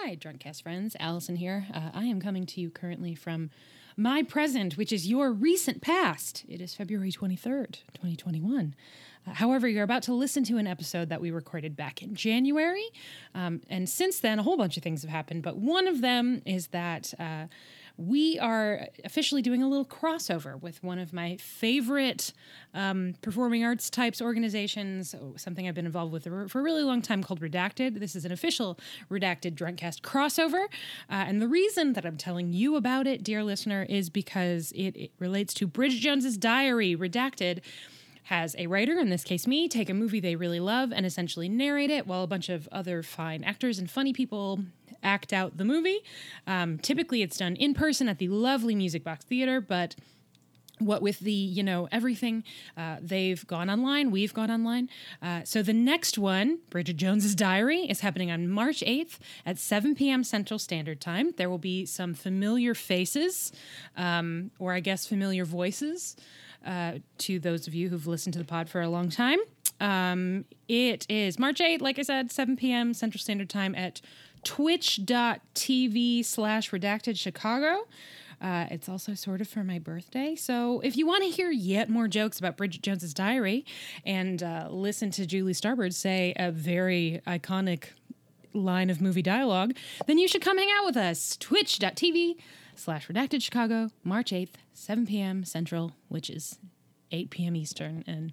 Hi, 0.00 0.16
Drunkcast 0.16 0.62
friends. 0.62 0.96
Allison 0.98 1.36
here. 1.36 1.66
Uh, 1.72 1.90
I 1.92 2.04
am 2.04 2.18
coming 2.18 2.46
to 2.46 2.62
you 2.62 2.70
currently 2.70 3.14
from 3.14 3.50
my 3.94 4.22
present, 4.22 4.78
which 4.78 4.90
is 4.90 5.06
your 5.06 5.30
recent 5.30 5.82
past. 5.82 6.44
It 6.48 6.62
is 6.62 6.74
February 6.74 7.12
23rd, 7.12 7.82
2021. 7.92 8.74
Uh, 9.26 9.34
however, 9.34 9.68
you're 9.68 9.84
about 9.84 10.02
to 10.04 10.14
listen 10.14 10.44
to 10.44 10.56
an 10.56 10.66
episode 10.66 11.10
that 11.10 11.20
we 11.20 11.30
recorded 11.30 11.76
back 11.76 12.02
in 12.02 12.14
January. 12.14 12.86
Um, 13.34 13.60
and 13.68 13.86
since 13.86 14.18
then, 14.18 14.38
a 14.38 14.42
whole 14.42 14.56
bunch 14.56 14.78
of 14.78 14.82
things 14.82 15.02
have 15.02 15.10
happened, 15.10 15.42
but 15.42 15.58
one 15.58 15.86
of 15.86 16.00
them 16.00 16.40
is 16.46 16.68
that. 16.68 17.12
Uh, 17.18 17.46
we 17.96 18.38
are 18.38 18.88
officially 19.04 19.42
doing 19.42 19.62
a 19.62 19.68
little 19.68 19.84
crossover 19.84 20.60
with 20.60 20.82
one 20.82 20.98
of 20.98 21.12
my 21.12 21.36
favorite 21.36 22.32
um, 22.74 23.14
performing 23.22 23.64
arts 23.64 23.90
types 23.90 24.20
organizations, 24.20 25.14
something 25.36 25.68
I've 25.68 25.74
been 25.74 25.86
involved 25.86 26.12
with 26.12 26.24
for 26.50 26.60
a 26.60 26.62
really 26.62 26.82
long 26.82 27.02
time 27.02 27.22
called 27.22 27.40
Redacted. 27.40 28.00
This 28.00 28.16
is 28.16 28.24
an 28.24 28.32
official 28.32 28.78
Redacted 29.10 29.54
Drunkcast 29.54 30.00
crossover. 30.00 30.64
Uh, 31.10 31.24
and 31.26 31.40
the 31.40 31.48
reason 31.48 31.92
that 31.92 32.04
I'm 32.04 32.16
telling 32.16 32.52
you 32.52 32.76
about 32.76 33.06
it, 33.06 33.22
dear 33.22 33.44
listener, 33.44 33.86
is 33.88 34.10
because 34.10 34.72
it, 34.72 34.96
it 34.96 35.10
relates 35.18 35.54
to 35.54 35.66
Bridget 35.66 36.00
Jones's 36.00 36.36
Diary, 36.36 36.96
Redacted 36.96 37.60
has 38.24 38.54
a 38.58 38.66
writer, 38.66 38.98
in 38.98 39.10
this 39.10 39.24
case 39.24 39.46
me, 39.46 39.68
take 39.68 39.90
a 39.90 39.94
movie 39.94 40.20
they 40.20 40.36
really 40.36 40.60
love 40.60 40.92
and 40.92 41.04
essentially 41.04 41.48
narrate 41.48 41.90
it 41.90 42.06
while 42.06 42.22
a 42.22 42.26
bunch 42.26 42.48
of 42.48 42.68
other 42.70 43.02
fine 43.02 43.42
actors 43.44 43.78
and 43.78 43.90
funny 43.90 44.12
people 44.12 44.60
act 45.02 45.32
out 45.32 45.56
the 45.56 45.64
movie. 45.64 45.98
Um, 46.46 46.78
typically, 46.78 47.22
it's 47.22 47.36
done 47.36 47.56
in 47.56 47.74
person 47.74 48.08
at 48.08 48.18
the 48.18 48.28
lovely 48.28 48.74
Music 48.74 49.02
Box 49.02 49.24
Theater, 49.24 49.60
but 49.60 49.96
what 50.78 51.02
with 51.02 51.20
the 51.20 51.32
you 51.32 51.62
know 51.62 51.88
everything 51.92 52.42
uh, 52.76 52.96
they've 53.00 53.46
gone 53.46 53.70
online 53.70 54.10
we've 54.10 54.34
gone 54.34 54.50
online. 54.50 54.88
Uh, 55.20 55.42
so 55.44 55.62
the 55.62 55.72
next 55.72 56.18
one 56.18 56.58
bridget 56.70 56.96
jones's 56.96 57.34
diary 57.34 57.82
is 57.82 58.00
happening 58.00 58.30
on 58.30 58.48
march 58.48 58.80
8th 58.80 59.18
at 59.46 59.58
7 59.58 59.94
p.m 59.94 60.24
central 60.24 60.58
standard 60.58 61.00
time. 61.00 61.34
There 61.36 61.48
will 61.48 61.58
be 61.58 61.86
some 61.86 62.14
familiar 62.14 62.74
faces 62.74 63.52
um, 63.96 64.50
or 64.58 64.72
i 64.72 64.80
guess 64.80 65.06
familiar 65.06 65.44
voices 65.44 66.16
uh, 66.66 66.94
to 67.18 67.38
those 67.38 67.66
of 67.66 67.74
you 67.74 67.88
who've 67.88 68.06
listened 68.06 68.32
to 68.32 68.38
the 68.38 68.44
pod 68.44 68.68
for 68.68 68.80
a 68.80 68.88
long 68.88 69.08
time 69.08 69.38
um, 69.80 70.44
it 70.68 71.06
is 71.08 71.38
march 71.38 71.58
8th 71.58 71.80
like 71.80 71.98
i 71.98 72.02
said 72.02 72.30
7 72.30 72.56
p.m 72.56 72.94
central 72.94 73.20
standard 73.20 73.50
time 73.50 73.74
at 73.74 74.00
twitch.tv 74.44 76.24
slash 76.24 76.70
redacted 76.70 77.18
Chicago. 77.18 77.86
Uh, 78.40 78.66
it's 78.70 78.88
also 78.88 79.14
sort 79.14 79.40
of 79.40 79.46
for 79.48 79.62
my 79.62 79.78
birthday. 79.78 80.34
So 80.34 80.80
if 80.80 80.96
you 80.96 81.06
want 81.06 81.22
to 81.22 81.30
hear 81.30 81.50
yet 81.50 81.88
more 81.88 82.08
jokes 82.08 82.40
about 82.40 82.56
Bridget 82.56 82.82
Jones's 82.82 83.14
Diary 83.14 83.64
and 84.04 84.42
uh, 84.42 84.66
listen 84.68 85.12
to 85.12 85.26
Julie 85.26 85.52
Starbird 85.52 85.94
say 85.94 86.32
a 86.36 86.50
very 86.50 87.20
iconic 87.24 87.90
line 88.52 88.90
of 88.90 89.00
movie 89.00 89.22
dialogue, 89.22 89.74
then 90.06 90.18
you 90.18 90.26
should 90.26 90.42
come 90.42 90.58
hang 90.58 90.70
out 90.76 90.84
with 90.84 90.96
us. 90.96 91.36
Twitch.tv 91.36 92.34
slash 92.74 93.06
redacted 93.06 93.42
Chicago, 93.42 93.90
March 94.02 94.32
8th, 94.32 94.54
7 94.72 95.06
p.m. 95.06 95.44
Central, 95.44 95.92
which 96.08 96.30
is 96.30 96.58
8 97.10 97.30
p.m. 97.30 97.56
Eastern. 97.56 98.04
And 98.06 98.32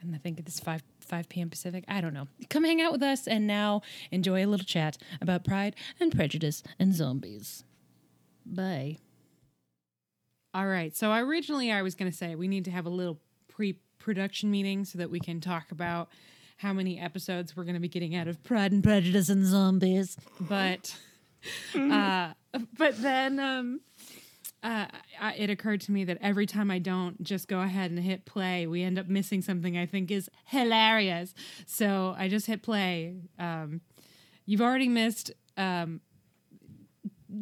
and 0.00 0.14
I 0.14 0.18
think 0.18 0.38
it's 0.38 0.60
5 0.60 0.82
5 1.00 1.28
p.m. 1.28 1.50
Pacific. 1.50 1.84
I 1.88 2.00
don't 2.00 2.14
know. 2.14 2.28
Come 2.50 2.64
hang 2.64 2.80
out 2.80 2.92
with 2.92 3.02
us 3.02 3.26
and 3.26 3.46
now 3.46 3.82
enjoy 4.10 4.44
a 4.44 4.46
little 4.46 4.66
chat 4.66 4.98
about 5.20 5.44
pride 5.44 5.74
and 5.98 6.14
prejudice 6.14 6.62
and 6.78 6.94
zombies. 6.94 7.64
Bye. 8.44 8.98
All 10.54 10.66
right. 10.66 10.94
So 10.96 11.12
originally 11.12 11.72
I 11.72 11.82
was 11.82 11.94
going 11.94 12.10
to 12.10 12.16
say 12.16 12.34
we 12.34 12.48
need 12.48 12.64
to 12.66 12.70
have 12.70 12.86
a 12.86 12.90
little 12.90 13.18
pre-production 13.48 14.50
meeting 14.50 14.84
so 14.84 14.98
that 14.98 15.10
we 15.10 15.20
can 15.20 15.40
talk 15.40 15.70
about 15.70 16.08
how 16.58 16.72
many 16.72 16.98
episodes 16.98 17.56
we're 17.56 17.64
going 17.64 17.74
to 17.74 17.80
be 17.80 17.88
getting 17.88 18.14
out 18.16 18.28
of 18.28 18.42
Pride 18.42 18.72
and 18.72 18.82
Prejudice 18.82 19.28
and 19.28 19.44
Zombies. 19.44 20.16
But 20.40 20.96
uh 21.74 22.32
but 22.76 23.00
then 23.00 23.38
um 23.38 23.80
uh, 24.62 24.86
I, 25.20 25.34
it 25.34 25.50
occurred 25.50 25.80
to 25.82 25.92
me 25.92 26.04
that 26.04 26.18
every 26.20 26.46
time 26.46 26.70
I 26.70 26.78
don't 26.78 27.22
just 27.22 27.46
go 27.48 27.60
ahead 27.60 27.90
and 27.90 28.00
hit 28.00 28.24
play, 28.24 28.66
we 28.66 28.82
end 28.82 28.98
up 28.98 29.06
missing 29.08 29.40
something 29.42 29.76
I 29.78 29.86
think 29.86 30.10
is 30.10 30.28
hilarious. 30.46 31.34
So 31.66 32.14
I 32.18 32.28
just 32.28 32.46
hit 32.46 32.62
play. 32.62 33.16
Um, 33.38 33.80
you've 34.46 34.60
already 34.62 34.88
missed 34.88 35.30
um, 35.56 36.00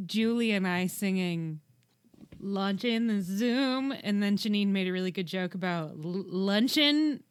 Julie 0.06 0.53
and 0.53 0.66
I 0.66 0.87
singing 0.88 1.60
lunch 2.41 2.84
in 2.84 3.06
the 3.06 3.21
Zoom, 3.22 3.93
and 4.03 4.22
then 4.22 4.37
Janine 4.37 4.69
made 4.69 4.88
a 4.88 4.93
really 4.93 5.10
good 5.10 5.26
joke 5.26 5.55
about 5.55 5.91
l- 5.93 6.25
luncheon. 6.26 7.22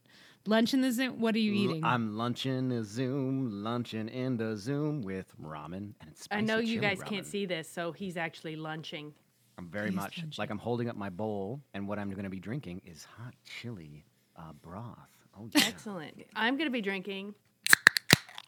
Lunch 0.48 0.76
in 0.76 0.82
the 0.82 0.92
Zoom. 0.92 1.20
What 1.20 1.34
are 1.34 1.40
you 1.40 1.54
eating? 1.54 1.84
I'm 1.84 2.16
lunching 2.18 2.72
a 2.72 2.84
Zoom, 2.84 3.64
lunching 3.64 4.10
in 4.10 4.38
the 4.38 4.56
Zoom 4.56 5.02
with 5.02 5.34
ramen 5.42 5.94
and 6.02 6.16
spicy 6.16 6.30
I 6.38 6.42
know 6.42 6.60
you 6.60 6.80
guys 6.80 7.00
ramen. 7.00 7.06
can't 7.08 7.26
see 7.26 7.48
this, 7.48 7.68
so 7.68 7.92
he's 7.92 8.16
actually 8.16 8.56
lunching. 8.56 9.14
I'm 9.58 9.68
very 9.70 9.88
He's 9.88 9.96
much 9.96 10.24
like 10.38 10.50
I'm 10.50 10.58
holding 10.58 10.90
up 10.90 10.96
my 10.96 11.10
bowl, 11.10 11.62
and 11.74 11.88
what 11.88 11.98
I'm 12.00 12.10
going 12.12 12.24
to 12.26 12.30
be 12.30 12.40
drinking 12.40 12.82
is 12.86 13.06
hot 13.18 13.34
chili 13.44 14.06
uh, 14.36 14.52
broth. 14.62 14.98
Oh 15.38 15.50
yeah. 15.54 15.64
Excellent. 15.68 16.24
I'm 16.36 16.58
going 16.58 16.68
to 16.68 16.72
be 16.74 16.82
drinking. 16.82 17.36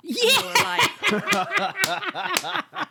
Yeah. 0.03 0.77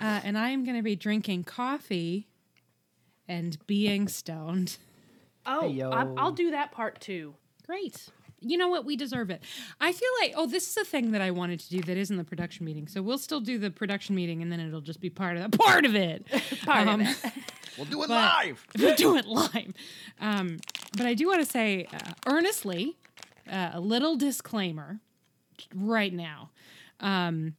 Uh, 0.00 0.20
and 0.24 0.36
I 0.36 0.50
am 0.50 0.64
going 0.64 0.76
to 0.76 0.82
be 0.82 0.96
drinking 0.96 1.44
coffee 1.44 2.28
and 3.26 3.56
being 3.66 4.08
stoned. 4.08 4.76
Oh, 5.46 5.62
Heyo. 5.64 5.92
I'm- 5.92 6.14
I'll 6.18 6.32
do 6.32 6.50
that 6.50 6.72
part 6.72 7.00
too. 7.00 7.34
Great. 7.66 8.08
You 8.40 8.56
know 8.56 8.68
what? 8.68 8.84
We 8.84 8.96
deserve 8.96 9.30
it. 9.30 9.42
I 9.80 9.92
feel 9.92 10.08
like, 10.20 10.32
oh, 10.36 10.46
this 10.46 10.68
is 10.68 10.76
a 10.76 10.84
thing 10.84 11.10
that 11.12 11.20
I 11.20 11.30
wanted 11.32 11.58
to 11.60 11.68
do 11.70 11.80
that 11.82 11.96
isn't 11.96 12.16
the 12.16 12.24
production 12.24 12.64
meeting. 12.66 12.86
So 12.86 13.02
we'll 13.02 13.18
still 13.18 13.40
do 13.40 13.58
the 13.58 13.70
production 13.70 14.14
meeting 14.14 14.42
and 14.42 14.52
then 14.52 14.60
it'll 14.60 14.80
just 14.80 15.00
be 15.00 15.10
part 15.10 15.36
of 15.36 15.50
the 15.50 15.58
part 15.58 15.84
of 15.84 15.94
it. 15.96 16.24
Part 16.64 16.86
Um, 16.88 17.00
of 17.00 17.06
it. 17.24 17.32
We'll 17.76 17.86
do 17.86 18.02
it 18.02 18.08
But- 18.08 18.14
live. 18.44 18.66
we'll 18.76 18.96
do 18.96 19.16
it 19.16 19.26
live. 19.26 19.72
Um, 20.20 20.58
but 20.96 21.06
I 21.06 21.14
do 21.14 21.28
want 21.28 21.40
to 21.40 21.46
say 21.46 21.86
uh, 21.92 21.98
earnestly 22.26 22.96
uh, 23.48 23.70
a 23.74 23.80
little 23.80 24.16
disclaimer 24.16 24.98
right 25.74 26.12
now. 26.12 26.50
Um, 26.98 27.54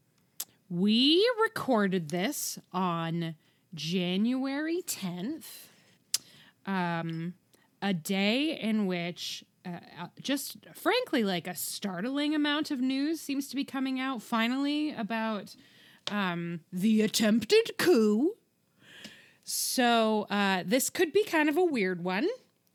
we 0.69 1.25
recorded 1.41 2.09
this 2.09 2.59
on 2.73 3.35
January 3.73 4.81
10th, 4.85 5.45
um, 6.65 7.33
a 7.81 7.93
day 7.93 8.59
in 8.59 8.87
which 8.87 9.45
uh, 9.65 10.07
just 10.21 10.57
frankly, 10.73 11.23
like 11.23 11.47
a 11.47 11.55
startling 11.55 12.33
amount 12.35 12.71
of 12.71 12.79
news 12.79 13.21
seems 13.21 13.47
to 13.49 13.55
be 13.55 13.63
coming 13.63 13.99
out 13.99 14.21
finally 14.21 14.93
about 14.93 15.55
um, 16.11 16.61
the 16.71 17.01
attempted 17.01 17.77
coup. 17.77 18.33
So 19.43 20.27
uh, 20.29 20.63
this 20.65 20.89
could 20.89 21.11
be 21.11 21.23
kind 21.23 21.49
of 21.49 21.57
a 21.57 21.63
weird 21.63 22.03
one. 22.03 22.27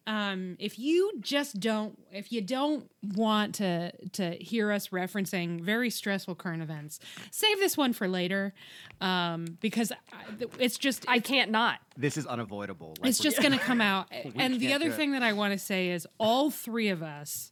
Um, 0.06 0.56
if 0.58 0.78
you 0.78 1.12
just 1.20 1.58
don't, 1.60 1.98
if 2.12 2.30
you 2.30 2.42
don't 2.42 2.90
want 3.14 3.54
to 3.56 3.92
to 4.12 4.32
hear 4.32 4.70
us 4.70 4.88
referencing 4.88 5.60
very 5.60 5.88
stressful 5.88 6.34
current 6.34 6.62
events, 6.62 7.00
save 7.30 7.58
this 7.58 7.76
one 7.76 7.92
for 7.94 8.06
later, 8.06 8.52
um, 9.00 9.46
because 9.60 9.92
I, 9.92 10.46
it's 10.58 10.76
just 10.76 11.06
I 11.08 11.20
can't 11.20 11.50
not. 11.50 11.80
This 11.96 12.16
is 12.16 12.26
unavoidable. 12.26 12.94
Like, 13.00 13.08
it's 13.08 13.18
just 13.18 13.40
going 13.40 13.52
to 13.52 13.58
come 13.58 13.80
out. 13.80 14.08
and 14.36 14.60
the 14.60 14.74
other 14.74 14.90
thing 14.90 15.12
that 15.12 15.22
I 15.22 15.32
want 15.32 15.52
to 15.52 15.58
say 15.58 15.88
is 15.88 16.06
all 16.18 16.50
three 16.50 16.88
of 16.88 17.02
us 17.02 17.50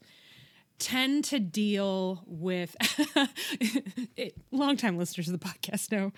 tend 0.78 1.22
to 1.22 1.38
deal 1.38 2.24
with 2.26 2.74
long 4.50 4.76
time 4.76 4.98
listeners 4.98 5.28
of 5.28 5.38
the 5.38 5.46
podcast 5.46 5.92
know 5.92 6.12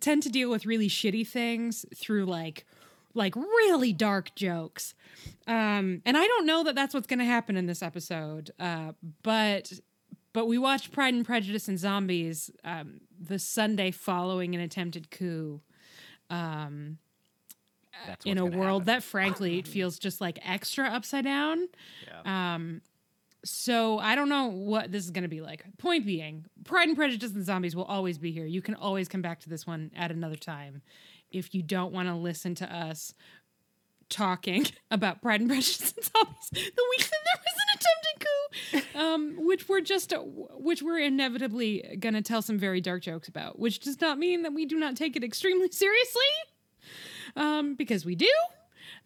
tend 0.00 0.22
to 0.22 0.30
deal 0.30 0.48
with 0.48 0.64
really 0.64 0.88
shitty 0.88 1.28
things 1.28 1.84
through 1.94 2.24
like 2.24 2.64
like 3.18 3.36
really 3.36 3.92
dark 3.92 4.34
jokes 4.34 4.94
um 5.46 6.00
and 6.06 6.16
i 6.16 6.26
don't 6.26 6.46
know 6.46 6.64
that 6.64 6.74
that's 6.74 6.94
what's 6.94 7.06
going 7.06 7.18
to 7.18 7.24
happen 7.24 7.56
in 7.56 7.66
this 7.66 7.82
episode 7.82 8.50
uh 8.58 8.92
but 9.22 9.72
but 10.32 10.46
we 10.46 10.56
watched 10.56 10.92
pride 10.92 11.14
and 11.14 11.26
prejudice 11.26 11.68
and 11.68 11.78
zombies 11.78 12.50
um 12.64 13.00
the 13.20 13.38
sunday 13.38 13.90
following 13.90 14.54
an 14.54 14.60
attempted 14.60 15.10
coup 15.10 15.60
um 16.30 16.98
in 18.24 18.38
a 18.38 18.44
world 18.44 18.82
happen. 18.82 18.86
that 18.86 19.02
frankly 19.02 19.62
feels 19.62 19.98
just 19.98 20.20
like 20.20 20.38
extra 20.44 20.86
upside 20.86 21.24
down. 21.24 21.68
Yeah. 22.06 22.54
Um, 22.54 22.82
so 23.44 23.98
I 23.98 24.14
don't 24.14 24.28
know 24.28 24.46
what 24.46 24.90
this 24.90 25.04
is 25.04 25.10
going 25.10 25.22
to 25.22 25.28
be 25.28 25.40
like. 25.40 25.64
Point 25.78 26.04
being, 26.04 26.46
Pride 26.64 26.88
and 26.88 26.96
Prejudice 26.96 27.32
and 27.32 27.44
Zombies 27.44 27.76
will 27.76 27.84
always 27.84 28.18
be 28.18 28.32
here. 28.32 28.46
You 28.46 28.60
can 28.60 28.74
always 28.74 29.08
come 29.08 29.22
back 29.22 29.40
to 29.40 29.48
this 29.48 29.66
one 29.66 29.90
at 29.96 30.10
another 30.10 30.36
time 30.36 30.82
if 31.30 31.54
you 31.54 31.62
don't 31.62 31.92
want 31.92 32.08
to 32.08 32.14
listen 32.14 32.54
to 32.56 32.74
us 32.74 33.14
talking 34.08 34.66
about 34.90 35.22
Pride 35.22 35.40
and 35.40 35.50
Prejudice 35.50 35.94
and 35.96 36.04
Zombies 36.04 36.48
the 36.50 36.84
week 36.90 37.10
that 37.10 37.20
there 37.24 37.42
was 37.44 37.54
an 37.62 37.78
attempted 37.78 38.84
coup, 38.94 38.98
um, 39.00 39.46
which 39.46 39.68
we're 39.68 39.80
just 39.80 40.12
which 40.54 40.82
we're 40.82 40.98
inevitably 40.98 41.96
going 42.00 42.14
to 42.14 42.22
tell 42.22 42.42
some 42.42 42.58
very 42.58 42.80
dark 42.80 43.02
jokes 43.02 43.28
about. 43.28 43.58
Which 43.58 43.80
does 43.80 44.00
not 44.00 44.18
mean 44.18 44.42
that 44.42 44.52
we 44.52 44.66
do 44.66 44.78
not 44.78 44.96
take 44.96 45.16
it 45.16 45.24
extremely 45.24 45.68
seriously 45.72 46.22
um, 47.36 47.74
because 47.74 48.04
we 48.04 48.14
do. 48.14 48.30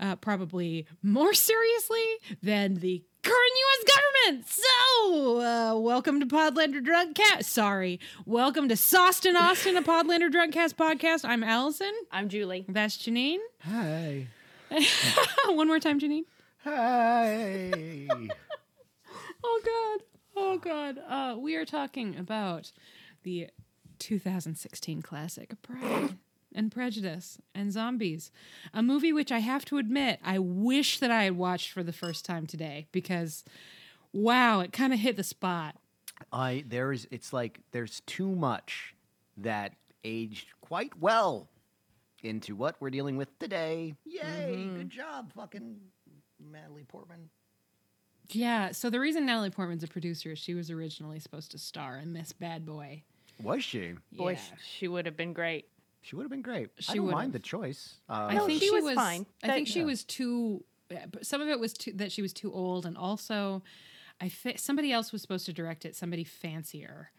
Uh, 0.01 0.17
probably 0.17 0.87
more 1.03 1.35
seriously 1.35 2.05
than 2.43 2.75
the 2.75 3.05
current 3.23 3.53
U.S. 3.57 3.95
government. 3.95 4.47
So, 4.49 5.41
uh, 5.41 5.79
welcome 5.79 6.21
to 6.21 6.27
Podlander 6.27 6.85
Drunkcast. 6.85 7.45
Sorry, 7.45 8.01
welcome 8.27 8.69
to 8.69 8.75
Sawston 8.75 9.35
Austin, 9.37 9.77
a 9.77 9.83
Podlander 9.83 10.31
Drunkcast 10.31 10.75
podcast. 10.75 11.25
I'm 11.25 11.43
Allison. 11.45 11.93
I'm 12.11 12.29
Julie. 12.29 12.65
That's 12.69 12.97
Janine. 12.97 13.39
Hi. 13.61 14.27
One 15.47 15.69
more 15.69 15.79
time, 15.81 16.01
Janine. 16.01 16.25
Hi. 16.65 18.09
Oh 19.45 19.61
God. 19.65 20.07
Oh 20.37 20.59
God. 20.59 20.99
Uh, 21.09 21.37
we 21.37 21.57
are 21.57 21.65
talking 21.65 22.17
about 22.17 22.71
the 23.25 23.49
2016 23.99 25.03
classic 25.03 25.61
Pride 25.63 26.17
and 26.54 26.70
Prejudice 26.72 27.38
and 27.54 27.72
Zombies, 27.72 28.31
a 28.75 28.82
movie 28.82 29.12
which 29.12 29.32
I 29.32 29.38
have 29.40 29.64
to 29.66 29.78
admit 29.78 30.20
I 30.25 30.38
wish 30.38 30.99
that 31.00 31.10
I 31.10 31.25
had 31.25 31.37
watched 31.37 31.70
for 31.72 31.82
the 31.82 31.93
first 31.93 32.25
time 32.25 32.46
today 32.46 32.87
because, 32.93 33.44
wow, 34.12 34.60
it 34.60 34.72
kind 34.72 34.93
of 34.93 34.99
hit 34.99 35.16
the 35.16 35.25
spot. 35.25 35.76
I 36.32 36.64
there 36.69 36.93
is 36.93 37.08
it's 37.10 37.32
like 37.32 37.60
there's 37.72 38.00
too 38.06 38.28
much 38.28 38.94
that 39.37 39.72
aged 40.04 40.49
quite 40.60 40.99
well 41.00 41.49
into 42.22 42.54
what 42.54 42.76
we're 42.81 42.90
dealing 42.90 43.16
with 43.16 43.37
today. 43.40 43.94
Yay! 44.04 44.20
Mm-hmm. 44.56 44.76
Good 44.76 44.90
job, 44.90 45.32
fucking 45.34 45.76
Natalie 46.52 46.84
Portman. 46.84 47.28
Yeah. 48.28 48.70
So 48.72 48.88
the 48.88 49.00
reason 49.00 49.26
Natalie 49.26 49.50
Portman's 49.50 49.82
a 49.82 49.88
producer 49.88 50.31
is 50.32 50.38
she 50.38 50.54
was 50.54 50.70
originally 50.70 51.19
supposed 51.19 51.50
to 51.50 51.58
star 51.58 51.96
in 51.99 52.12
Miss 52.12 52.32
Bad 52.32 52.64
Boy. 52.64 53.02
Was 53.43 53.64
she? 53.64 53.94
Boy, 54.12 54.32
Yeah. 54.32 54.38
sh- 54.38 54.62
she 54.78 54.88
would 54.88 55.06
have 55.06 55.16
been 55.16 55.32
great. 55.32 55.66
She 56.02 56.16
would 56.16 56.22
have 56.25 56.31
been 56.31 56.43
great. 56.43 56.70
She 56.78 56.93
I 56.93 56.94
don't 56.96 57.04
would've. 57.06 57.19
mind 57.19 57.32
the 57.32 57.38
choice. 57.38 58.00
Uh, 58.08 58.26
I 58.31 58.34
No, 58.34 58.46
think 58.46 58.60
she 58.60 58.66
she, 58.69 58.75
was 58.75 58.84
was, 58.84 58.94
fine. 58.94 59.25
I 59.43 59.46
That- 59.46 59.54
think 59.54 59.69
she 59.69 59.78
Yeah. 59.81 59.84
was 59.87 60.04
too. 60.04 60.64
Some 61.22 61.40
of 61.40 61.49
it 61.49 61.58
was 61.58 61.72
too 61.72 61.93
that 61.94 62.12
she 62.12 62.20
was 62.20 62.32
too 62.34 62.52
old, 62.52 62.84
and 62.84 62.99
also, 62.99 63.62
I 64.20 64.28
think 64.28 64.58
somebody 64.58 64.93
else 64.93 65.10
was 65.12 65.22
supposed 65.22 65.46
to 65.46 65.52
direct 65.52 65.84
it. 65.87 65.96
Somebody 65.96 66.22
fancier, 66.25 67.10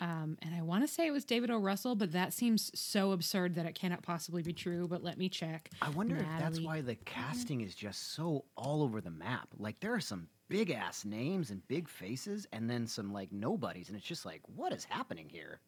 um, 0.00 0.38
and 0.40 0.54
I 0.54 0.62
want 0.62 0.82
to 0.84 0.88
say 0.88 1.06
it 1.06 1.10
was 1.10 1.26
David 1.26 1.50
O. 1.50 1.58
Russell, 1.58 1.94
but 1.94 2.12
that 2.12 2.32
seems 2.32 2.70
so 2.78 3.12
absurd 3.12 3.54
that 3.56 3.66
it 3.66 3.74
cannot 3.74 4.02
possibly 4.02 4.42
be 4.42 4.54
true. 4.54 4.88
But 4.88 5.02
let 5.04 5.18
me 5.18 5.28
check. 5.28 5.68
I 5.82 5.90
wonder 5.90 6.16
if 6.16 6.22
that's 6.38 6.60
why 6.60 6.80
the 6.80 6.94
casting 6.94 7.60
is 7.60 7.74
just 7.74 8.12
so 8.14 8.44
all 8.56 8.82
over 8.82 9.00
the 9.02 9.10
map. 9.10 9.48
Like 9.58 9.78
there 9.80 9.92
are 9.92 10.00
some 10.00 10.28
big 10.48 10.70
ass 10.70 11.04
names 11.04 11.50
and 11.50 11.66
big 11.68 11.86
faces, 11.86 12.46
and 12.52 12.70
then 12.70 12.86
some 12.86 13.12
like 13.12 13.30
nobodies, 13.30 13.88
and 13.88 13.98
it's 13.98 14.06
just 14.06 14.24
like, 14.24 14.40
what 14.46 14.72
is 14.72 14.84
happening 14.84 15.28
here? 15.28 15.60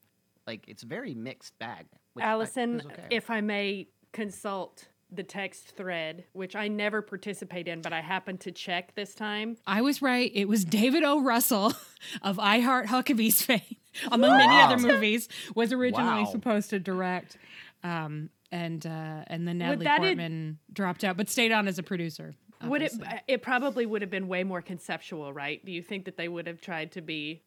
Like 0.47 0.65
it's 0.69 0.83
a 0.83 0.87
very 0.87 1.15
mixed 1.15 1.59
bag. 1.59 1.87
which 2.15 2.25
I- 2.25 2.29
Allison, 2.31 2.81
is 2.81 2.87
okay. 2.87 3.07
if 3.11 3.31
I 3.31 3.41
may 3.41 3.89
consult 4.13 4.89
the 5.13 5.23
text 5.25 5.77
thread, 5.77 6.25
which 6.33 6.55
I 6.55 6.69
never 6.69 7.03
participate 7.03 7.67
in, 7.67 7.83
but 7.83 7.93
I 7.93 8.01
happened 8.01 8.41
to 8.41 8.53
check 8.53 8.95
this 8.95 9.13
time. 9.15 9.57
I 9.67 9.83
was 9.83 10.01
right. 10.01 10.31
It 10.35 10.47
was 10.47 10.65
David 10.65 11.03
O. 11.03 11.21
Russell 11.21 11.73
of 12.23 12.39
I 12.39 12.61
Heart 12.61 12.87
Huckabee's 12.87 13.43
fame, 13.43 13.61
among 14.13 14.37
many 14.39 14.61
other 14.61 14.79
movies, 14.79 15.29
was 15.55 15.73
originally 15.73 16.23
Wow. 16.25 16.31
supposed 16.31 16.71
to 16.71 16.79
direct. 16.79 17.37
Um, 17.83 18.31
and 18.53 18.85
uh, 18.87 19.25
and 19.27 19.47
then 19.49 19.59
Natalie 19.59 19.85
that 19.85 19.97
it- 20.03 20.07
Portman 20.17 20.59
dropped 20.73 21.03
out, 21.05 21.17
but 21.17 21.29
stayed 21.29 21.53
on 21.53 21.67
as 21.69 21.79
a 21.79 21.83
producer. 21.83 22.35
Would 22.63 22.83
it? 22.83 22.93
It 23.27 23.43
probably 23.43 23.87
would 23.87 24.03
have 24.03 24.11
been 24.11 24.29
way 24.29 24.45
more 24.45 24.61
conceptual, 24.61 25.33
right? 25.33 25.65
Do 25.65 25.73
you 25.73 25.83
think 25.83 26.05
that 26.05 26.17
they 26.19 26.29
would 26.29 26.47
have 26.47 26.61
tried 26.61 26.93
to 26.93 27.01
be? 27.01 27.43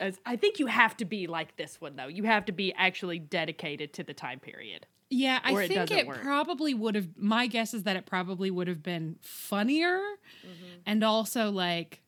As 0.00 0.18
I 0.24 0.36
think 0.36 0.58
you 0.58 0.66
have 0.66 0.96
to 0.98 1.04
be 1.04 1.26
like 1.26 1.56
this 1.56 1.80
one 1.80 1.96
though. 1.96 2.06
You 2.08 2.24
have 2.24 2.44
to 2.46 2.52
be 2.52 2.72
actually 2.74 3.18
dedicated 3.18 3.92
to 3.94 4.02
the 4.02 4.14
time 4.14 4.40
period. 4.40 4.86
Yeah, 5.10 5.40
I 5.44 5.52
it 5.52 5.68
think 5.68 5.74
doesn't 5.74 5.98
it, 5.98 6.06
work. 6.06 6.22
probably 6.22 6.72
would 6.72 6.94
have. 6.94 7.08
My 7.18 7.46
guess 7.46 7.74
is 7.74 7.82
that 7.82 7.96
it 7.96 8.06
probably 8.06 8.50
would 8.50 8.68
have 8.68 8.82
been 8.82 9.16
funnier, 9.20 9.98
Mm-hmm. 10.44 10.64
and 10.86 11.04
also 11.04 11.50
like 11.50 12.00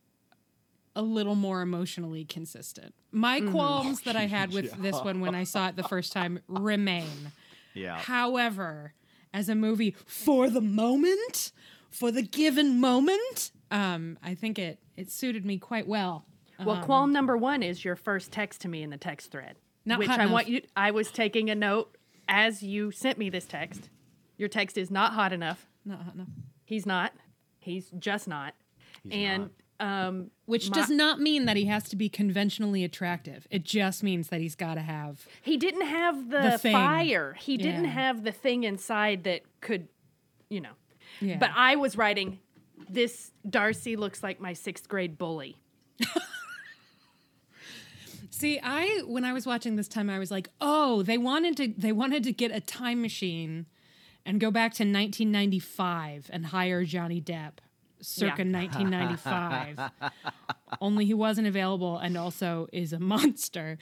a 0.95 1.01
little 1.03 1.35
more 1.35 1.61
emotionally 1.61 2.25
consistent. 2.25 2.93
My 3.11 3.39
Mm-hmm. 3.41 3.51
qualms 3.51 4.01
that 4.01 4.15
I 4.15 4.23
had 4.25 4.51
with 4.53 4.71
this 4.81 4.99
one 5.01 5.19
when 5.19 5.35
I 5.35 5.43
saw 5.43 5.67
it 5.69 5.75
the 5.75 5.83
first 5.83 6.11
time 6.13 6.39
remain. 6.47 7.31
yeah. 7.75 7.99
However, 7.99 8.93
as 9.33 9.49
a 9.49 9.55
movie 9.55 9.95
for 10.07 10.49
the 10.49 10.61
moment, 10.61 11.51
for 11.91 12.11
the 12.11 12.23
given 12.23 12.79
moment, 12.79 13.51
um, 13.69 14.17
I 14.23 14.33
think 14.33 14.57
it 14.57 14.79
it 14.97 15.11
suited 15.11 15.45
me 15.45 15.57
quite 15.59 15.87
well. 15.87 16.25
Well, 16.63 16.81
qualm 16.83 17.11
number 17.11 17.35
one 17.37 17.63
is 17.63 17.83
your 17.83 17.95
first 17.95 18.31
text 18.31 18.61
to 18.61 18.67
me 18.67 18.83
in 18.83 18.89
the 18.89 18.97
text 18.97 19.31
thread, 19.31 19.55
Not 19.85 19.99
which 19.99 20.07
hot 20.07 20.19
I 20.19 20.27
want 20.27 20.47
you. 20.47 20.61
I 20.75 20.91
was 20.91 21.11
taking 21.11 21.49
a 21.49 21.55
note 21.55 21.97
as 22.27 22.63
you 22.63 22.91
sent 22.91 23.17
me 23.17 23.29
this 23.29 23.45
text. 23.45 23.89
Your 24.37 24.49
text 24.49 24.77
is 24.77 24.89
not 24.91 25.13
hot 25.13 25.33
enough. 25.33 25.67
Not 25.85 26.01
hot 26.01 26.15
enough. 26.15 26.27
He's 26.63 26.85
not. 26.85 27.13
He's 27.59 27.89
just 27.99 28.27
not. 28.27 28.53
and 29.11 29.49
um, 29.79 30.31
Which 30.45 30.69
My- 30.69 30.77
does 30.77 30.89
not 30.89 31.19
mean 31.19 31.45
that 31.45 31.57
he 31.57 31.65
has 31.65 31.89
to 31.89 31.95
be 31.95 32.09
conventionally 32.09 32.83
attractive. 32.83 33.47
It 33.51 33.63
just 33.63 34.03
means 34.03 34.29
that 34.29 34.39
he's 34.39 34.55
got 34.55 34.75
to 34.75 34.81
have 34.81 35.27
he 35.41 35.57
didn't 35.57 35.85
have 35.85 36.29
the, 36.29 36.57
The 36.61 36.69
fire. 36.71 37.33
He 37.33 37.57
didn't 37.57 37.85
have 37.85 38.23
the 38.23 38.31
thing 38.31 38.63
inside 38.63 39.23
that 39.25 39.41
could, 39.61 39.87
you 40.49 40.61
know. 40.61 40.73
Yeah. 41.19 41.37
But 41.37 41.51
I 41.55 41.75
was 41.75 41.97
writing, 41.97 42.39
this 42.89 43.31
Darcy 43.49 43.95
looks 43.95 44.23
like 44.23 44.39
my 44.39 44.53
sixth 44.53 44.87
grade 44.87 45.17
bully. 45.17 45.57
See, 48.37 48.59
I 48.61 49.01
when 49.05 49.23
I 49.23 49.31
was 49.31 49.45
watching 49.45 49.77
this 49.77 49.87
time, 49.87 50.09
I 50.09 50.19
was 50.19 50.29
like, 50.29 50.49
oh, 50.59 51.03
they 51.03 51.17
wanted 51.17 51.55
to 51.55 51.73
they 51.77 51.93
wanted 51.93 52.25
to 52.25 52.33
get 52.33 52.51
a 52.51 52.59
time 52.59 53.01
machine 53.01 53.65
and 54.25 54.41
go 54.41 54.51
back 54.51 54.73
to 54.73 54.83
1995 54.83 56.29
and 56.33 56.47
hire 56.47 56.83
Johnny 56.83 57.21
Depp, 57.21 57.59
circa 58.01 58.43
1995. 58.43 59.79
Only 60.81 61.05
he 61.05 61.13
wasn't 61.13 61.47
available 61.47 61.97
and 61.97 62.17
also 62.17 62.67
is 62.73 62.91
a 62.91 62.99
monster. 63.13 63.77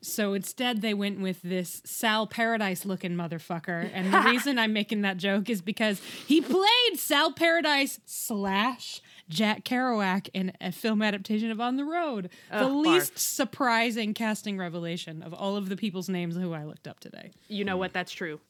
So 0.00 0.32
instead, 0.32 0.80
they 0.80 0.94
went 0.94 1.20
with 1.20 1.42
this 1.42 1.82
Sal 1.84 2.26
Paradise 2.26 2.86
looking 2.86 3.12
motherfucker. 3.12 3.90
And 3.92 4.14
the 4.14 4.20
reason 4.30 4.58
I'm 4.58 4.72
making 4.72 5.02
that 5.02 5.18
joke 5.18 5.50
is 5.50 5.60
because 5.60 6.00
he 6.26 6.40
played 6.40 6.96
Sal 6.96 7.32
Paradise 7.32 8.00
slash 8.06 9.02
Jack 9.28 9.64
Kerouac 9.64 10.28
in 10.32 10.52
a 10.60 10.72
film 10.72 11.02
adaptation 11.02 11.50
of 11.50 11.60
On 11.60 11.76
the 11.76 11.84
Road. 11.84 12.30
the 12.50 12.68
least 12.68 13.14
barf. 13.14 13.18
surprising 13.18 14.14
casting 14.14 14.56
revelation 14.58 15.22
of 15.22 15.34
all 15.34 15.56
of 15.56 15.68
the 15.68 15.76
people's 15.76 16.08
names 16.08 16.36
who 16.36 16.52
I 16.52 16.64
looked 16.64 16.88
up 16.88 17.00
today. 17.00 17.32
You 17.48 17.64
know 17.64 17.76
what? 17.76 17.92
That's 17.92 18.12
true. 18.12 18.40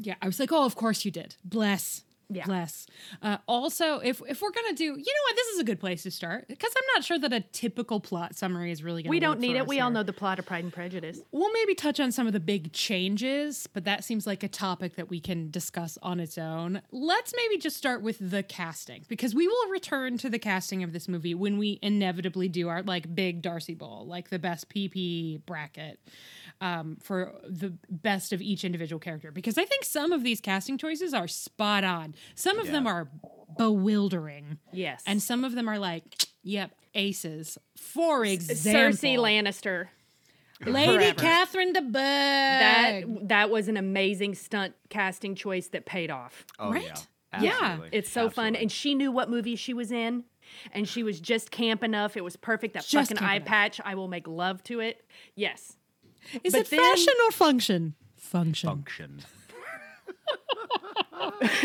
Yeah, 0.00 0.14
I 0.20 0.26
was 0.26 0.38
like, 0.40 0.52
oh, 0.52 0.64
of 0.64 0.74
course 0.74 1.04
you 1.04 1.10
did. 1.10 1.36
Bless. 1.44 2.02
Yeah. 2.28 2.44
Bless. 2.44 2.86
Uh, 3.22 3.38
also, 3.46 3.98
if 3.98 4.20
if 4.28 4.42
we're 4.42 4.50
gonna 4.50 4.72
do, 4.72 4.84
you 4.84 4.90
know 4.90 5.22
what, 5.28 5.36
this 5.36 5.46
is 5.48 5.60
a 5.60 5.64
good 5.64 5.78
place 5.78 6.02
to 6.02 6.10
start 6.10 6.48
because 6.48 6.72
I'm 6.76 6.84
not 6.94 7.04
sure 7.04 7.18
that 7.20 7.32
a 7.32 7.40
typical 7.40 8.00
plot 8.00 8.34
summary 8.34 8.72
is 8.72 8.82
really 8.82 9.04
gonna. 9.04 9.10
We 9.10 9.20
don't 9.20 9.38
need 9.38 9.54
it. 9.54 9.66
We 9.66 9.78
all 9.78 9.90
know 9.90 10.02
the 10.02 10.12
plot 10.12 10.40
of 10.40 10.46
Pride 10.46 10.64
and 10.64 10.72
Prejudice. 10.72 11.20
We'll 11.30 11.52
maybe 11.52 11.76
touch 11.76 12.00
on 12.00 12.10
some 12.10 12.26
of 12.26 12.32
the 12.32 12.40
big 12.40 12.72
changes, 12.72 13.68
but 13.72 13.84
that 13.84 14.02
seems 14.02 14.26
like 14.26 14.42
a 14.42 14.48
topic 14.48 14.96
that 14.96 15.08
we 15.08 15.20
can 15.20 15.50
discuss 15.50 15.98
on 16.02 16.18
its 16.18 16.36
own. 16.36 16.82
Let's 16.90 17.32
maybe 17.36 17.58
just 17.58 17.76
start 17.76 18.02
with 18.02 18.18
the 18.18 18.42
casting 18.42 19.04
because 19.08 19.32
we 19.32 19.46
will 19.46 19.70
return 19.70 20.18
to 20.18 20.28
the 20.28 20.40
casting 20.40 20.82
of 20.82 20.92
this 20.92 21.06
movie 21.06 21.34
when 21.34 21.58
we 21.58 21.78
inevitably 21.80 22.48
do 22.48 22.68
our 22.68 22.82
like 22.82 23.14
big 23.14 23.40
Darcy 23.40 23.74
Bowl, 23.74 24.04
like 24.04 24.30
the 24.30 24.38
best 24.40 24.68
PP 24.68 25.44
bracket 25.46 26.00
um, 26.60 26.96
for 27.02 27.32
the 27.48 27.74
best 27.90 28.32
of 28.32 28.40
each 28.40 28.64
individual 28.64 28.98
character. 29.00 29.30
Because 29.30 29.58
I 29.58 29.64
think 29.64 29.84
some 29.84 30.12
of 30.12 30.22
these 30.24 30.40
casting 30.40 30.78
choices 30.78 31.12
are 31.14 31.28
spot 31.28 31.84
on. 31.84 32.14
Some 32.34 32.58
of 32.58 32.70
them 32.70 32.86
are 32.86 33.08
bewildering, 33.58 34.58
Yes. 34.72 35.02
and 35.06 35.22
some 35.22 35.44
of 35.44 35.54
them 35.54 35.68
are 35.68 35.78
like, 35.78 36.26
yep, 36.42 36.70
aces. 36.94 37.58
For 37.76 38.24
example, 38.24 38.98
Cersei 38.98 39.16
Lannister. 39.18 39.88
Lady 40.64 40.86
Forever. 40.96 41.14
Catherine 41.20 41.72
de 41.74 41.82
Bourgh. 41.82 41.92
That 41.92 43.04
that 43.28 43.50
was 43.50 43.68
an 43.68 43.76
amazing 43.76 44.34
stunt 44.34 44.74
casting 44.88 45.34
choice 45.34 45.68
that 45.68 45.84
paid 45.84 46.10
off. 46.10 46.46
Oh 46.58 46.70
Right? 46.72 46.82
yeah. 47.34 47.42
Yeah. 47.42 47.78
It's 47.92 48.10
so 48.10 48.30
fun, 48.30 48.56
and 48.56 48.72
she 48.72 48.94
knew 48.94 49.12
what 49.12 49.28
movie 49.28 49.56
she 49.56 49.74
was 49.74 49.92
in, 49.92 50.24
and 50.72 50.88
she 50.88 51.02
was 51.02 51.20
just 51.20 51.50
camp 51.50 51.84
enough. 51.84 52.16
It 52.16 52.24
was 52.24 52.36
perfect. 52.36 52.72
That 52.72 52.86
Just 52.86 53.10
fucking 53.10 53.22
eye 53.22 53.36
enough. 53.36 53.46
patch, 53.48 53.80
I 53.84 53.94
will 53.96 54.08
make 54.08 54.26
love 54.26 54.62
to 54.64 54.80
it. 54.80 55.04
Yes, 55.34 55.76
Is 56.44 56.52
But 56.52 56.62
it 56.62 56.70
then- 56.70 56.80
fashion 56.80 57.14
or 57.26 57.32
function? 57.32 57.94
Function. 58.16 58.68
function. 58.68 59.20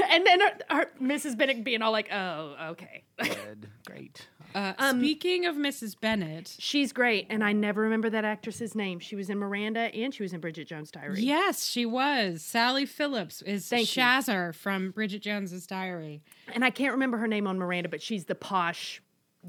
and 0.09 0.25
then 0.25 0.39
her, 0.41 0.49
her, 0.69 0.85
Mrs. 1.01 1.37
Bennet 1.37 1.63
being 1.63 1.81
all 1.81 1.91
like, 1.91 2.11
"Oh, 2.11 2.55
okay." 2.71 3.03
Good. 3.21 3.67
Great. 3.85 4.27
Uh, 4.53 4.73
Um, 4.77 4.99
speaking 4.99 5.45
of 5.45 5.55
Mrs. 5.55 5.97
Bennet, 5.99 6.53
She's 6.59 6.91
great, 6.91 7.25
and 7.29 7.41
I 7.41 7.53
never 7.53 7.83
remember 7.83 8.09
that 8.09 8.25
actress's 8.25 8.75
name. 8.75 8.99
She 8.99 9.15
was 9.15 9.29
in 9.29 9.37
Miranda, 9.39 9.79
and 9.95 10.13
she 10.13 10.23
was 10.23 10.33
in 10.33 10.41
Bridget 10.41 10.67
Jones' 10.67 10.91
Diary. 10.91 11.21
yes, 11.21 11.65
she 11.69 11.85
was. 11.85 12.41
Sally 12.43 12.85
Phillips 12.85 13.41
is 13.43 13.67
Thank 13.69 13.95
you. 13.95 14.03
Shazzer 14.03 14.53
from 14.53 14.91
Bridget 14.91 15.21
Jones's 15.21 15.65
Diary. 15.65 16.21
and 16.53 16.65
I 16.65 16.69
can't 16.69 16.91
remember 16.91 17.17
her 17.17 17.27
name 17.27 17.47
on 17.47 17.57
Miranda, 17.59 17.87
but 17.87 18.01
she's 18.01 18.25
the 18.25 18.35
posh 18.35 19.01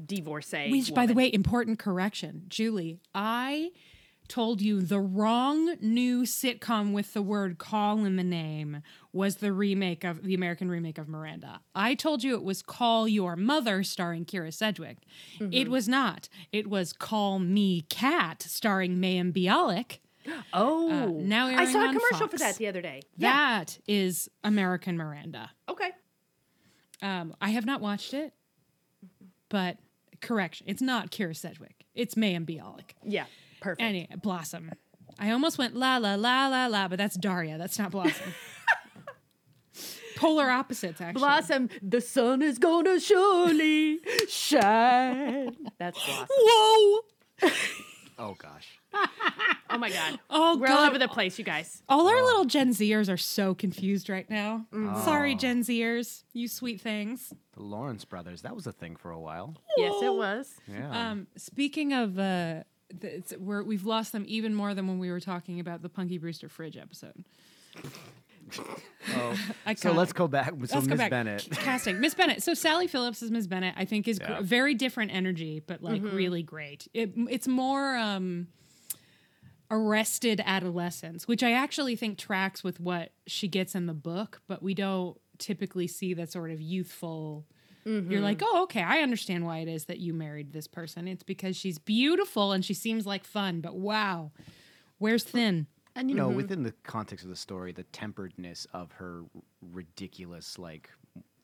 divorcee. 0.05 0.71
Which, 0.71 0.93
by 0.93 1.05
the 1.05 1.13
way, 1.13 1.31
important 1.33 1.79
correction, 1.79 2.43
Julie. 2.47 3.01
I 3.13 3.71
told 4.33 4.63
you 4.63 4.81
the 4.81 4.99
wrong 4.99 5.75
new 5.79 6.23
sitcom 6.23 6.91
with 6.91 7.13
the 7.13 7.21
word 7.21 7.59
call 7.59 8.03
in 8.03 8.15
the 8.15 8.23
name 8.23 8.81
was 9.11 9.35
the 9.35 9.53
remake 9.53 10.03
of 10.03 10.23
the 10.23 10.33
American 10.33 10.71
remake 10.71 10.97
of 10.97 11.07
Miranda. 11.07 11.61
I 11.75 11.93
told 11.93 12.23
you 12.23 12.33
it 12.33 12.43
was 12.43 12.63
Call 12.63 13.07
Your 13.07 13.35
Mother 13.35 13.83
starring 13.83 14.25
Kyra 14.25 14.51
Sedgwick. 14.51 14.97
Mm-hmm. 15.35 15.53
It 15.53 15.69
was 15.69 15.87
not. 15.87 16.29
It 16.51 16.65
was 16.65 16.93
Call 16.93 17.37
Me 17.37 17.81
Kat 17.91 18.41
starring 18.41 18.97
Mayim 18.97 19.31
Bialik. 19.31 19.99
Oh, 20.53 20.89
uh, 20.89 21.05
now 21.21 21.47
I 21.47 21.65
saw 21.65 21.83
a 21.83 21.93
commercial 21.93 22.29
for 22.29 22.37
that 22.37 22.55
the 22.55 22.67
other 22.67 22.81
day. 22.81 23.01
Yeah. 23.17 23.33
That 23.33 23.77
is 23.87 24.29
American 24.43 24.95
Miranda. 24.95 25.51
Okay. 25.67 25.91
Um, 27.01 27.35
I 27.41 27.49
have 27.49 27.65
not 27.65 27.81
watched 27.81 28.13
it, 28.13 28.33
mm-hmm. 29.05 29.25
but 29.49 29.77
correction, 30.21 30.65
it's 30.69 30.81
not 30.81 31.11
Kyra 31.11 31.35
Sedgwick. 31.35 31.85
It's 31.93 32.15
Mayim 32.15 32.45
Bialik. 32.45 32.95
Yeah. 33.03 33.25
Perfect. 33.63 33.81
Any 33.81 34.07
Blossom. 34.21 34.71
I 35.17 35.31
almost 35.31 35.57
went 35.57 35.75
la 35.75 35.97
la 35.97 36.15
la 36.15 36.47
la 36.47 36.67
la, 36.67 36.87
but 36.87 36.97
that's 36.97 37.15
Daria. 37.15 37.57
That's 37.57 37.79
not 37.79 37.91
Blossom. 37.91 38.33
Polar 40.17 40.49
opposites, 40.49 41.01
actually. 41.01 41.19
Blossom, 41.19 41.69
the 41.81 42.01
sun 42.01 42.41
is 42.41 42.59
gonna 42.59 42.99
surely 42.99 43.99
shine. 44.29 45.55
That's 45.79 46.03
Blossom. 46.05 46.27
Whoa! 46.29 46.99
Oh 48.19 48.35
gosh. 48.37 48.79
Oh 49.69 49.77
my 49.77 49.89
god. 49.89 50.19
Oh 50.29 50.57
We're 50.57 50.67
all 50.67 50.85
over 50.85 50.99
the 50.99 51.07
place, 51.07 51.39
you 51.39 51.45
guys. 51.45 51.81
All 51.89 52.07
our 52.07 52.23
little 52.23 52.45
Gen 52.45 52.69
Zers 52.69 53.11
are 53.11 53.17
so 53.17 53.53
confused 53.55 54.09
right 54.09 54.29
now. 54.29 54.65
Mm. 54.73 55.03
Sorry, 55.03 55.35
Gen 55.35 55.63
Zers, 55.63 56.23
you 56.33 56.47
sweet 56.47 56.79
things. 56.81 57.33
The 57.53 57.63
Lawrence 57.63 58.05
brothers. 58.05 58.43
That 58.43 58.55
was 58.55 58.67
a 58.67 58.71
thing 58.71 58.95
for 58.95 59.11
a 59.11 59.19
while. 59.19 59.55
Yes, 59.77 59.95
it 60.01 60.13
was. 60.13 60.53
Yeah. 60.67 61.11
Um, 61.11 61.27
speaking 61.37 61.93
of, 61.93 62.19
uh, 62.19 62.63
th- 63.01 63.13
it's, 63.13 63.33
we're, 63.37 63.63
we've 63.63 63.85
lost 63.85 64.11
them 64.11 64.25
even 64.27 64.53
more 64.55 64.73
than 64.73 64.87
when 64.87 64.99
we 64.99 65.09
were 65.11 65.19
talking 65.19 65.59
about 65.59 65.81
the 65.81 65.89
Punky 65.89 66.17
Brewster 66.17 66.49
fridge 66.49 66.77
episode. 66.77 67.23
oh. 69.09 69.37
So 69.77 69.91
let's 69.91 70.13
go 70.13 70.27
back. 70.27 70.49
So 70.49 70.55
Let's 70.59 70.73
go 70.73 70.79
Miss 70.81 70.97
back. 70.97 71.09
Bennet. 71.09 71.47
casting 71.51 71.99
Miss 71.99 72.13
Bennet. 72.13 72.43
So 72.43 72.53
Sally 72.53 72.87
Phillips 72.87 73.23
as 73.23 73.31
Miss 73.31 73.47
Bennet, 73.47 73.73
I 73.77 73.85
think, 73.85 74.07
is 74.07 74.19
gr- 74.19 74.41
very 74.41 74.75
different 74.75 75.11
energy, 75.13 75.61
but 75.65 75.81
like 75.81 76.01
really 76.03 76.43
great. 76.43 76.87
It, 76.93 77.11
it's 77.15 77.47
more 77.47 77.95
um, 77.95 78.47
arrested 79.71 80.41
adolescence, 80.45 81.27
which 81.27 81.41
I 81.43 81.53
actually 81.53 81.95
think 81.95 82.17
tracks 82.17 82.63
with 82.63 82.79
what 82.79 83.11
she 83.25 83.47
gets 83.47 83.73
in 83.75 83.85
the 83.87 83.93
book, 83.93 84.41
but 84.47 84.61
we 84.61 84.73
don't 84.73 85.17
typically 85.39 85.87
see 85.87 86.13
that 86.13 86.31
sort 86.31 86.51
of 86.51 86.61
youthful. 86.61 87.45
You're 87.85 88.21
like, 88.21 88.41
oh, 88.43 88.63
okay, 88.63 88.81
I 88.81 88.99
understand 88.99 89.45
why 89.45 89.59
it 89.59 89.67
is 89.67 89.85
that 89.85 89.99
you 89.99 90.13
married 90.13 90.53
this 90.53 90.67
person. 90.67 91.07
It's 91.07 91.23
because 91.23 91.55
she's 91.57 91.77
beautiful 91.79 92.51
and 92.51 92.63
she 92.63 92.73
seems 92.73 93.05
like 93.05 93.25
fun, 93.25 93.59
but 93.61 93.75
wow, 93.75 94.31
where's 94.99 95.23
Thin? 95.23 95.67
And 95.95 96.09
you 96.09 96.15
know, 96.15 96.27
Mm-hmm. 96.27 96.37
within 96.37 96.63
the 96.63 96.73
context 96.83 97.23
of 97.23 97.29
the 97.29 97.35
story, 97.35 97.71
the 97.71 97.83
temperedness 97.83 98.65
of 98.73 98.91
her 98.93 99.23
ridiculous 99.73 100.57
like 100.57 100.89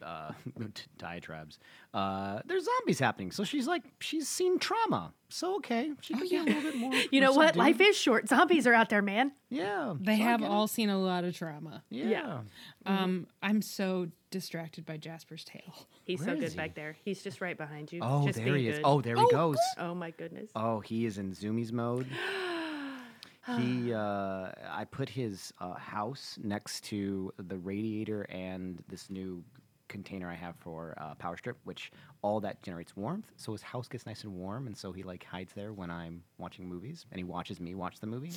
uh, 0.04 0.32
diatribes, 0.98 1.60
uh, 1.94 2.40
there's 2.46 2.66
zombies 2.66 3.00
happening. 3.00 3.32
So 3.32 3.44
she's 3.44 3.68
like, 3.68 3.84
she's 4.00 4.28
seen 4.28 4.60
trauma. 4.60 5.14
So 5.30 5.56
okay, 5.58 5.92
she 6.02 6.14
can 6.16 6.28
be 6.28 6.36
a 6.38 6.44
little 6.44 6.62
bit 6.62 6.76
more. 6.78 6.94
You 7.12 7.22
know 7.22 7.34
what? 7.34 7.50
subdued. 7.56 7.58
Life 7.58 7.82
is 7.82 7.96
short. 7.98 8.28
Zombies 8.30 8.66
are 8.68 8.74
out 8.74 8.90
there, 8.90 9.02
man. 9.02 9.32
Yeah, 9.50 9.94
They 10.00 10.18
so 10.18 10.24
have 10.24 10.40
get 10.40 10.48
it. 10.48 10.52
all 10.52 10.68
seen 10.68 10.90
a 10.90 11.00
lot 11.00 11.24
of 11.24 11.36
trauma. 11.36 11.84
Yeah. 11.90 12.10
Yeah. 12.10 12.40
Um, 12.86 13.28
I'm 13.44 13.62
so 13.62 14.08
distracted 14.32 14.86
by 14.86 14.98
Jasper's 14.98 15.44
tail. 15.44 15.88
He's 16.04 16.20
Where 16.20 16.36
so 16.36 16.40
good 16.40 16.50
he? 16.52 16.58
back 16.58 16.76
there. 16.76 16.96
He's 17.04 17.22
just 17.24 17.42
right 17.42 17.58
behind 17.58 17.92
you. 17.92 18.00
Oh, 18.04 18.26
just 18.26 18.38
there 18.44 18.56
he 18.56 18.68
is. 18.70 18.78
good. 18.78 18.86
Oh, 18.86 19.02
there 19.02 19.16
he 19.16 19.28
goes. 19.32 19.58
Oh 19.78 19.94
my 19.94 20.12
goodness. 20.12 20.50
Oh, 20.56 20.80
he 20.80 21.06
is 21.06 21.18
in 21.20 21.34
Zoomies 21.34 21.72
mode. 21.72 22.08
he, 23.58 23.94
uh, 23.94 24.52
I 24.72 24.86
put 24.90 25.10
his 25.10 25.54
uh, 25.60 25.74
house 25.74 26.38
next 26.44 26.84
to 26.86 27.34
the 27.38 27.58
radiator 27.58 28.24
and 28.24 28.84
this 28.88 29.10
new 29.10 29.44
container 29.90 30.30
I 30.30 30.36
have 30.36 30.56
for 30.56 30.96
uh, 30.98 31.16
power 31.16 31.36
strip, 31.36 31.58
which 31.66 31.92
all 32.22 32.40
that 32.42 32.62
generates 32.62 32.96
warmth. 32.96 33.26
So 33.36 33.52
his 33.52 33.62
house 33.62 33.88
gets 33.90 34.06
nice 34.06 34.24
and 34.24 34.34
warm, 34.34 34.68
and 34.68 34.78
so 34.78 34.94
he 34.94 35.04
like 35.04 35.26
hides 35.26 35.52
there 35.54 35.74
when 35.74 35.92
I'm 35.92 36.24
watching 36.38 36.66
movies, 36.68 37.06
and 37.12 37.20
he 37.20 37.26
watches 37.26 37.60
me 37.60 37.76
watch 37.76 38.00
the 38.00 38.08
movie, 38.08 38.32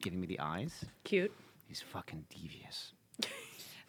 giving 0.00 0.20
me 0.20 0.26
the 0.28 0.38
eyes. 0.38 0.84
Cute. 1.04 1.32
He's 1.66 1.80
fucking 1.80 2.26
devious. 2.30 2.92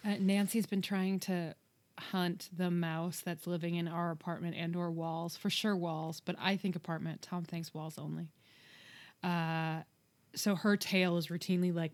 Uh, 0.05 0.15
Nancy's 0.17 0.65
been 0.65 0.81
trying 0.81 1.19
to 1.19 1.53
hunt 1.99 2.49
the 2.55 2.71
mouse 2.71 3.19
that's 3.19 3.45
living 3.45 3.75
in 3.75 3.85
our 3.85 4.11
apartment 4.11 4.55
and 4.55 4.75
or 4.75 4.89
walls 4.89 5.35
for 5.35 5.49
sure 5.49 5.75
walls 5.75 6.21
but 6.23 6.35
i 6.39 6.55
think 6.55 6.75
apartment 6.77 7.21
tom 7.21 7.43
thinks 7.43 7.73
walls 7.73 7.97
only 7.97 8.29
uh 9.23 9.81
so 10.33 10.55
her 10.55 10.77
tail 10.77 11.17
is 11.17 11.27
routinely 11.27 11.73
like 11.75 11.91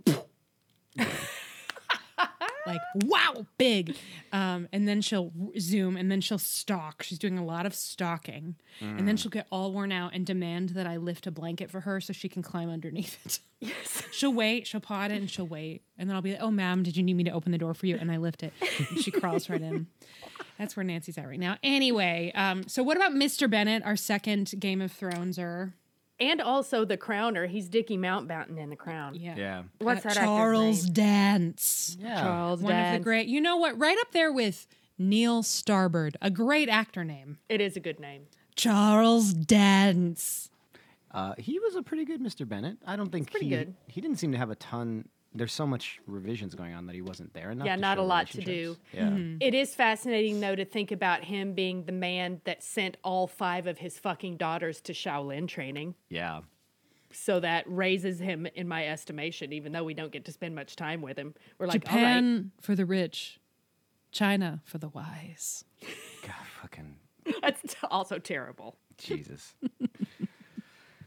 like 2.65 2.81
wow 2.95 3.45
big 3.57 3.95
um 4.34 4.67
and 4.72 4.88
then 4.88 5.01
she'll 5.01 5.31
zoom 5.60 5.95
and 5.98 6.12
then 6.12 6.22
she'll 6.22 6.38
stalk 6.38 7.03
she's 7.03 7.19
doing 7.19 7.38
a 7.38 7.45
lot 7.45 7.65
of 7.65 7.74
stalking 7.74 8.55
and 8.81 9.07
then 9.07 9.15
she'll 9.15 9.31
get 9.31 9.48
all 9.51 9.72
worn 9.72 9.91
out 9.91 10.12
and 10.13 10.25
demand 10.25 10.69
that 10.69 10.86
i 10.86 10.98
lift 10.98 11.25
a 11.27 11.31
blanket 11.31 11.69
for 11.72 11.81
her 11.81 12.01
so 12.01 12.12
she 12.12 12.27
can 12.27 12.41
climb 12.41 12.69
underneath 12.69 13.17
it 13.25 13.39
Yes. 13.62 14.03
She'll 14.12 14.34
wait, 14.34 14.67
she'll 14.67 14.81
paw 14.81 15.05
it 15.05 15.12
and 15.12 15.29
she'll 15.29 15.48
wait. 15.48 15.81
And 15.98 16.10
then 16.10 16.15
I'll 16.15 16.22
be 16.22 16.31
like, 16.34 16.41
oh, 16.41 16.51
ma'am, 16.51 16.84
did 16.84 16.98
you 16.98 17.03
need 17.03 17.15
me 17.15 17.24
to 17.24 17.31
open 17.31 17.51
the 17.51 17.57
door 17.57 17.74
for 17.74 17.86
you? 17.88 17.98
And 18.00 18.12
I 18.12 18.17
lift 18.17 18.43
it. 18.43 18.53
And 18.89 19.00
she 19.01 19.12
crawls 19.12 19.50
right 19.50 19.62
in. 19.62 19.88
That's 20.60 20.75
where 20.75 20.84
Nancy's 20.84 21.17
at 21.17 21.25
right 21.27 21.39
now. 21.39 21.57
Anyway, 21.63 22.31
um, 22.36 22.67
so 22.67 22.84
what 22.84 22.98
about 22.98 23.13
Mr. 23.13 23.50
Bennet, 23.50 23.84
our 23.84 23.95
second 23.95 24.53
Game 24.60 24.81
of 24.81 24.91
Throneser? 24.91 25.72
And 26.19 26.41
also 26.41 26.86
the 26.86 26.98
crowner. 26.98 27.48
He's 27.48 27.67
Dickie 27.67 27.98
Mountbatten 27.98 28.57
in 28.57 28.69
the 28.69 28.75
crown. 28.75 29.15
Yeah. 29.15 29.36
Yeah. 29.36 29.63
What's 29.79 30.03
that 30.03 30.15
Charles? 30.15 30.84
Dance. 30.84 31.98
Yeah. 32.00 32.22
Charles 32.22 32.62
Dance. 32.62 32.72
One 32.72 32.86
of 32.86 32.93
the 32.93 33.03
great, 33.03 33.27
you 33.27 33.41
know 33.41 33.57
what? 33.57 33.77
Right 33.77 33.98
up 34.00 34.12
there 34.13 34.31
with 34.31 34.65
Neil 34.98 35.43
Starbird, 35.43 36.15
a 36.22 36.29
great 36.29 36.69
actor 36.69 37.03
name. 37.03 37.38
It 37.50 37.60
is 37.60 37.75
a 37.75 37.81
good 37.81 38.00
name. 38.00 38.27
Charles 38.55 39.34
Dance. 39.34 40.50
Uh, 41.12 41.34
he 41.38 41.60
was 41.60 41.75
a 41.75 41.81
pretty 41.81 42.05
good 42.05 42.22
Mr. 42.22 42.48
Bennet. 42.48 42.77
I 42.86 42.95
don't 42.95 43.12
think 43.12 43.31
pretty 43.31 43.48
he 43.48 43.55
good. 43.55 43.74
he 43.88 44.01
didn't 44.01 44.17
seem 44.17 44.31
to 44.31 44.38
have 44.38 44.50
a 44.50 44.55
ton. 44.55 45.07
There's 45.35 45.53
so 45.53 45.67
much 45.67 45.99
revisions 46.07 46.55
going 46.55 46.73
on 46.73 46.85
that 46.87 46.95
he 46.95 47.01
wasn't 47.01 47.33
there 47.33 47.51
enough. 47.51 47.67
Yeah, 47.67 47.75
to 47.75 47.81
not 47.81 47.97
show 47.97 48.03
a 48.03 48.05
lot 48.05 48.27
to 48.31 48.37
do. 48.41 48.51
relationships. 48.51 48.79
Yeah. 48.93 49.03
Mm-hmm. 49.09 49.37
It 49.41 49.53
is 49.53 49.75
fascinating 49.75 50.39
though 50.39 50.55
to 50.55 50.65
think 50.65 50.91
about 50.91 51.23
him 51.25 51.53
being 51.53 51.83
the 51.83 51.91
man 51.91 52.41
that 52.45 52.63
sent 52.63 52.97
all 53.03 53.27
five 53.27 53.67
of 53.67 53.77
his 53.77 53.99
fucking 53.99 54.37
daughters 54.37 54.79
to 54.81 54.93
Shaolin 54.93 55.47
training. 55.47 55.95
Yeah. 56.09 56.41
So 57.11 57.39
that 57.41 57.63
raises 57.67 58.19
him 58.19 58.45
in 58.55 58.67
my 58.67 58.87
estimation, 58.87 59.53
even 59.53 59.71
though 59.71 59.83
we 59.83 59.93
don't 59.93 60.11
get 60.11 60.25
to 60.25 60.31
spend 60.31 60.55
much 60.55 60.75
time 60.75 61.01
with 61.01 61.17
him. 61.17 61.33
We're 61.57 61.67
like, 61.67 61.81
Japan 61.81 62.51
for 62.59 62.75
the 62.75 62.85
rich, 62.85 63.39
China 64.11 64.61
for 64.65 64.77
the 64.77 64.89
wise. 64.89 65.63
God, 66.23 66.35
fucking. 66.61 66.95
That's 67.41 67.61
t- 67.61 67.87
also 67.89 68.19
terrible. 68.19 68.77
Jesus. 68.97 69.55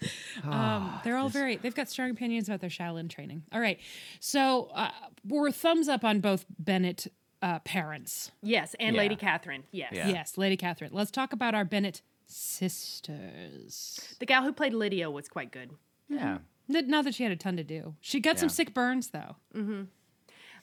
Um, 0.45 1.00
they're 1.05 1.17
all 1.17 1.28
very. 1.28 1.57
They've 1.57 1.75
got 1.75 1.88
strong 1.88 2.11
opinions 2.11 2.49
about 2.49 2.61
their 2.61 2.71
Shaolin 2.71 3.09
training. 3.11 3.43
All 3.52 3.61
right, 3.61 3.78
so 4.21 4.71
uh, 4.75 4.90
we're 5.26 5.50
thumbs 5.50 5.88
up 5.88 6.05
on 6.05 6.21
both 6.21 6.47
Bennet 6.59 7.07
uh, 7.43 7.59
parents. 7.61 8.31
Yes, 8.43 8.75
and 8.81 8.95
Yeah. 8.95 9.02
Lady 9.02 9.17
Catherine. 9.17 9.64
Yes. 9.73 9.93
Yeah. 9.93 10.09
Yes, 10.09 10.38
Lady 10.38 10.57
Catherine. 10.57 10.90
Let's 10.93 11.11
talk 11.11 11.33
about 11.33 11.55
our 11.55 11.64
Bennet 11.64 12.02
sisters. 12.26 14.14
The 14.19 14.26
gal 14.26 14.43
who 14.43 14.52
played 14.52 14.75
Lydia 14.75 15.11
was 15.11 15.28
quite 15.28 15.50
good. 15.50 15.71
Yeah. 16.09 16.38
N- 16.73 16.88
Not 16.88 17.05
that 17.05 17.14
she 17.14 17.23
had 17.23 17.33
a 17.33 17.37
ton 17.37 17.57
to 17.57 17.64
do. 17.64 17.95
She 18.00 18.21
got 18.21 18.38
some 18.38 18.49
Yeah. 18.49 18.52
sick 18.55 18.75
burns 18.75 19.09
though. 19.11 19.37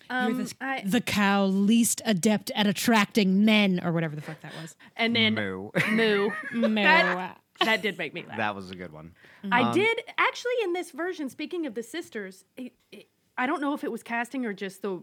Um, 0.08 0.38
the, 0.38 0.54
I, 0.62 0.84
the 0.86 1.02
cow 1.02 1.46
least 1.46 2.02
adept 2.06 2.52
at 2.54 2.68
attracting 2.68 3.44
men, 3.44 3.82
or 3.84 3.92
whatever 3.92 4.16
the 4.16 4.22
fuck 4.22 4.40
that 4.42 4.54
was. 4.62 4.76
and 4.96 5.16
then 5.16 5.34
Moo. 5.34 5.72
Moo. 5.92 6.30
Moo. 6.54 7.28
That, 7.60 7.66
that 7.66 7.82
did 7.82 7.98
make 7.98 8.14
me 8.14 8.26
laugh. 8.28 8.38
that 8.38 8.56
was 8.56 8.70
a 8.72 8.76
good 8.76 8.92
one. 8.92 9.14
I 9.52 9.72
did 9.72 10.02
actually 10.18 10.54
in 10.64 10.74
this 10.74 10.92
version. 10.92 11.30
Speaking 11.30 11.66
of 11.66 11.74
the 11.74 11.84
sisters, 11.84 12.44
it, 12.58 12.74
it, 12.92 13.08
I 13.38 13.48
don't 13.48 13.62
know 13.62 13.74
if 13.74 13.84
it 13.84 13.92
was 13.92 14.04
casting 14.04 14.46
or 14.46 14.54
just 14.54 14.82
the 14.82 15.02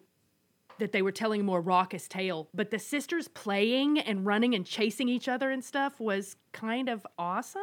that 0.78 0.92
they 0.92 1.02
were 1.02 1.12
telling 1.12 1.42
a 1.42 1.44
more 1.44 1.60
raucous 1.60 2.08
tale, 2.08 2.48
but 2.54 2.70
the 2.70 2.78
sisters 2.78 3.28
playing 3.28 3.98
and 4.00 4.26
running 4.26 4.54
and 4.54 4.66
chasing 4.66 5.08
each 5.08 5.28
other 5.28 5.50
and 5.50 5.62
stuff 5.62 6.00
was 6.00 6.36
kind 6.52 6.88
of 6.88 7.06
awesome. 7.18 7.62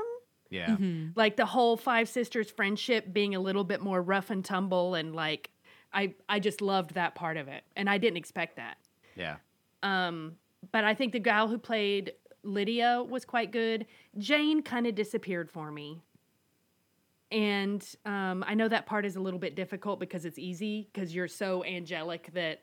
Yeah. 0.49 0.77
Like 1.15 1.35
the 1.35 1.45
whole 1.45 1.75
five 1.77 2.07
sisters 2.09 2.49
friendship 2.49 3.11
being 3.11 3.35
a 3.35 3.39
little 3.39 3.63
bit 3.63 3.81
more 3.81 4.01
rough 4.01 4.29
and 4.29 4.43
tumble 4.43 4.95
and 4.95 5.15
like 5.15 5.49
I 5.93 6.13
I 6.27 6.39
just 6.39 6.61
loved 6.61 6.93
that 6.93 7.15
part 7.15 7.37
of 7.37 7.47
it, 7.47 7.63
and 7.75 7.89
I 7.89 7.97
didn't 7.97 8.17
expect 8.17 8.55
that. 8.55 8.77
Yeah. 9.15 9.37
Um 9.83 10.37
But 10.71 10.83
I 10.83 10.93
think 10.93 11.13
the 11.13 11.19
gal 11.19 11.47
who 11.47 11.57
played 11.57 12.13
Lydia 12.49 13.03
was 13.07 13.25
quite 13.25 13.51
good. 13.51 13.85
Jane 14.17 14.61
kind 14.61 14.87
of 14.87 14.95
disappeared 14.95 15.49
for 15.49 15.71
me. 15.71 16.01
And 17.31 17.85
um, 18.05 18.43
I 18.47 18.55
know 18.55 18.67
that 18.67 18.85
part 18.87 19.05
is 19.05 19.15
a 19.15 19.19
little 19.19 19.39
bit 19.39 19.55
difficult 19.55 19.99
because 19.99 20.25
it's 20.25 20.39
easy 20.39 20.89
because 20.91 21.13
you're 21.13 21.27
so 21.27 21.63
angelic 21.63 22.31
that, 22.33 22.61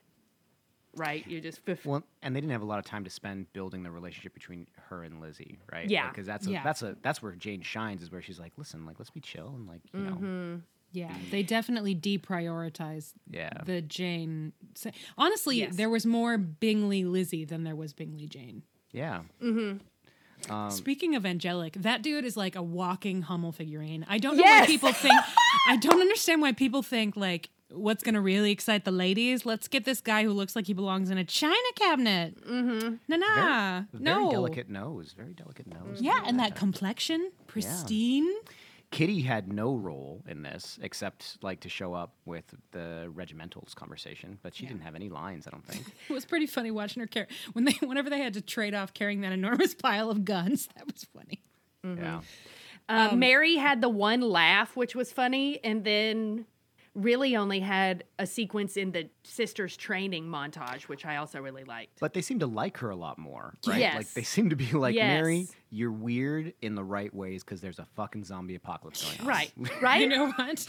right? 0.93 1.25
You 1.25 1.39
just. 1.39 1.61
Well, 1.85 2.03
and 2.21 2.35
they 2.35 2.41
didn't 2.41 2.51
have 2.51 2.61
a 2.63 2.65
lot 2.65 2.77
of 2.79 2.83
time 2.83 3.05
to 3.05 3.09
spend 3.09 3.51
building 3.53 3.83
the 3.83 3.91
relationship 3.91 4.33
between 4.33 4.67
her 4.89 5.03
and 5.03 5.21
Lizzie, 5.21 5.57
right? 5.71 5.89
Yeah. 5.89 6.09
Because 6.09 6.25
that's 6.25 6.47
a, 6.47 6.51
Yeah. 6.51 6.63
that's 6.63 6.81
a 6.83 6.97
that's 7.01 7.21
where 7.23 7.31
Jane 7.33 7.61
shines 7.61 8.01
is 8.01 8.11
where 8.11 8.21
she's 8.21 8.39
like, 8.39 8.51
listen, 8.57 8.85
like 8.85 8.99
let's 8.99 9.09
be 9.11 9.21
chill 9.21 9.53
and 9.55 9.67
like 9.69 9.81
you 9.93 9.99
know, 10.01 10.61
Yeah, 10.91 11.13
they 11.31 11.43
definitely 11.43 11.95
deprioritized 11.95 13.13
Yeah. 13.31 13.51
the 13.65 13.81
Jane. 13.81 14.51
Honestly, 15.17 15.59
Yes. 15.59 15.77
there 15.77 15.89
was 15.89 16.05
more 16.05 16.37
Bingley 16.37 17.05
Lizzie 17.05 17.45
than 17.45 17.63
there 17.63 17.75
was 17.75 17.93
Bingley 17.93 18.27
Jane. 18.27 18.63
Yeah. 18.91 19.21
Um, 20.49 20.69
Speaking 20.71 21.15
of 21.15 21.25
angelic, 21.25 21.73
that 21.73 22.01
dude 22.01 22.23
is 22.23 22.37
like 22.37 22.55
a 22.55 22.61
walking 22.61 23.23
Hummel 23.23 23.51
figurine. 23.51 24.05
I 24.07 24.17
don't 24.19 24.37
know 24.37 24.43
Yes! 24.43 24.61
why 24.61 24.67
people 24.67 24.91
think. 24.93 25.19
I 25.67 25.77
don't 25.77 25.99
understand 25.99 26.41
why 26.41 26.51
people 26.53 26.83
think 26.83 27.17
like 27.17 27.49
what's 27.69 28.01
going 28.03 28.15
to 28.15 28.21
really 28.21 28.51
excite 28.51 28.85
the 28.85 28.91
ladies. 28.91 29.45
Let's 29.45 29.67
get 29.67 29.83
this 29.83 29.99
guy 29.99 30.23
who 30.23 30.29
looks 30.31 30.55
like 30.55 30.67
he 30.67 30.73
belongs 30.73 31.09
in 31.09 31.17
a 31.17 31.23
china 31.25 31.55
cabinet. 31.75 32.41
Mm-hmm. 32.47 32.95
Nah, 33.09 33.17
nah, 33.17 33.81
Very 33.91 34.03
no. 34.03 34.31
delicate 34.31 34.69
nose. 34.69 35.13
Very 35.17 35.33
delicate 35.33 35.67
nose. 35.67 35.99
Yeah, 35.99 36.21
and 36.25 36.39
that 36.39 36.55
complexion, 36.55 37.31
pristine. 37.47 38.27
Kitty 38.89 39.21
had 39.21 39.51
no 39.51 39.75
role 39.75 40.23
in 40.27 40.43
this 40.43 40.79
except 40.81 41.37
like 41.41 41.59
to 41.61 41.69
show 41.69 41.93
up 41.93 42.13
with 42.25 42.45
the 42.71 43.11
regimentals 43.13 43.75
conversation, 43.75 44.39
but 44.41 44.55
she 44.55 44.65
didn't 44.65 44.81
have 44.81 44.95
any 44.95 45.09
lines. 45.09 45.45
I 45.45 45.49
don't 45.51 45.65
think. 45.65 45.85
It 46.09 46.13
was 46.13 46.25
pretty 46.25 46.47
funny 46.47 46.71
watching 46.71 47.01
her 47.01 47.07
carry 47.07 47.27
when 47.53 47.65
they 47.65 47.73
whenever 47.85 48.09
they 48.09 48.19
had 48.19 48.33
to 48.35 48.41
trade 48.41 48.73
off 48.73 48.93
carrying 48.93 49.21
that 49.21 49.33
enormous 49.33 49.73
pile 49.87 50.09
of 50.09 50.23
guns. 50.23 50.69
That 50.75 50.85
was 50.85 51.05
funny. 51.13 51.43
Yeah. 51.83 52.21
Uh, 52.89 53.15
Mary 53.15 53.57
had 53.57 53.81
the 53.81 53.89
one 53.89 54.21
laugh, 54.21 54.75
which 54.77 54.95
was 54.95 55.11
funny, 55.11 55.59
and 55.63 55.83
then 55.83 56.45
really 56.95 57.35
only 57.35 57.59
had 57.59 58.03
a 58.17 58.25
sequence 58.25 58.75
in 58.75 58.91
the 58.91 59.07
sisters 59.23 59.77
training 59.77 60.25
montage, 60.25 60.83
which 60.83 61.05
I 61.05 61.17
also 61.17 61.39
really 61.39 61.63
liked. 61.63 61.99
But 61.99 62.13
they 62.13 62.21
seem 62.21 62.39
to 62.39 62.47
like 62.47 62.77
her 62.77 62.89
a 62.89 62.95
lot 62.95 63.19
more, 63.19 63.53
right? 63.67 63.79
Yes. 63.79 63.95
Like 63.95 64.13
they 64.13 64.23
seem 64.23 64.49
to 64.49 64.55
be 64.55 64.71
like, 64.71 64.95
Mary, 64.95 65.39
Yes. 65.41 65.55
You're 65.69 65.91
weird 65.91 66.53
in 66.61 66.75
the 66.75 66.83
right 66.83 67.13
ways 67.13 67.43
because 67.43 67.59
there's 67.59 67.79
a 67.79 67.85
fucking 67.95 68.23
zombie 68.23 68.55
apocalypse 68.55 69.03
going 69.03 69.19
on. 69.21 69.27
Right, 69.27 69.51
right. 69.81 70.01
You 70.01 70.07
know 70.07 70.31
what? 70.31 70.67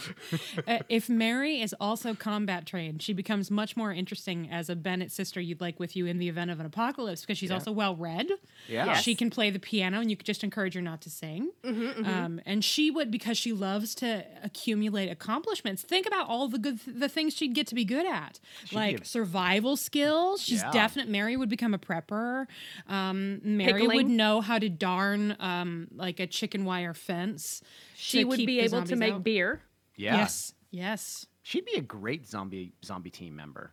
uh, 0.67 0.79
if 0.89 1.09
Mary 1.09 1.61
is 1.61 1.75
also 1.81 2.15
combat 2.15 2.67
trained, 2.67 3.01
she 3.03 3.13
becomes 3.13 3.51
much 3.51 3.77
more 3.77 3.93
interesting 3.93 4.49
as 4.51 4.69
a 4.69 4.75
Bennet 4.77 5.13
sister 5.13 5.41
you'd 5.41 5.61
like 5.61 5.79
with 5.79 5.95
you 5.95 6.07
in 6.07 6.19
the 6.19 6.29
event 6.29 6.51
of 6.51 6.59
an 6.61 6.67
apocalypse 6.67 7.21
because 7.21 7.39
she's 7.39 7.51
also 7.53 7.71
well 7.71 7.95
read. 7.95 8.29
Yeah. 8.67 8.87
Yes. 8.87 9.03
She 9.03 9.15
can 9.15 9.31
play 9.31 9.51
the 9.51 9.59
piano, 9.61 10.01
and 10.01 10.11
you 10.11 10.17
could 10.17 10.27
just 10.27 10.43
encourage 10.43 10.75
her 10.75 10.83
not 10.83 11.01
to 11.03 11.11
sing. 11.11 11.51
Um, 11.65 12.41
and 12.45 12.65
she 12.65 12.91
would 12.91 13.11
because 13.11 13.39
she 13.39 13.53
loves 13.53 13.95
to 13.97 14.25
accumulate 14.43 15.09
accomplishments. 15.11 15.83
Think 15.83 16.07
about 16.07 16.29
all 16.29 16.49
the 16.49 16.59
good, 16.59 16.81
the 16.87 17.09
things 17.09 17.35
she'd 17.35 17.55
get 17.55 17.67
to 17.69 17.75
be 17.75 17.85
good 17.85 18.07
at, 18.07 18.41
be 18.71 18.77
like 18.77 19.01
a- 19.01 19.05
survival 19.05 19.77
skills. 19.77 20.43
She's 20.43 20.63
Yeah. 20.63 20.71
definite. 20.73 21.09
Mary 21.09 21.37
would 21.37 21.49
become 21.49 21.73
a 21.75 21.79
prepper. 21.79 22.47
Um, 22.89 23.41
Mary 23.45 23.87
would 23.87 24.09
know 24.09 24.41
how 24.41 24.59
to 24.59 24.69
darn 24.89 25.37
um, 25.41 25.89
like 25.95 26.21
a 26.21 26.27
chicken 26.27 26.65
wire 26.65 26.95
fence. 26.95 27.63
She 27.95 28.25
would 28.25 28.39
be 28.39 28.61
able 28.61 28.83
to 28.85 28.97
make 28.97 29.15
out. 29.15 29.25
beer. 29.25 29.63
Yeah. 29.97 30.17
Yes. 30.17 30.55
Yes. 30.71 31.27
She'd 31.43 31.65
be 31.65 31.75
a 31.75 31.81
great 31.81 32.27
zombie 32.27 32.73
zombie 32.85 33.11
team 33.11 33.37
member. 33.37 33.73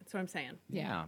That's 0.00 0.12
what 0.12 0.20
I'm 0.20 0.28
saying. 0.28 0.58
Yeah. 0.68 1.04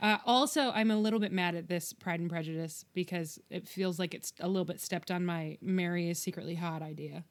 Uh, 0.00 0.18
also, 0.24 0.70
I'm 0.70 0.90
a 0.90 0.96
little 0.96 1.18
bit 1.18 1.32
mad 1.32 1.54
at 1.54 1.68
this 1.68 1.92
Pride 1.92 2.20
and 2.20 2.30
Prejudice 2.30 2.84
because 2.94 3.40
it 3.50 3.66
feels 3.66 3.98
like 3.98 4.14
it's 4.14 4.32
a 4.40 4.46
little 4.46 4.64
bit 4.64 4.80
stepped 4.80 5.10
on 5.10 5.26
my 5.26 5.58
Mary 5.60 6.08
is 6.08 6.18
secretly 6.20 6.54
hot 6.54 6.80
idea. 6.80 7.24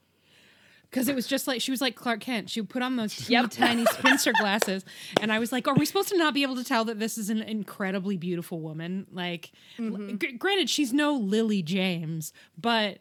Because 0.89 1.07
it 1.09 1.15
was 1.15 1.27
just 1.27 1.47
like 1.47 1.61
she 1.61 1.71
was 1.71 1.81
like 1.81 1.95
Clark 1.95 2.21
Kent. 2.21 2.49
She 2.49 2.61
would 2.61 2.69
put 2.69 2.81
on 2.81 2.95
those 2.95 3.29
Yep. 3.29 3.51
tiny 3.51 3.85
spinster 3.91 4.31
glasses, 4.33 4.85
and 5.21 5.31
I 5.31 5.39
was 5.39 5.51
like, 5.51 5.67
"Are 5.67 5.73
we 5.75 5.85
supposed 5.85 6.09
to 6.09 6.17
not 6.17 6.33
be 6.33 6.43
able 6.43 6.55
to 6.55 6.63
tell 6.63 6.85
that 6.85 6.99
this 6.99 7.17
is 7.17 7.29
an 7.29 7.41
incredibly 7.41 8.17
beautiful 8.17 8.59
woman?" 8.61 9.07
Like, 9.11 9.51
Mm-hmm. 9.77 10.15
gr- 10.17 10.37
granted, 10.37 10.69
she's 10.69 10.93
no 10.93 11.13
Lily 11.15 11.61
James, 11.61 12.31
but 12.57 12.99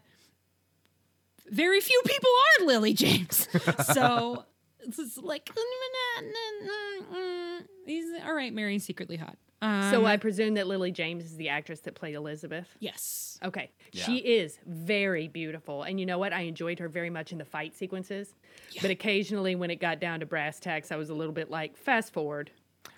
very 1.50 1.80
few 1.80 2.00
people 2.06 2.30
are 2.60 2.66
Lily 2.66 2.94
James. 2.94 3.48
so 3.92 4.44
it's 4.80 5.16
like, 5.18 5.46
mm, 5.46 6.22
mm, 6.22 7.14
mm, 7.16 7.60
he's 7.86 8.06
all 8.26 8.34
right. 8.34 8.52
Mary's 8.52 8.84
secretly 8.84 9.16
hot. 9.16 9.36
Um, 9.64 9.90
so 9.90 10.04
I 10.04 10.16
presume 10.16 10.54
that 10.54 10.66
Lily 10.66 10.92
James 10.92 11.24
is 11.24 11.36
the 11.36 11.48
actress 11.48 11.80
that 11.80 11.94
played 11.94 12.14
Elizabeth. 12.14 12.68
yes, 12.80 13.38
Okay. 13.42 13.70
Yeah. 13.92 14.04
She 14.04 14.16
is 14.18 14.58
very 14.66 15.28
beautiful. 15.28 15.82
And 15.82 16.00
you 16.00 16.06
know 16.06 16.18
what? 16.18 16.32
I 16.32 16.40
enjoyed 16.42 16.78
her 16.78 16.88
very 16.88 17.10
much 17.10 17.30
in 17.32 17.38
the 17.38 17.44
fight 17.44 17.74
sequences. 17.76 18.34
But 18.80 18.90
occasionally 18.90 19.54
when 19.54 19.70
it 19.70 19.76
got 19.76 20.00
down 20.00 20.20
to 20.20 20.26
brass 20.26 20.58
tacks, 20.60 20.90
I 20.90 20.96
was 20.96 21.10
a 21.10 21.14
little 21.14 21.32
bit 21.32 21.50
like, 21.50 21.76
fast 21.76 22.12
forward. 22.12 22.50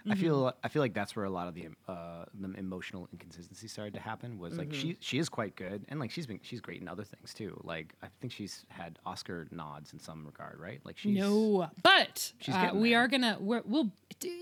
I 0.09 0.15
feel 0.15 0.53
I 0.63 0.69
feel 0.69 0.83
like 0.83 0.95
that's 0.95 1.15
where 1.17 1.25
a 1.25 1.31
lot 1.31 1.49
of 1.49 1.55
the 1.55 1.69
uh, 1.89 2.25
the 2.39 2.53
emotional 2.59 3.09
inconsistency 3.13 3.69
started 3.69 3.95
to 3.95 4.01
happen. 4.01 4.39
Was 4.39 4.57
like 4.59 4.69
Mm-hmm. 4.69 4.81
she 4.81 4.97
she 5.01 5.19
is 5.19 5.29
quite 5.29 5.57
good 5.57 5.85
and 5.89 5.99
like 6.01 6.11
she's 6.11 6.27
been 6.27 6.41
she's 6.43 6.61
great 6.61 6.81
in 6.81 6.89
other 6.89 7.05
things 7.05 7.35
too. 7.35 7.61
Like 7.65 7.95
I 8.03 8.07
think 8.21 8.33
she's 8.33 8.65
had 8.69 8.99
Oscar 9.05 9.47
nods 9.51 9.93
in 9.93 9.99
some 9.99 10.25
regard, 10.27 10.61
right? 10.61 10.81
Like 10.85 10.97
she's 10.99 11.17
no, 11.19 11.69
but 11.83 12.33
She's 12.39 12.55
uh, 12.55 12.71
we 12.75 12.91
there. 12.91 13.01
are 13.01 13.09
gonna 13.09 13.37
we're, 13.41 13.63
we'll 13.65 13.91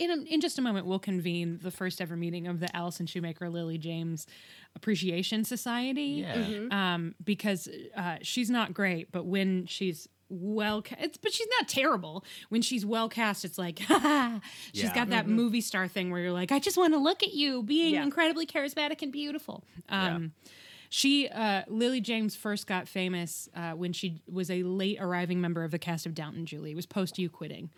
in 0.01 0.11
a, 0.11 0.17
in 0.33 0.41
just 0.41 0.59
a 0.59 0.63
moment 0.63 0.87
we'll 0.87 0.99
convene 0.99 1.59
the 1.63 1.71
first 1.71 2.01
ever 2.01 2.17
meeting 2.17 2.47
of 2.47 2.61
the 2.61 2.75
Allison 2.77 3.07
Shoemaker 3.07 3.49
Lily 3.49 3.79
James 3.79 4.27
Appreciation 4.77 5.45
Society. 5.45 6.03
Yeah. 6.25 6.35
Mm-hmm. 6.37 6.73
um, 6.73 7.15
because 7.25 7.69
uh, 7.97 8.17
she's 8.23 8.51
not 8.51 8.75
great, 8.75 9.11
but 9.13 9.25
when 9.25 9.67
she's 9.67 10.09
well, 10.41 10.83
ca- 10.83 10.97
it's, 11.01 11.17
but 11.17 11.33
she's 11.33 11.49
not 11.61 11.69
terrible. 11.69 12.25
When 12.49 12.63
she's 12.63 12.85
well 12.85 13.09
cast, 13.09 13.45
it's 13.45 13.59
like, 13.59 13.79
she's 14.73 14.85
Yeah. 14.85 14.95
got 14.95 15.11
that 15.11 15.29
movie 15.29 15.61
star 15.61 15.89
thing 15.89 16.11
where 16.11 16.21
you're 16.21 16.33
like, 16.33 16.53
I 16.53 16.59
just 16.59 16.77
want 16.77 16.93
to 16.95 16.99
look 16.99 17.23
at 17.23 17.33
you 17.35 17.63
being 17.63 17.95
Yeah. 17.95 18.03
incredibly 18.03 18.47
charismatic 18.47 19.03
and 19.03 19.13
beautiful. 19.13 19.65
Yeah. 19.89 20.15
Um, 20.17 20.33
She, 20.91 21.27
uh, 21.29 21.63
Lily 21.67 22.01
James, 22.01 22.37
first 22.37 22.67
got 22.69 22.87
famous 22.87 23.49
uh, 23.57 23.73
when 23.73 23.93
she 23.93 24.23
was 24.31 24.49
a 24.51 24.63
late 24.63 24.99
arriving 25.01 25.41
member 25.41 25.65
of 25.65 25.73
the 25.73 25.79
cast 25.79 26.07
of 26.07 26.15
Downton 26.15 26.47
Julie. 26.47 26.71
It 26.71 26.77
was 26.77 26.87
post 26.87 27.19
you 27.19 27.29
quitting, 27.29 27.71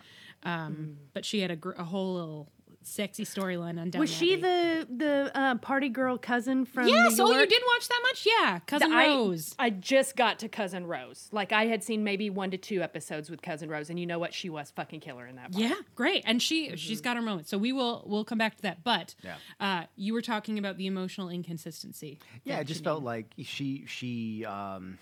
um, 0.42 0.98
but 1.14 1.24
she 1.24 1.40
had 1.40 1.50
a, 1.50 1.56
gr- 1.56 1.72
a 1.72 1.84
whole 1.84 2.14
little 2.14 2.52
sexy 2.86 3.24
storyline 3.24 3.78
on 3.80 3.90
Downton 3.90 4.00
Was 4.00 4.10
she 4.12 4.34
Abbey. 4.34 4.42
the 4.42 4.86
the 4.96 5.30
uh, 5.38 5.54
party 5.56 5.88
girl 5.88 6.16
cousin 6.18 6.64
from 6.64 6.86
Yes. 6.88 7.16
New 7.18 7.24
Oh, 7.24 7.30
York? 7.30 7.40
you 7.40 7.46
did 7.46 7.62
watch 7.74 7.88
that 7.88 8.00
much? 8.02 8.26
Yeah, 8.26 8.58
cousin 8.60 8.92
I, 8.92 9.06
Rose. 9.08 9.54
I 9.58 9.70
just 9.70 10.16
got 10.16 10.38
to 10.40 10.48
Cousin 10.48 10.86
Rose. 10.86 11.28
Like 11.32 11.52
I 11.52 11.66
had 11.66 11.82
seen 11.82 12.04
maybe 12.04 12.30
one 12.30 12.50
to 12.52 12.58
two 12.58 12.82
episodes 12.82 13.28
with 13.30 13.42
Cousin 13.42 13.68
Rose, 13.68 13.90
and 13.90 13.98
you 13.98 14.06
know 14.06 14.18
what? 14.18 14.32
She 14.32 14.48
was 14.48 14.70
fucking 14.70 15.00
killer 15.00 15.26
in 15.26 15.36
that. 15.36 15.52
Part. 15.52 15.62
Yeah, 15.64 15.74
great. 15.94 16.22
And 16.26 16.40
she 16.40 16.76
she's 16.76 17.00
got 17.00 17.16
her 17.16 17.22
moment. 17.22 17.48
So 17.48 17.58
we 17.58 17.72
will 17.72 18.04
we'll 18.06 18.24
come 18.24 18.38
back 18.38 18.54
to 18.56 18.62
that. 18.62 18.84
But 18.84 19.14
Yeah. 19.22 19.36
uh, 19.60 19.84
you 19.96 20.12
were 20.14 20.22
talking 20.22 20.58
about 20.58 20.76
the 20.78 20.86
emotional 20.86 21.28
inconsistency. 21.28 22.18
Yeah, 22.44 22.60
it 22.60 22.64
just 22.66 22.84
felt 22.84 23.02
like 23.02 23.26
she 23.42 23.84
she 23.86 24.44
um, 24.44 24.98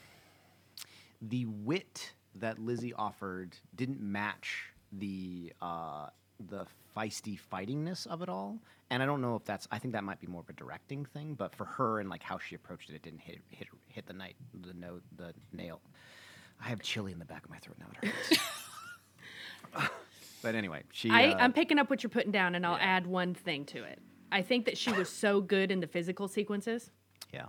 the 1.20 1.46
wit 1.46 2.12
that 2.36 2.58
Lizzie 2.58 2.92
offered 2.94 3.56
didn't 3.76 4.00
match 4.00 4.70
the 4.92 5.52
uh, 5.62 6.08
the 6.48 6.66
feisty 6.96 7.38
fightingness 7.52 8.06
of 8.06 8.22
it 8.22 8.28
all. 8.28 8.58
And 8.90 9.02
I 9.02 9.06
don't 9.06 9.20
know 9.20 9.36
if 9.36 9.44
that's 9.44 9.66
I 9.70 9.78
think 9.78 9.94
that 9.94 10.04
might 10.04 10.20
be 10.20 10.26
more 10.26 10.40
of 10.40 10.48
a 10.48 10.52
directing 10.52 11.04
thing, 11.04 11.34
but 11.34 11.54
for 11.54 11.64
her 11.64 12.00
and 12.00 12.08
like 12.08 12.22
how 12.22 12.38
she 12.38 12.54
approached 12.54 12.90
it, 12.90 12.94
it 12.94 13.02
didn't 13.02 13.20
hit 13.20 13.40
hit 13.50 13.68
hit 13.88 14.06
the 14.06 14.12
night 14.12 14.36
the 14.62 14.74
note 14.74 15.02
the 15.16 15.32
nail. 15.52 15.80
I 16.64 16.68
have 16.68 16.82
chili 16.82 17.12
in 17.12 17.18
the 17.18 17.24
back 17.24 17.44
of 17.44 17.50
my 17.50 17.58
throat 17.58 17.76
now. 17.78 17.86
It 18.02 18.08
hurts. 18.08 18.42
but 20.42 20.54
anyway, 20.54 20.82
she. 20.92 21.10
I, 21.10 21.30
uh, 21.30 21.38
I'm 21.38 21.52
picking 21.52 21.78
up 21.78 21.90
what 21.90 22.02
you're 22.02 22.10
putting 22.10 22.32
down, 22.32 22.54
and 22.54 22.64
I'll 22.64 22.78
add 22.80 23.06
one 23.06 23.34
thing 23.34 23.64
to 23.66 23.82
it. 23.82 24.00
I 24.30 24.42
think 24.42 24.64
that 24.66 24.76
she 24.76 24.92
was 24.92 25.08
so 25.08 25.40
good 25.40 25.70
in 25.70 25.80
the 25.80 25.86
physical 25.86 26.26
sequences, 26.26 26.90
yeah. 27.32 27.46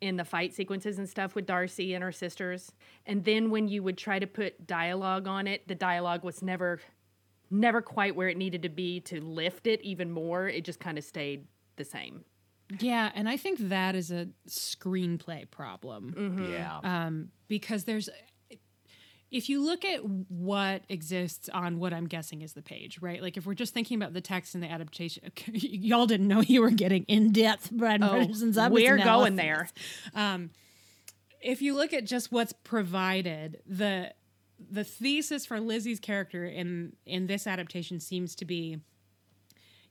in 0.00 0.16
the 0.16 0.24
fight 0.24 0.52
sequences 0.52 0.98
and 0.98 1.08
stuff 1.08 1.34
with 1.34 1.46
Darcy 1.46 1.94
and 1.94 2.02
her 2.02 2.12
sisters. 2.12 2.72
And 3.06 3.24
then 3.24 3.50
when 3.50 3.68
you 3.68 3.82
would 3.82 3.96
try 3.96 4.18
to 4.18 4.26
put 4.26 4.66
dialogue 4.66 5.28
on 5.28 5.46
it, 5.46 5.68
the 5.68 5.74
dialogue 5.74 6.24
was 6.24 6.42
never, 6.42 6.80
never 7.50 7.82
quite 7.82 8.14
where 8.16 8.28
it 8.28 8.36
needed 8.36 8.62
to 8.62 8.68
be 8.68 9.00
to 9.00 9.20
lift 9.20 9.66
it 9.66 9.80
even 9.82 10.10
more. 10.10 10.48
It 10.48 10.64
just 10.64 10.80
kind 10.80 10.96
of 10.98 11.04
stayed 11.04 11.46
the 11.76 11.84
same. 11.84 12.24
Yeah, 12.78 13.10
and 13.14 13.28
I 13.28 13.36
think 13.36 13.58
that 13.68 13.96
is 13.96 14.12
a 14.12 14.28
screenplay 14.48 15.50
problem 15.50 16.48
Yeah. 16.52 16.78
um, 16.84 17.30
because 17.48 17.84
there's. 17.84 18.08
If 19.32 19.48
you 19.48 19.62
look 19.64 19.84
at 19.84 20.00
what 20.04 20.82
exists 20.88 21.48
on 21.48 21.78
what 21.78 21.92
I'm 21.92 22.06
guessing 22.08 22.42
is 22.42 22.52
the 22.52 22.62
page, 22.62 22.98
right? 23.00 23.22
Like 23.22 23.36
if 23.36 23.46
we're 23.46 23.54
just 23.54 23.72
thinking 23.72 23.96
about 23.96 24.12
the 24.12 24.20
text 24.20 24.56
and 24.56 24.62
the 24.64 24.68
adaptation, 24.68 25.30
y'all 25.52 26.06
didn't 26.06 26.26
know 26.26 26.40
you 26.40 26.60
were 26.60 26.70
getting 26.70 27.04
in 27.04 27.30
depth 27.30 27.70
Brad 27.70 28.02
Oh, 28.02 28.16
Anderson's 28.16 28.56
we're 28.56 28.98
going 28.98 29.36
there. 29.36 29.68
if 31.40 31.62
you 31.62 31.74
look 31.74 31.92
at 31.92 32.04
just 32.06 32.32
what's 32.32 32.52
provided, 32.64 33.62
the 33.68 34.12
the 34.70 34.84
thesis 34.84 35.46
for 35.46 35.60
Lizzie's 35.60 36.00
character 36.00 36.44
in 36.44 36.94
in 37.06 37.26
this 37.26 37.46
adaptation 37.46 38.00
seems 38.00 38.34
to 38.36 38.44
be 38.44 38.78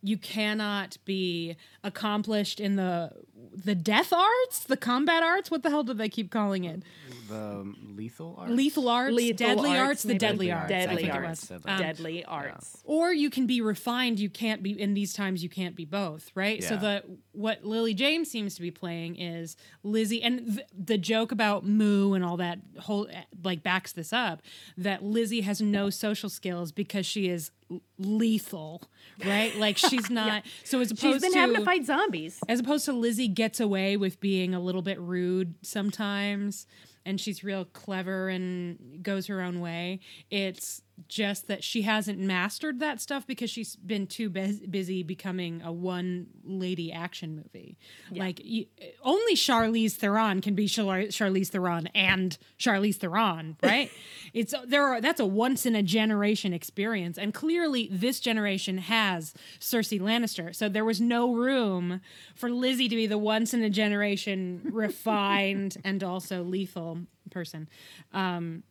you 0.02 0.18
cannot 0.18 0.98
be 1.06 1.58
accomplished 1.84 2.60
in 2.60 2.76
the 2.76 3.12
the 3.56 3.75
death 3.75 4.13
arts, 4.13 4.60
the 4.60 4.78
combat 4.78 5.21
arts. 5.23 5.52
What 5.52 5.63
the 5.63 5.69
hell 5.69 5.84
do 5.84 5.93
they 5.93 6.10
keep 6.10 6.32
calling 6.32 6.63
it? 6.63 6.82
The 7.28 7.36
um, 7.36 7.93
lethal 7.95 8.36
arts, 8.39 8.52
Lethal 8.54 8.89
arts, 8.89 9.15
Lethal 9.15 9.47
deadly 9.47 9.69
arts, 9.71 9.80
arts, 9.88 10.04
the 10.04 10.15
deadly 10.15 10.47
Deadly 10.47 10.52
arts. 10.52 10.71
arts, 10.71 10.88
Deadly 10.88 11.10
arts. 11.12 11.49
was. 11.49 11.62
Um, 11.65 11.78
Deadly 11.80 12.25
arts. 12.25 12.78
or 12.86 13.13
you 13.13 13.30
can 13.30 13.45
be 13.45 13.62
refined 13.62 14.19
you 14.19 14.30
can't 14.30 14.63
be 14.63 14.71
in 14.80 14.93
these 14.95 15.13
times 15.13 15.43
you 15.43 15.49
can't 15.49 15.75
be 15.75 15.86
both 15.86 16.32
right 16.34 16.63
so 16.63 16.75
the 16.75 17.04
what 17.34 17.63
lily 17.63 17.93
james 17.93 18.32
seems 18.32 18.56
to 18.56 18.62
be 18.62 18.71
playing 18.71 19.15
is 19.15 19.56
lizzie 19.84 20.23
and 20.23 20.56
th- 20.56 20.67
the 20.75 20.97
joke 20.97 21.32
about 21.32 21.63
moo 21.65 22.13
and 22.13 22.23
all 22.25 22.38
that 22.38 22.58
whole 22.80 23.08
like 23.43 23.62
backs 23.62 23.91
this 23.91 24.12
up 24.12 24.41
that 24.78 25.04
lizzie 25.04 25.41
has 25.41 25.62
no 25.62 25.89
social 25.91 26.30
skills 26.30 26.71
because 26.71 27.06
she 27.06 27.28
is 27.30 27.52
lethal 27.99 28.82
right 29.25 29.56
like 29.58 29.78
she's 29.78 30.10
not 30.21 30.43
so 30.63 30.80
as 30.80 30.89
opposed 30.91 31.13
She's 31.15 31.21
been 31.21 31.34
to 31.34 31.39
having 31.39 31.56
to 31.58 31.65
fight 31.65 31.86
zombies. 31.86 32.39
as 32.47 32.60
opposed 32.60 32.86
to 32.86 32.93
Lizzie 32.93 33.28
gets 33.30 33.60
away 33.60 33.98
with 33.98 34.20
being 34.20 34.54
a 34.54 34.60
little 34.60 34.82
bit 34.82 35.00
rude 35.00 35.56
sometimes 35.62 36.65
and 37.06 37.20
she's 37.20 37.44
real 37.44 37.65
clever 37.65 38.30
and 38.30 39.02
goes 39.02 39.28
her 39.28 39.42
own 39.42 39.60
way. 39.62 40.00
It's 40.30 40.82
just 41.08 41.48
that 41.48 41.64
she 41.64 41.84
hasn't 41.84 42.20
mastered 42.20 42.80
that 42.80 43.00
stuff 43.00 43.26
because 43.26 43.50
she's 43.50 43.76
been 43.76 44.08
too 44.08 44.30
bus- 44.30 44.60
busy 44.70 45.04
becoming 45.04 45.62
a 45.64 45.72
one 45.72 46.28
lady 46.44 46.92
action 46.92 47.36
movie. 47.36 47.78
Like 48.12 48.42
y 48.44 48.66
only 49.04 49.36
Charlize 49.36 49.94
Theron 49.94 50.42
can 50.42 50.56
be 50.56 50.68
Char- 50.68 51.10
Charlize 51.10 51.48
Theron 51.48 51.88
and 51.96 52.38
Charlize 52.58 52.98
Theron, 52.98 53.58
right? 53.64 53.92
it's 54.34 54.54
there 54.68 54.84
are 54.84 55.02
that's 55.02 55.20
a 55.20 55.26
once 55.26 55.66
in 55.66 55.76
a 55.76 55.84
generation 55.84 56.54
experience 56.54 57.18
and 57.18 57.34
clearly 57.34 57.90
this 57.92 58.20
generation 58.20 58.78
has 58.78 59.34
Cersei 59.60 60.00
Lannister. 60.00 60.56
So 60.56 60.70
there 60.70 60.86
was 60.86 61.02
no 61.02 61.34
room 61.34 62.02
for 62.36 62.50
Lizzie 62.50 62.90
to 62.90 62.96
be 62.96 63.08
the 63.08 63.18
once 63.18 63.54
in 63.54 63.64
a 63.64 63.70
generation 63.70 64.62
refined 64.72 65.78
and 65.84 66.04
also 66.04 66.44
lethal 66.44 67.00
person. 67.32 67.68
Um 68.14 68.64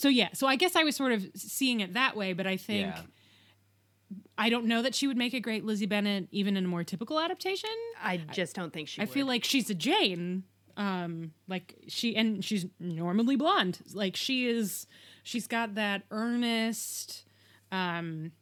so 0.00 0.08
yeah, 0.08 0.28
so 0.32 0.46
I 0.46 0.56
guess 0.56 0.76
I 0.76 0.82
was 0.82 0.96
sort 0.96 1.12
of 1.12 1.26
seeing 1.36 1.80
it 1.80 1.92
that 1.92 2.16
way, 2.16 2.32
but 2.32 2.46
I 2.46 2.56
think 2.56 2.86
Yeah. 2.86 3.02
I 4.38 4.48
don't 4.48 4.64
know 4.64 4.80
that 4.80 4.94
she 4.94 5.06
would 5.06 5.18
make 5.18 5.34
a 5.34 5.40
great 5.40 5.64
Lizzie 5.64 5.84
Bennet 5.84 6.28
even 6.30 6.56
in 6.56 6.64
a 6.64 6.68
more 6.68 6.82
typical 6.84 7.20
adaptation. 7.20 7.68
I 8.02 8.16
just 8.32 8.56
don't 8.56 8.72
think 8.72 8.88
she 8.88 9.02
I 9.02 9.04
feel 9.04 9.26
like 9.26 9.44
she's 9.44 9.68
a 9.68 9.74
Jane. 9.74 10.44
Um, 10.76 11.32
like 11.48 11.74
she 11.88 12.16
and 12.16 12.42
she's 12.42 12.64
normally 12.78 13.36
blonde. 13.36 13.80
Like 13.92 14.16
she 14.16 14.46
is 14.46 14.86
she's 15.22 15.46
got 15.46 15.74
that 15.74 16.04
earnest 16.10 17.24
um 17.70 18.32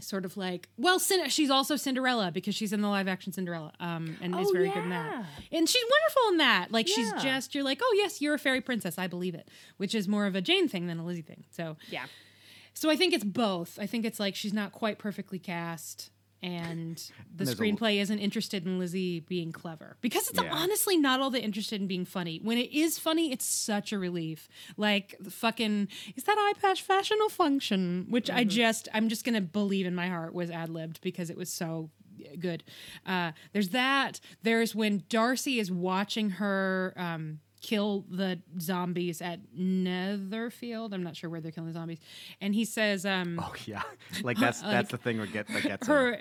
sort 0.00 0.24
of 0.24 0.36
like 0.36 0.68
well 0.76 0.98
Cin- 0.98 1.28
she's 1.28 1.50
also 1.50 1.76
Cinderella 1.76 2.30
because 2.30 2.54
she's 2.54 2.72
in 2.72 2.80
the 2.82 2.88
live 2.88 3.08
action 3.08 3.32
Cinderella 3.32 3.72
um 3.80 4.16
and 4.20 4.34
is 4.38 4.48
Oh, 4.48 4.52
very 4.52 4.68
good 4.68 4.82
in 4.84 4.90
that. 4.90 5.24
And 5.52 5.68
she's 5.68 5.82
wonderful 5.84 6.28
in 6.32 6.36
that. 6.38 6.68
Like 6.72 6.86
she's 6.88 7.12
just 7.22 7.54
you're 7.54 7.64
like, 7.64 7.80
"Oh 7.82 7.94
yes, 7.96 8.20
you're 8.20 8.34
a 8.34 8.38
fairy 8.38 8.60
princess. 8.60 8.98
I 8.98 9.06
believe 9.06 9.34
it." 9.34 9.48
Which 9.76 9.94
is 9.94 10.06
more 10.08 10.26
of 10.26 10.34
a 10.34 10.40
Jane 10.40 10.68
thing 10.68 10.86
than 10.86 10.98
a 10.98 11.04
Lizzie 11.04 11.22
thing. 11.22 11.44
So 11.50 11.76
Yeah. 11.90 12.04
so 12.74 12.90
I 12.90 12.96
think 12.96 13.14
it's 13.14 13.24
both. 13.24 13.78
I 13.78 13.86
think 13.86 14.04
it's 14.04 14.20
like 14.20 14.34
she's 14.34 14.52
not 14.52 14.72
quite 14.72 14.98
perfectly 14.98 15.38
cast, 15.38 16.10
and 16.42 16.96
the 17.34 17.44
there's 17.44 17.50
a- 17.50 17.56
screenplay 17.62 18.00
isn't 18.00 18.18
interested 18.18 18.64
in 18.66 18.78
Lizzie 18.78 19.20
being 19.20 19.52
clever 19.52 19.96
because 20.00 20.28
it's 20.28 20.40
Yeah. 20.42 20.52
honestly 20.52 20.96
not 20.96 21.20
all 21.20 21.30
that 21.30 21.42
interested 21.42 21.80
in 21.80 21.86
being 21.86 22.04
funny. 22.04 22.38
When 22.42 22.58
it 22.58 22.70
is 22.72 22.98
funny, 22.98 23.32
it's 23.32 23.44
such 23.44 23.92
a 23.92 23.98
relief. 23.98 24.48
Like 24.76 25.16
the 25.20 25.30
fucking 25.30 25.88
is 26.14 26.24
that 26.24 26.36
eye 26.38 26.58
patch 26.60 26.82
fashion 26.82 27.18
or 27.22 27.30
function? 27.30 28.06
Which 28.08 28.30
I 28.30 28.44
just 28.44 28.88
I'm 28.94 29.08
just 29.08 29.24
gonna 29.24 29.40
believe 29.40 29.86
in 29.86 29.94
my 29.94 30.08
heart 30.08 30.34
was 30.34 30.50
ad 30.50 30.68
libbed 30.68 31.00
because 31.00 31.30
it 31.30 31.36
was 31.36 31.50
so 31.52 31.90
good. 32.38 32.64
Uh, 33.04 33.32
there's 33.52 33.70
that. 33.70 34.20
There's 34.42 34.74
when 34.74 35.04
Darcy 35.08 35.58
is 35.58 35.70
watching 35.70 36.30
her. 36.30 36.92
Um, 36.96 37.40
kill 37.66 38.04
the 38.08 38.38
zombies 38.60 39.20
at 39.20 39.40
Netherfield. 39.52 40.94
I'm 40.94 41.02
not 41.02 41.16
sure 41.16 41.28
where 41.28 41.40
they're 41.40 41.50
killing 41.50 41.68
the 41.68 41.72
zombies. 41.74 41.98
And 42.40 42.54
he 42.54 42.64
says, 42.64 43.04
um, 43.04 43.40
Oh 43.42 43.52
yeah, 43.66 43.82
like 44.22 44.38
that's 44.38 44.60
that's 44.60 44.90
the 44.90 44.96
thing 44.98 45.18
that 45.18 45.32
get 45.32 45.48
that 45.48 45.62
gets 45.62 45.86
him. 45.88 45.94
her 45.94 46.18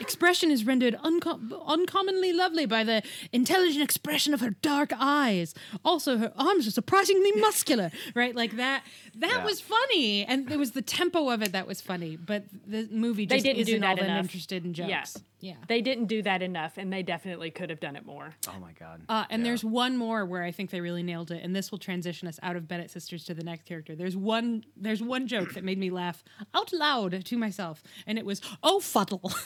expression 0.00 0.50
is 0.50 0.64
rendered 0.64 0.94
uncom- 1.04 1.52
uncommonly 1.66 2.32
lovely 2.32 2.66
by 2.66 2.84
the 2.84 3.02
intelligent 3.32 3.82
expression 3.82 4.34
of 4.34 4.40
her 4.40 4.50
dark 4.62 4.92
eyes. 4.98 5.54
Also, 5.84 6.18
her 6.18 6.32
arms 6.36 6.66
are 6.66 6.70
surprisingly 6.72 7.32
muscular, 7.32 7.90
right? 8.14 8.34
Like 8.34 8.56
that. 8.56 8.82
That 9.16 9.30
Yeah. 9.38 9.44
was 9.44 9.60
funny, 9.60 10.24
and 10.24 10.50
it 10.50 10.58
was 10.58 10.72
the 10.72 10.82
tempo 10.82 11.30
of 11.30 11.42
it 11.42 11.52
that 11.52 11.66
was 11.66 11.80
funny. 11.80 12.16
But 12.16 12.44
the 12.66 12.88
movie 12.90 13.26
They 13.26 13.36
just 13.36 13.44
didn't 13.46 13.60
isn't 13.68 13.84
all 13.84 13.96
that 13.96 14.02
that 14.02 14.08
enough. 14.10 14.24
interested 14.24 14.64
in 14.64 14.74
jokes. 14.74 14.88
Yeah. 14.90 15.04
Yeah. 15.40 15.54
They 15.68 15.80
didn't 15.82 16.06
do 16.06 16.20
that 16.22 16.42
enough, 16.42 16.78
and 16.78 16.92
they 16.92 17.02
definitely 17.04 17.50
could 17.52 17.70
have 17.70 17.78
done 17.78 17.94
it 17.94 18.04
more. 18.04 18.34
oh 18.48 18.58
my 18.60 18.72
god. 18.72 19.02
Uh, 19.08 19.24
and 19.30 19.40
Yeah. 19.42 19.48
there's 19.50 19.64
one 19.64 19.96
more 19.96 20.24
where 20.26 20.42
I 20.42 20.50
think 20.50 20.70
they 20.70 20.80
really 20.80 21.02
nailed 21.04 21.30
it, 21.30 21.44
and 21.44 21.54
this 21.54 21.70
will 21.70 21.78
transition 21.78 22.26
us 22.26 22.40
out 22.42 22.56
of 22.56 22.66
Bennet 22.66 22.90
sisters 22.90 23.24
to 23.26 23.34
the 23.34 23.44
next 23.44 23.64
character. 23.64 23.94
There's 23.94 24.16
one 24.16 24.64
there's 24.76 25.00
one 25.02 25.26
joke 25.28 25.54
that 25.54 25.62
made 25.62 25.78
me 25.78 25.90
laugh 25.90 26.24
out 26.54 26.72
loud 26.72 27.24
to 27.24 27.36
myself, 27.38 27.82
and 28.06 28.18
it 28.18 28.24
was, 28.26 28.40
"Oh 28.62 28.80
fuddle." 28.80 29.32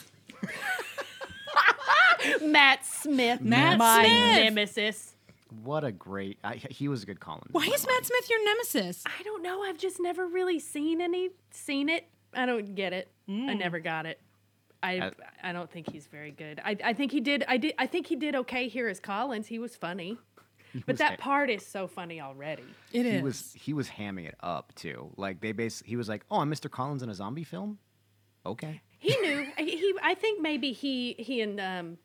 Matt 2.41 2.85
Smith, 2.85 3.41
Matt 3.41 3.77
my 3.77 4.03
Smith! 4.05 4.43
nemesis. 4.43 5.13
what 5.63 5.83
a 5.83 5.91
great. 5.91 6.39
I, 6.43 6.55
he 6.55 6.87
was 6.87 7.03
a 7.03 7.05
good 7.05 7.19
Colin. 7.19 7.41
Why 7.51 7.65
is 7.65 7.85
Matt 7.85 8.05
Smith 8.05 8.29
your 8.29 8.43
nemesis? 8.45 9.03
I 9.05 9.23
don't 9.23 9.43
know. 9.43 9.61
I've 9.61 9.77
just 9.77 9.99
never 9.99 10.25
really 10.27 10.59
seen 10.59 11.01
any 11.01 11.29
seen 11.51 11.89
it. 11.89 12.07
I 12.33 12.45
don't 12.45 12.75
get 12.75 12.93
it. 12.93 13.11
Mm. 13.29 13.49
I 13.49 13.53
never 13.53 13.79
got 13.79 14.05
it. 14.05 14.19
I 14.83 15.11
I 15.41 15.51
don't 15.53 15.71
think 15.71 15.91
he's 15.91 16.07
very 16.07 16.31
good. 16.31 16.61
I 16.63 16.77
I 16.83 16.93
think 16.93 17.11
he 17.11 17.21
did 17.21 17.43
I 17.47 17.57
did 17.57 17.73
I 17.79 17.87
think 17.87 18.07
he 18.07 18.15
did 18.15 18.35
okay 18.35 18.67
here 18.67 18.87
as 18.87 18.99
Collins. 18.99 19.47
He 19.47 19.59
was 19.59 19.75
funny. 19.75 20.17
But 20.73 20.87
was 20.87 20.97
that 20.99 21.11
ha- 21.11 21.17
part 21.19 21.49
is 21.51 21.63
so 21.65 21.87
funny 21.87 22.19
already. 22.19 22.63
It 22.91 23.05
is. 23.05 23.13
He 23.15 23.21
was 23.21 23.53
he 23.55 23.73
was 23.73 23.87
hamming 23.89 24.27
it 24.27 24.35
up 24.41 24.73
too. 24.75 25.11
Like 25.17 25.39
they 25.39 25.51
basically 25.51 25.89
He 25.91 25.95
was 25.95 26.09
like, 26.09 26.25
"Oh, 26.31 26.39
I'm 26.39 26.51
Mr. 26.51 26.69
Collins 26.69 27.03
in 27.03 27.09
a 27.09 27.13
zombie 27.13 27.43
film." 27.43 27.77
Okay. 28.45 28.81
He 28.97 29.15
knew. 29.17 29.45
he, 29.57 29.77
he 29.77 29.93
I 30.01 30.15
think 30.15 30.41
maybe 30.41 30.71
he 30.73 31.13
he 31.19 31.41
and 31.41 31.59
um 31.59 31.97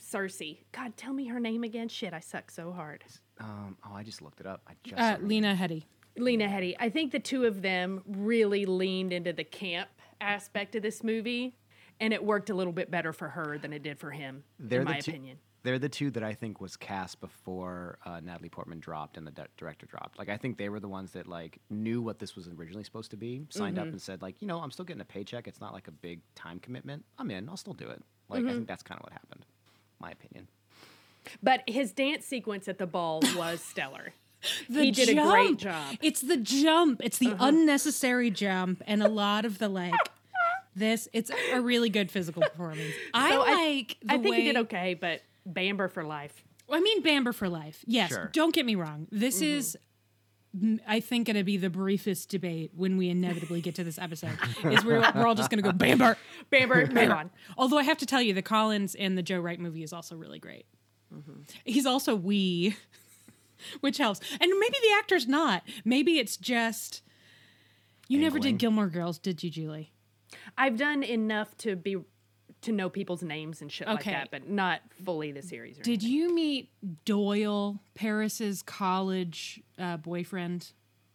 Cersei. 0.00 0.58
God, 0.72 0.96
tell 0.96 1.12
me 1.12 1.26
her 1.26 1.40
name 1.40 1.64
again. 1.64 1.88
Shit, 1.88 2.12
I 2.14 2.20
suck 2.20 2.50
so 2.50 2.72
hard. 2.72 3.04
Um. 3.40 3.76
Oh, 3.84 3.94
I 3.94 4.02
just 4.02 4.22
looked 4.22 4.40
it 4.40 4.46
up. 4.46 4.62
I 4.68 4.72
just. 4.84 5.00
uh. 5.00 5.16
Lena 5.20 5.54
Headey. 5.54 5.84
Lena 6.16 6.46
Headey. 6.46 6.76
I 6.78 6.90
think 6.90 7.10
the 7.12 7.18
two 7.18 7.44
of 7.44 7.62
them 7.62 8.02
really 8.06 8.66
leaned 8.66 9.12
into 9.12 9.32
the 9.32 9.44
camp 9.44 9.88
aspect 10.20 10.76
of 10.76 10.82
this 10.82 11.02
movie, 11.02 11.56
and 12.02 12.12
it 12.12 12.22
worked 12.22 12.50
a 12.50 12.54
little 12.54 12.72
bit 12.72 12.90
better 12.90 13.12
for 13.14 13.28
her 13.28 13.56
than 13.56 13.72
it 13.72 13.82
did 13.82 13.98
for 13.98 14.10
him, 14.10 14.44
They're 14.58 14.80
in 14.80 14.84
my 14.86 15.00
two- 15.00 15.12
opinion. 15.12 15.38
They're 15.64 15.78
the 15.78 15.88
two 15.88 16.10
that 16.10 16.24
I 16.24 16.34
think 16.34 16.60
was 16.60 16.76
cast 16.76 17.20
before 17.20 17.96
uh, 18.04 18.18
Natalie 18.18 18.48
Portman 18.48 18.80
dropped 18.80 19.16
and 19.16 19.24
the 19.24 19.30
di- 19.30 19.46
director 19.56 19.86
dropped. 19.86 20.18
Like 20.18 20.28
I 20.28 20.36
think 20.36 20.58
they 20.58 20.68
were 20.68 20.80
the 20.80 20.88
ones 20.88 21.12
that 21.12 21.28
like 21.28 21.58
knew 21.70 22.02
what 22.02 22.18
this 22.18 22.34
was 22.34 22.48
originally 22.48 22.82
supposed 22.82 23.12
to 23.12 23.16
be, 23.16 23.46
signed 23.48 23.76
Mm-hmm. 23.76 23.86
up 23.86 23.92
and 23.92 24.02
said 24.02 24.22
like, 24.22 24.42
you 24.42 24.48
know, 24.48 24.58
I'm 24.60 24.72
still 24.72 24.84
getting 24.84 25.00
a 25.00 25.04
paycheck. 25.04 25.46
It's 25.46 25.60
not 25.60 25.72
like 25.72 25.86
a 25.86 25.92
big 25.92 26.20
time 26.34 26.58
commitment. 26.58 27.04
I'm 27.16 27.30
in. 27.30 27.48
I'll 27.48 27.56
still 27.56 27.74
do 27.74 27.88
it. 27.88 28.02
Like 28.28 28.40
Mm-hmm. 28.40 28.48
I 28.48 28.52
think 28.54 28.66
that's 28.66 28.82
kind 28.82 28.98
of 28.98 29.04
what 29.04 29.12
happened. 29.12 29.46
My 30.00 30.10
opinion. 30.10 30.48
But 31.44 31.62
his 31.68 31.92
dance 31.92 32.26
sequence 32.26 32.66
at 32.66 32.78
the 32.78 32.86
ball 32.88 33.22
was 33.36 33.60
stellar. 33.60 34.14
The 34.68 34.82
he 34.82 34.90
did 34.90 35.10
a 35.10 35.14
great 35.22 35.58
job. 35.58 35.74
Uh-huh. 35.74 35.96
It's 36.02 36.22
the 36.22 36.38
jump. 36.38 37.00
It's 37.04 37.18
the 37.18 37.36
unnecessary 37.38 38.32
jump, 38.32 38.82
and 38.88 39.00
a 39.00 39.08
lot 39.08 39.44
of 39.44 39.58
the 39.58 39.68
like. 39.68 39.94
This 40.74 41.08
it's 41.12 41.30
a 41.52 41.60
really 41.60 41.90
good 41.90 42.10
physical 42.10 42.42
performance. 42.42 42.92
I 43.14 43.30
So 43.30 43.42
I- 43.42 43.52
like. 43.54 43.96
The 44.02 44.12
I 44.14 44.18
think 44.18 44.36
he 44.36 44.44
did 44.44 44.56
okay, 44.58 44.94
but 44.94 45.20
Bamber 45.46 45.88
for 45.88 46.04
life. 46.04 46.44
I 46.70 46.80
mean, 46.80 47.02
Bamber 47.02 47.32
for 47.32 47.48
life. 47.48 47.84
Yes. 47.86 48.10
Sure. 48.10 48.30
Don't 48.32 48.54
get 48.54 48.64
me 48.64 48.74
wrong. 48.76 49.06
This 49.10 49.42
Mm-hmm. 49.42 49.58
is, 49.58 49.76
I 50.86 51.00
think, 51.00 51.26
going 51.26 51.36
to 51.36 51.44
be 51.44 51.58
the 51.58 51.68
briefest 51.68 52.30
debate 52.30 52.70
when 52.74 52.96
we 52.96 53.10
inevitably 53.10 53.60
get 53.60 53.74
to 53.74 53.84
this 53.84 53.98
episode. 53.98 54.38
is 54.64 54.82
we're, 54.84 55.00
we're 55.14 55.26
all 55.26 55.34
just 55.34 55.50
going 55.50 55.62
to 55.62 55.68
go 55.70 55.72
Bamber. 55.76 56.16
Bamber, 56.50 56.86
move 56.86 57.10
on. 57.10 57.30
Although 57.58 57.76
I 57.78 57.82
have 57.82 57.98
to 57.98 58.06
tell 58.06 58.22
you, 58.22 58.32
the 58.32 58.40
Collins 58.42 58.94
and 58.94 59.18
the 59.18 59.22
Joe 59.22 59.40
Wright 59.40 59.60
movie 59.60 59.82
is 59.82 59.92
also 59.92 60.16
really 60.16 60.38
great. 60.38 60.64
Mm-hmm. 61.14 61.42
He's 61.64 61.84
also 61.84 62.14
wee, 62.14 62.76
which 63.80 63.98
helps. 63.98 64.20
And 64.40 64.50
maybe 64.58 64.76
the 64.80 64.94
actor's 64.98 65.26
not. 65.26 65.62
Maybe 65.84 66.18
it's 66.18 66.38
just. 66.38 67.02
You 68.08 68.18
never 68.18 68.38
did 68.38 68.56
Gilmore 68.58 68.88
Girls, 68.88 69.18
did 69.18 69.42
you, 69.42 69.50
Julie? 69.50 69.91
I've 70.58 70.76
done 70.76 71.02
enough 71.02 71.56
to 71.58 71.76
be 71.76 71.96
to 72.62 72.70
know 72.72 72.88
people's 72.88 73.22
names 73.24 73.60
and 73.60 73.72
shit 73.72 73.88
Okay. 73.88 73.94
like 73.94 74.04
that, 74.04 74.30
but 74.30 74.48
not 74.48 74.80
fully 75.04 75.32
the 75.32 75.42
series. 75.42 75.80
Or 75.80 75.82
Did 75.82 76.00
anything. 76.02 76.10
you 76.10 76.34
meet 76.34 76.70
Doyle, 77.04 77.80
Paris's 77.94 78.62
college 78.62 79.60
uh, 79.80 79.96
boyfriend? 79.96 80.72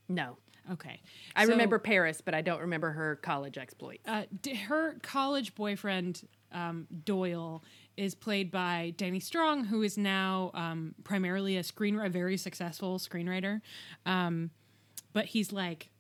No. 0.10 0.38
Okay. 0.70 1.00
I 1.38 1.46
So- 1.46 1.52
remember 1.52 1.80
Paris, 1.80 2.20
but 2.20 2.34
I 2.34 2.42
don't 2.42 2.60
remember 2.60 2.92
her 2.92 3.16
college 3.16 3.58
exploits. 3.58 4.06
uh, 4.06 4.24
d- 4.42 4.56
her 4.56 4.98
college 5.02 5.56
boyfriend 5.56 6.28
um, 6.52 6.86
Doyle 7.06 7.64
is 7.96 8.14
played 8.14 8.52
by 8.52 8.94
Danny 8.98 9.22
Strong, 9.22 9.66
who 9.66 9.82
is 9.84 9.98
now 9.98 10.52
um, 10.54 10.96
primarily 11.06 11.56
a 11.56 11.62
screenwriter, 11.64 12.08
a 12.08 12.10
very 12.10 12.36
successful 12.36 13.00
screenwriter. 13.00 13.62
Um, 14.06 14.52
but 15.14 15.26
he's 15.28 15.54
like 15.54 15.92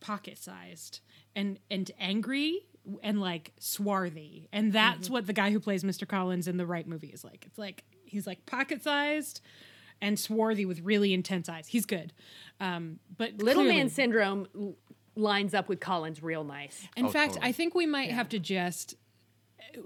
pocket 0.00 0.36
sized 0.38 1.00
and 1.36 1.58
and 1.70 1.90
angry 1.98 2.66
and 3.02 3.20
like 3.20 3.52
swarthy, 3.58 4.48
and 4.52 4.72
that's 4.72 5.08
what 5.10 5.26
the 5.26 5.32
guy 5.32 5.50
who 5.50 5.60
plays 5.60 5.82
Mr. 5.84 6.06
Collins 6.06 6.46
in 6.48 6.56
the 6.56 6.66
right 6.66 6.86
movie 6.86 7.08
is 7.08 7.24
like. 7.24 7.44
It's 7.46 7.58
like 7.58 7.84
he's 8.04 8.26
like 8.26 8.46
pocket 8.46 8.82
sized 8.82 9.40
and 10.00 10.18
swarthy 10.18 10.64
with 10.66 10.80
really 10.80 11.12
intense 11.14 11.48
eyes. 11.48 11.66
He's 11.68 11.86
good. 11.86 12.12
Um, 12.60 12.98
but 13.16 13.32
Little 13.38 13.62
clearly- 13.62 13.76
man 13.78 13.88
syndrome 13.88 14.46
l- 14.54 14.74
lines 15.16 15.54
up 15.54 15.68
with 15.68 15.80
Collins 15.80 16.22
real 16.22 16.44
nice. 16.44 16.86
In 16.96 17.06
Oh, 17.06 17.08
fact, 17.08 17.34
totally. 17.34 17.48
I 17.48 17.52
think 17.52 17.74
we 17.74 17.86
might 17.86 18.10
have 18.10 18.28
to 18.30 18.38
just 18.38 18.94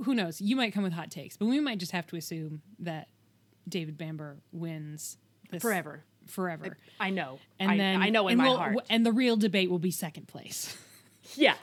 who 0.04 0.14
knows, 0.14 0.40
you 0.40 0.54
might 0.56 0.72
come 0.72 0.82
with 0.84 0.92
hot 0.92 1.10
takes, 1.10 1.36
but 1.36 1.46
we 1.46 1.58
might 1.60 1.78
just 1.78 1.92
have 1.92 2.06
to 2.08 2.16
assume 2.16 2.60
that 2.80 3.08
David 3.68 3.96
Bamber 3.98 4.36
wins 4.52 5.16
this 5.50 5.62
Forever. 5.62 6.04
Forever. 6.26 6.76
I 7.00 7.10
know. 7.10 7.38
And 7.58 7.70
I, 7.72 7.76
then 7.76 8.02
I 8.02 8.10
know 8.10 8.28
in 8.28 8.32
and 8.32 8.38
my 8.38 8.48
we'll- 8.48 8.56
heart. 8.58 8.76
And 8.90 9.04
the 9.06 9.12
real 9.12 9.36
debate 9.36 9.70
will 9.70 9.78
be 9.78 9.90
second 9.90 10.28
place. 10.28 10.76
yeah. 11.34 11.54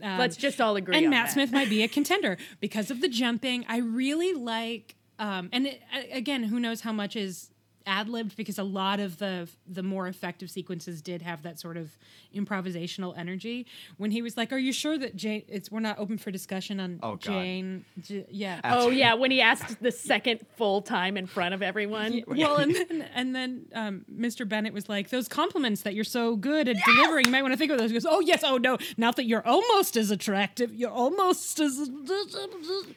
Let's 0.00 0.36
just 0.36 0.60
all 0.60 0.76
agree 0.76 0.96
and 0.96 1.10
Matt 1.10 1.26
that. 1.26 1.32
Smith 1.32 1.52
might 1.52 1.68
be 1.70 1.82
a 1.82 1.88
contender 1.98 2.36
because 2.60 2.90
of 2.90 3.00
the 3.00 3.08
jumping. 3.08 3.64
I 3.68 3.78
really 3.78 4.32
like, 4.32 4.94
um, 5.18 5.48
and 5.52 5.66
it, 5.66 5.82
again, 6.12 6.44
who 6.44 6.58
knows 6.60 6.82
how 6.82 6.92
much 6.92 7.16
is 7.16 7.50
ad 7.86 8.08
libbed 8.08 8.36
because 8.36 8.58
a 8.58 8.62
lot 8.64 8.98
of 9.00 9.18
the 9.18 9.48
the 9.66 9.82
more 9.82 10.08
effective 10.08 10.50
sequences 10.50 11.02
did 11.02 11.22
have 11.22 11.42
that 11.42 11.60
sort 11.60 11.76
of 11.76 11.96
improvisational 12.34 13.16
energy. 13.16 13.66
When 13.96 14.10
he 14.10 14.22
was 14.22 14.36
like, 14.36 14.52
"Are 14.52 14.58
you 14.58 14.72
sure 14.72 14.96
that 14.98 15.16
Jane? 15.16 15.42
It's 15.48 15.70
we're 15.70 15.80
not 15.80 15.98
open 15.98 16.18
for 16.18 16.30
discussion 16.30 16.80
on 16.80 16.98
Oh, 17.02 17.10
God. 17.12 17.20
Jane." 17.20 17.84
J- 18.00 18.26
yeah. 18.30 18.60
Oh 18.64 18.88
yeah, 18.90 19.14
when 19.14 19.30
he 19.30 19.40
asked 19.40 19.80
the 19.82 19.90
second 19.92 20.40
full 20.56 20.82
time 20.82 21.16
in 21.16 21.26
front 21.26 21.54
of 21.54 21.62
everyone. 21.62 22.22
Well, 22.26 22.56
and 22.56 22.74
then 22.88 23.02
and 23.14 23.34
then 23.34 23.66
um, 23.74 24.04
Mr. 24.12 24.48
Bennet 24.48 24.72
was 24.72 24.88
like, 24.88 25.10
"Those 25.10 25.28
compliments 25.28 25.82
that 25.82 25.94
you're 25.94 26.04
so 26.04 26.36
good 26.36 26.68
at 26.68 26.76
delivering, 26.84 27.26
you 27.26 27.32
might 27.32 27.42
want 27.42 27.52
to 27.52 27.58
think 27.58 27.70
of 27.70 27.78
those." 27.78 27.90
He 27.90 27.94
goes, 27.94 28.06
"Oh 28.08 28.20
yes, 28.20 28.42
oh 28.44 28.56
no, 28.58 28.78
not 28.96 29.16
that 29.16 29.24
you're 29.26 29.46
almost 29.46 29.96
as 29.96 30.10
attractive. 30.10 30.74
You're 30.74 30.90
almost 30.90 31.60
as." 31.60 31.90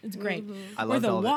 It's 0.04 0.16
great. 0.16 0.44
I 0.78 0.84
love 0.84 1.02
that. 1.02 1.08
or 1.08 1.10
the 1.10 1.10
all 1.10 1.20
of 1.20 1.26
it. 1.26 1.28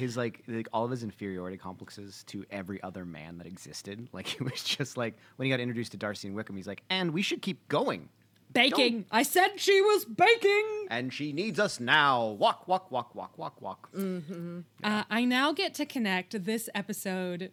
His 0.00 0.16
like, 0.16 0.42
like 0.48 0.68
all 0.72 0.84
of 0.84 0.90
his 0.90 1.02
inferiority 1.02 1.56
complexes 1.56 2.24
to 2.24 2.44
every 2.50 2.82
other 2.82 3.04
man 3.04 3.38
that 3.38 3.46
existed. 3.46 4.08
Like 4.12 4.34
it 4.34 4.42
was 4.42 4.62
just 4.64 4.96
like 4.96 5.14
when 5.36 5.46
he 5.46 5.50
got 5.50 5.60
introduced 5.60 5.92
to 5.92 5.98
Darcy 5.98 6.26
and 6.26 6.36
Wickham, 6.36 6.56
he's 6.56 6.66
like, 6.66 6.82
and 6.90 7.12
we 7.12 7.22
should 7.22 7.42
keep 7.42 7.68
going. 7.68 8.08
Baking. 8.52 9.04
I 9.12 9.22
said 9.22 9.50
she 9.56 9.80
was 9.80 10.04
baking. 10.04 10.86
And 10.90 11.12
she 11.12 11.32
needs 11.32 11.60
us 11.60 11.78
now. 11.78 12.26
Walk, 12.26 12.66
walk, 12.66 12.90
walk, 12.90 13.14
walk, 13.14 13.38
walk, 13.38 13.62
walk. 13.62 13.90
Uh, 13.94 15.04
I 15.08 15.24
now 15.24 15.52
get 15.52 15.74
to 15.74 15.86
connect 15.86 16.44
this 16.44 16.68
episode 16.74 17.52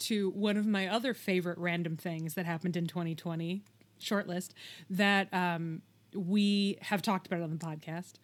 to 0.00 0.30
one 0.30 0.56
of 0.56 0.66
my 0.66 0.88
other 0.88 1.14
favorite 1.14 1.58
random 1.58 1.96
things 1.96 2.34
that 2.34 2.44
happened 2.44 2.76
in 2.76 2.88
2020 2.88 3.62
shortlist 4.00 4.50
that 4.90 5.32
um, 5.32 5.82
we 6.14 6.76
have 6.82 7.02
talked 7.02 7.26
about 7.26 7.40
on 7.40 7.50
the 7.50 7.56
podcast. 7.56 8.14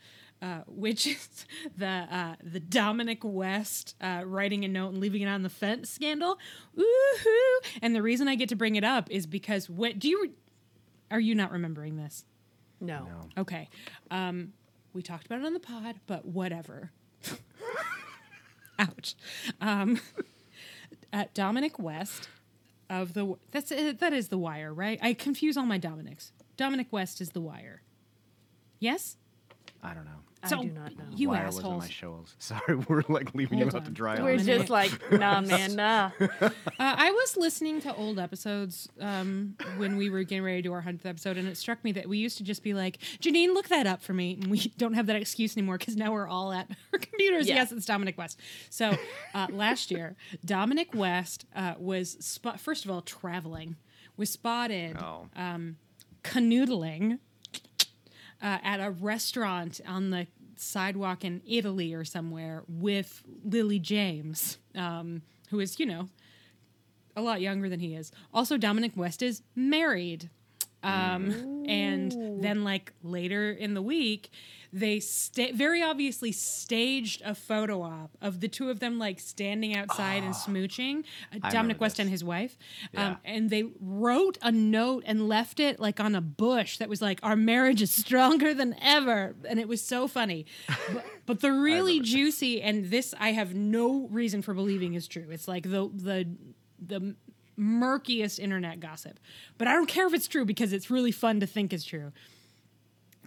Uh, 0.41 0.61
which 0.69 1.09
is 1.09 1.47
the 1.77 1.87
uh, 1.87 2.35
the 2.43 2.61
Dominic 2.61 3.21
West 3.25 3.97
uh, 4.01 4.23
writing 4.25 4.65
a 4.65 4.69
note 4.69 4.91
and 4.91 5.01
leaving 5.01 5.23
it 5.23 5.27
on 5.27 5.43
the 5.43 5.51
fence 5.51 5.91
scandal. 5.91 6.39
Woohoo! 6.77 7.81
And 7.83 7.95
the 7.95 8.03
reason 8.03 8.29
I 8.29 8.37
get 8.37 8.49
to 8.51 8.57
bring 8.57 8.77
it 8.77 8.85
up 8.85 9.11
is 9.11 9.27
because 9.27 9.69
what 9.69 9.99
do 9.99 10.09
you 10.09 10.33
are 11.11 11.21
you 11.21 11.35
not 11.35 11.51
remembering 11.51 11.97
this? 11.97 12.25
No. 12.81 13.01
No. 13.01 13.43
Okay. 13.43 13.69
Um, 14.11 14.53
we 14.93 15.03
talked 15.03 15.27
about 15.27 15.41
it 15.41 15.45
on 15.47 15.55
the 15.55 15.61
pod, 15.61 15.97
but 16.07 16.25
whatever. 16.25 16.93
Ouch. 18.79 19.17
Um, 19.61 20.01
uh, 21.13 21.25
Dominic 21.35 21.79
West 21.79 22.29
of 22.89 23.15
the 23.15 23.35
that's 23.51 23.73
uh, 23.73 23.93
that 23.99 24.13
is 24.13 24.29
the 24.29 24.39
Wire, 24.39 24.73
right? 24.73 24.99
I 25.03 25.15
confuse 25.15 25.57
all 25.57 25.67
my 25.67 25.79
Dominics. 25.79 26.33
Dominic 26.57 26.89
West 26.91 27.21
is 27.21 27.31
the 27.31 27.41
Wire. 27.41 27.83
Yes. 28.79 29.17
I 29.83 29.95
don't 29.95 30.05
know. 30.05 30.21
I 30.43 30.49
So 30.49 30.63
do 30.63 30.69
not 30.71 30.97
know. 30.97 31.05
you 31.17 31.31
Wire 31.31 31.47
wasn't 31.47 31.65
assholes. 31.67 31.83
my 31.85 31.89
shows. 31.91 32.35
Sorry, 32.39 32.77
we're 32.89 33.03
like 33.09 33.35
leaving 33.35 33.59
Hold 33.59 33.73
you 33.73 33.79
out 33.79 33.85
to 33.87 33.91
dry. 33.91 34.23
We're 34.23 34.31
on 34.33 34.37
this. 34.37 34.47
just 34.47 34.71
like, 34.71 34.93
nah, 35.13 35.41
man, 35.41 35.75
nah. 35.75 36.11
Uh, 36.21 36.51
I 36.79 37.11
was 37.11 37.37
listening 37.37 37.81
to 37.83 37.95
old 37.97 38.21
episodes 38.21 38.89
um, 39.01 39.57
when 39.79 39.97
we 39.97 40.11
were 40.11 40.23
getting 40.23 40.45
ready 40.45 40.59
to 40.59 40.63
do 40.63 40.73
our 40.73 40.81
hundredth 40.81 41.07
episode, 41.07 41.37
and 41.37 41.49
it 41.49 41.57
struck 41.57 41.83
me 41.83 41.91
that 41.93 42.09
we 42.09 42.19
used 42.19 42.39
to 42.39 42.45
just 42.45 42.63
be 42.63 42.73
like, 42.73 42.99
"Janine, 43.21 43.53
look 43.53 43.67
that 43.69 43.85
up 43.87 44.01
for 44.01 44.13
me," 44.13 44.35
and 44.41 44.47
we 44.47 44.73
don't 44.79 44.93
have 44.95 45.07
that 45.07 45.17
excuse 45.17 45.57
anymore 45.57 45.77
because 45.77 45.97
now 45.97 46.13
we're 46.13 46.29
all 46.29 46.53
at 46.53 46.71
our 46.93 46.99
computers. 47.01 47.49
Yeah. 47.49 47.57
Yes, 47.57 47.73
it's 47.73 47.85
Dominic 47.85 48.17
West. 48.17 48.39
So 48.71 48.97
uh, 49.35 49.49
last 49.51 49.91
year, 49.91 50.15
Dominic 50.45 50.95
West 50.95 51.47
uh, 51.57 51.75
was 51.79 52.13
spot- 52.25 52.61
first 52.61 52.85
of 52.85 52.93
all 52.93 53.01
traveling, 53.03 53.75
was 54.17 54.31
spotted 54.31 54.97
Oh. 55.03 55.27
canoodling 56.23 57.19
uh, 58.43 58.59
at 58.63 58.81
a 58.81 58.91
restaurant 58.91 59.81
on 59.87 60.11
the 60.11 60.27
sidewalk 60.57 61.25
in 61.25 61.43
Italy 61.47 61.95
or 61.95 62.05
somewhere 62.05 62.63
with 62.69 63.23
Lily 63.45 63.79
James, 63.79 64.59
um, 64.75 65.23
who 65.51 65.61
is, 65.61 65.79
you 65.79 65.87
know, 65.87 66.09
a 67.17 67.23
lot 67.23 67.41
younger 67.41 67.69
than 67.69 67.81
he 67.81 67.95
is. 67.95 68.13
Also, 68.33 68.57
Dominic 68.57 68.93
West 68.97 69.23
is 69.23 69.43
married. 69.55 70.31
Um, 70.83 71.65
and 71.67 72.43
then, 72.43 72.65
like 72.65 72.93
later 73.03 73.51
in 73.51 73.75
the 73.75 73.83
week, 73.83 74.31
they 74.73 75.01
sta- 75.01 75.53
very 75.53 75.83
obviously 75.83 76.31
staged 76.31 77.23
a 77.25 77.35
photo 77.35 77.83
op 77.83 78.17
of 78.21 78.41
the 78.41 78.49
two 78.49 78.71
of 78.71 78.81
them 78.81 78.99
like 78.99 79.19
standing 79.19 79.75
outside 79.75 80.23
and 80.23 80.35
smooching. 80.35 81.05
Uh, 81.43 81.49
Dominic 81.51 81.81
West 81.81 81.97
this. 81.97 82.05
and 82.05 82.11
his 82.11 82.23
wife. 82.23 82.57
Yeah. 82.93 83.09
Um, 83.09 83.17
and 83.25 83.51
they 83.51 83.65
wrote 83.81 84.39
a 84.43 84.53
note 84.53 85.05
and 85.07 85.29
left 85.29 85.59
it 85.59 85.81
like 85.81 86.01
on 86.01 86.15
a 86.15 86.21
bush 86.21 86.79
that 86.79 86.89
was 86.89 87.03
like, 87.03 87.19
"Our 87.23 87.37
marriage 87.37 87.83
is 87.83 87.91
stronger 87.91 88.55
than 88.55 88.77
ever," 88.81 89.35
and 89.49 89.59
it 89.59 89.69
was 89.69 89.83
so 89.83 90.07
funny. 90.07 90.47
but, 90.93 91.05
but 91.27 91.41
the 91.41 91.53
really 91.53 92.01
juicy 92.01 92.63
and 92.63 92.91
this 92.91 93.15
I 93.19 93.33
have 93.33 93.55
no 93.55 94.07
reason 94.11 94.43
for 94.43 94.55
believing 94.55 94.95
is 94.95 95.09
true. 95.09 95.27
It's 95.31 95.49
like 95.49 95.65
the 95.65 95.91
the 95.93 96.29
the 96.81 97.17
murkiest 97.59 98.39
internet 98.39 98.81
gossip, 98.81 99.19
but 99.59 99.69
I 99.69 99.73
don't 99.73 99.89
care 99.89 100.07
if 100.07 100.15
it's 100.15 100.29
true 100.29 100.45
because 100.45 100.73
it's 100.73 100.91
really 100.91 101.13
fun 101.13 101.41
to 101.41 101.47
think 101.47 101.73
is 101.73 101.85
true. 101.85 102.13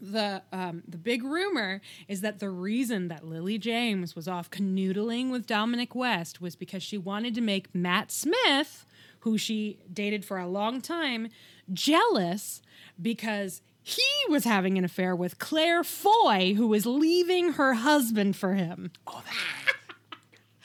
The 0.02 0.42
um, 0.52 0.82
the 0.88 0.98
big 0.98 1.24
rumor 1.24 1.80
is 2.08 2.22
that 2.22 2.40
the 2.40 2.50
reason 2.50 3.08
that 3.10 3.24
Lily 3.24 3.60
James 3.60 4.16
was 4.16 4.28
off 4.28 4.50
canoodling 4.50 5.30
with 5.32 5.46
Dominic 5.46 5.94
West 5.94 6.42
was 6.42 6.56
because 6.56 6.82
she 6.82 6.98
wanted 6.98 7.36
to 7.36 7.42
make 7.42 7.76
Matt 7.76 8.12
Smith, 8.12 8.86
who 9.20 9.38
she 9.38 9.78
dated 9.94 10.26
for 10.26 10.40
a 10.40 10.48
long 10.48 10.82
time, 10.82 11.30
jealous 11.72 12.64
because 13.00 13.62
he 13.84 14.02
was 14.30 14.44
having 14.44 14.78
an 14.78 14.86
affair 14.86 15.16
with 15.16 15.40
Claire 15.40 15.84
Foy, 15.84 16.54
who 16.56 16.68
was 16.68 16.86
leaving 16.86 17.54
her 17.54 17.76
husband 17.76 18.36
for 18.36 18.54
him. 18.54 18.92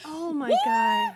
Oh 0.04 0.32
my 0.34 0.54
god. 0.64 1.14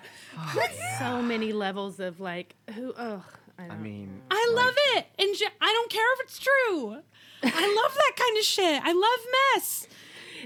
That's 0.54 0.98
so 0.98 1.22
many 1.22 1.52
levels 1.52 2.00
of 2.00 2.20
like 2.20 2.54
who 2.74 2.92
ugh. 2.92 3.22
I, 3.58 3.64
I 3.64 3.68
don't. 3.68 3.82
mean, 3.82 4.22
I 4.30 4.52
like, 4.54 4.64
love 4.64 4.74
it. 4.96 5.06
And 5.18 5.36
Je- 5.36 5.46
I 5.60 5.66
don't 5.72 5.90
care 5.90 6.12
if 6.14 6.20
it's 6.20 6.38
true. 6.38 6.96
I 7.42 7.82
love 7.82 7.94
that 7.94 8.12
kind 8.16 8.38
of 8.38 8.44
shit. 8.44 8.82
I 8.82 8.92
love 8.92 9.56
mess. 9.56 9.86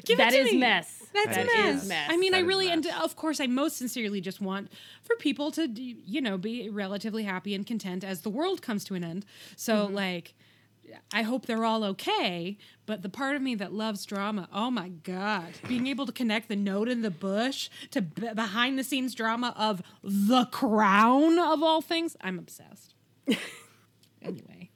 Give 0.05 0.19
That 0.19 0.33
it 0.33 0.37
to 0.39 0.43
is 0.47 0.53
me. 0.53 0.59
mess. 0.59 1.03
That's 1.15 1.37
That 1.37 1.47
mess. 1.47 1.83
is 1.85 1.89
mess. 1.89 2.09
I 2.11 2.17
mean, 2.17 2.33
That 2.33 2.39
I 2.39 2.41
really, 2.41 2.71
and 2.71 2.85
of 3.01 3.15
course, 3.15 3.39
I 3.39 3.47
most 3.47 3.77
sincerely 3.77 4.21
just 4.21 4.41
want 4.41 4.73
for 5.05 5.15
people 5.17 5.53
to, 5.53 5.69
you 5.71 6.21
know, 6.21 6.37
be 6.37 6.69
relatively 6.69 7.23
happy 7.23 7.55
and 7.55 7.65
content 7.65 8.03
as 8.03 8.23
the 8.23 8.31
world 8.31 8.63
comes 8.63 8.83
to 8.87 8.95
an 8.97 9.05
end. 9.05 9.25
So, 9.57 9.87
Mm-hmm. 9.87 9.95
like, 9.95 10.35
I 11.13 11.23
hope 11.23 11.47
they're 11.47 11.65
all 11.65 11.85
okay. 11.85 12.59
But 12.87 13.03
the 13.03 13.09
part 13.09 13.37
of 13.37 13.43
me 13.43 13.55
that 13.57 13.73
loves 13.73 14.05
drama, 14.05 14.49
oh 14.53 14.71
my 14.71 14.89
God, 14.89 15.53
being 15.69 15.87
able 15.87 16.07
to 16.07 16.13
connect 16.13 16.49
the 16.49 16.57
note 16.57 16.89
in 16.89 17.03
the 17.03 17.11
bush 17.11 17.71
to 17.93 18.03
b- 18.03 18.31
behind 18.35 18.79
the 18.79 18.85
scenes 18.85 19.15
drama 19.15 19.55
of 19.57 19.83
The 20.03 20.47
Crown 20.47 21.39
of 21.39 21.63
all 21.63 21.81
things, 21.81 22.17
I'm 22.21 22.39
obsessed. 22.39 22.95
anyway. 24.23 24.71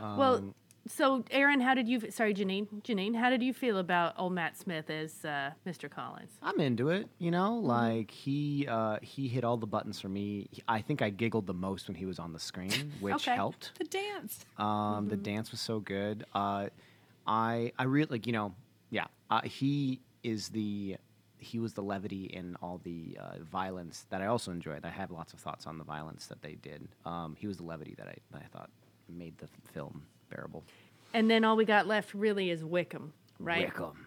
well, 0.00 0.34
um, 0.36 0.54
so 0.88 1.24
Aaron, 1.30 1.60
how 1.60 1.74
did 1.74 1.88
you 1.88 2.10
sorry, 2.10 2.34
Janine, 2.34 2.66
Janine, 2.82 3.14
how 3.16 3.30
did 3.30 3.42
you 3.42 3.52
feel 3.52 3.78
about 3.78 4.14
old 4.18 4.32
Matt 4.32 4.56
Smith 4.56 4.90
as 4.90 5.24
uh, 5.24 5.50
Mr. 5.66 5.90
Collins? 5.90 6.32
I'm 6.42 6.58
into 6.60 6.88
it. 6.90 7.08
You 7.18 7.30
know, 7.30 7.58
Mm-hmm. 7.58 7.66
like 7.66 8.10
he 8.10 8.66
uh, 8.68 8.98
he 9.02 9.28
hit 9.28 9.44
all 9.44 9.56
the 9.56 9.66
buttons 9.66 10.00
for 10.00 10.08
me. 10.08 10.48
I 10.66 10.80
think 10.80 11.02
I 11.02 11.10
giggled 11.10 11.46
the 11.46 11.54
most 11.54 11.88
when 11.88 11.94
he 11.94 12.06
was 12.06 12.18
on 12.18 12.32
the 12.32 12.38
screen, 12.40 12.92
which 13.00 13.14
Okay. 13.16 13.34
helped. 13.34 13.72
The 13.78 13.84
dance. 13.84 14.44
Um, 14.58 15.08
The 15.08 15.16
dance 15.16 15.50
was 15.50 15.60
so 15.60 15.80
good. 15.80 16.24
Uh, 16.34 16.68
I 17.26 17.72
I 17.78 17.84
really 17.84 18.08
like 18.10 18.26
you 18.26 18.32
know 18.32 18.54
yeah. 18.90 19.06
Uh, 19.30 19.42
he 19.42 20.00
is 20.22 20.48
the 20.48 20.96
he 21.40 21.58
was 21.60 21.72
the 21.74 21.82
levity 21.82 22.24
in 22.24 22.56
all 22.60 22.80
the 22.82 23.16
uh, 23.20 23.36
violence 23.44 24.06
that 24.10 24.20
I 24.22 24.26
also 24.26 24.50
enjoyed. 24.50 24.84
I 24.84 24.90
have 24.90 25.10
lots 25.12 25.32
of 25.32 25.38
thoughts 25.38 25.66
on 25.68 25.78
the 25.78 25.84
violence 25.84 26.26
that 26.26 26.42
they 26.42 26.54
did. 26.56 26.88
Um, 27.04 27.36
he 27.38 27.46
was 27.46 27.58
the 27.58 27.62
levity 27.64 27.94
that 27.98 28.08
I 28.08 28.16
that 28.32 28.42
I 28.42 28.46
thought 28.46 28.70
made 29.08 29.38
the 29.38 29.48
film 29.72 30.02
bearable. 30.30 30.64
And 31.14 31.30
then 31.30 31.44
all 31.44 31.56
we 31.56 31.64
got 31.64 31.86
left 31.86 32.14
really 32.14 32.50
is 32.50 32.64
Wickham, 32.64 33.12
right? 33.38 33.64
Wickham. 33.66 34.06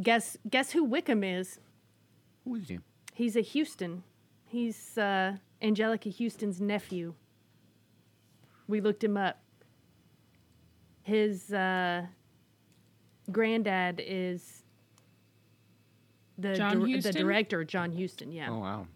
Guess 0.00 0.36
guess 0.48 0.72
who 0.72 0.84
Wickham 0.84 1.22
is? 1.22 1.60
Who 2.44 2.56
is 2.56 2.68
he? 2.68 2.78
He's 3.12 3.36
a 3.36 3.42
Huston. 3.42 4.02
He's 4.46 4.98
uh, 4.98 5.36
Anjelica 5.62 6.12
Huston's 6.16 6.60
nephew. 6.60 7.14
We 8.66 8.80
looked 8.80 9.04
him 9.04 9.16
up. 9.16 9.40
His 11.02 11.52
uh, 11.52 12.06
granddad 13.30 14.02
is 14.04 14.64
The 16.38 16.54
John 16.54 16.80
dir- 16.80 17.00
the 17.00 17.12
director 17.12 17.62
John 17.64 17.92
Huston. 17.96 18.32
Yeah. 18.32 18.50
Oh 18.50 18.58
wow. 18.58 18.86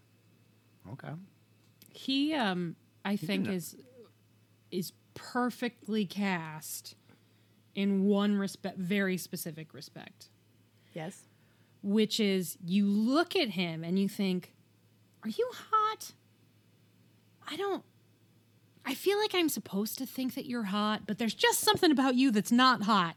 Okay. 0.93 1.13
He, 1.93 2.35
um, 2.35 2.77
I 3.05 3.17
think, 3.17 3.49
is 3.49 3.77
is 4.71 4.93
perfectly 5.19 6.07
cast 6.07 6.95
in 7.75 8.05
one 8.05 8.37
respect, 8.37 8.79
very 8.79 9.17
specific 9.17 9.75
respect, 9.75 10.31
Yes. 10.95 11.25
which 11.83 12.21
is 12.21 12.57
you 12.65 12.87
look 12.87 13.35
at 13.35 13.51
him 13.51 13.83
and 13.85 13.99
you 13.99 14.09
think, 14.09 14.55
"Are 15.25 15.29
you 15.29 15.51
hot?" 15.53 16.13
I 17.47 17.57
don't. 17.57 17.85
I 18.85 18.95
feel 18.95 19.19
like 19.19 19.35
I'm 19.35 19.49
supposed 19.49 19.99
to 19.99 20.07
think 20.07 20.35
that 20.35 20.47
you're 20.47 20.65
hot, 20.65 21.03
but 21.07 21.19
there's 21.19 21.35
just 21.35 21.61
something 21.61 21.91
about 21.91 22.15
you 22.15 22.31
that's 22.31 22.53
not 22.53 22.83
hot, 22.83 23.17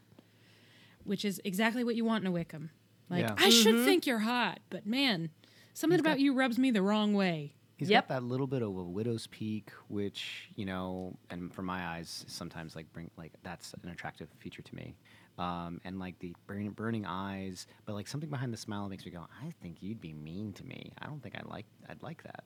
which 1.03 1.23
is 1.23 1.39
exactly 1.45 1.83
what 1.83 1.95
you 1.95 2.03
want 2.03 2.23
in 2.23 2.27
a 2.27 2.31
Wickham. 2.31 2.71
Like, 3.09 3.21
Yeah. 3.21 3.35
I 3.37 3.49
should 3.49 3.75
mm-hmm. 3.75 3.85
think 3.85 4.05
you're 4.07 4.19
hot, 4.19 4.59
but 4.69 4.85
man, 4.85 5.29
something 5.73 5.99
about 5.99 6.19
you 6.19 6.33
rubs 6.33 6.57
me 6.57 6.71
the 6.71 6.81
wrong 6.81 7.13
way. 7.13 7.55
He's 7.81 7.89
Yep. 7.89 8.09
got 8.09 8.13
that 8.19 8.23
little 8.23 8.45
bit 8.45 8.61
of 8.61 8.77
a 8.77 8.83
widow's 8.83 9.25
peak, 9.25 9.71
which 9.87 10.51
you 10.55 10.65
know, 10.67 11.17
and 11.31 11.51
for 11.51 11.63
my 11.63 11.83
eyes, 11.83 12.23
sometimes 12.27 12.75
like 12.75 12.85
bring 12.93 13.09
like 13.17 13.31
that's 13.41 13.73
an 13.81 13.89
attractive 13.89 14.27
feature 14.37 14.61
to 14.61 14.75
me, 14.75 14.95
um, 15.39 15.81
and 15.83 15.97
like 15.97 16.19
the 16.19 16.35
burning, 16.45 16.69
burning 16.69 17.07
eyes, 17.07 17.65
but 17.87 17.93
like 17.93 18.07
something 18.07 18.29
behind 18.29 18.53
the 18.53 18.57
smile 18.57 18.87
makes 18.87 19.03
me 19.03 19.09
go, 19.09 19.25
I 19.43 19.49
think 19.63 19.77
you'd 19.81 19.99
be 19.99 20.13
mean 20.13 20.53
to 20.53 20.63
me. 20.63 20.91
I 21.01 21.07
don't 21.07 21.23
think 21.23 21.33
I 21.35 21.41
like 21.49 21.65
I'd 21.89 22.03
like 22.03 22.21
that. 22.21 22.43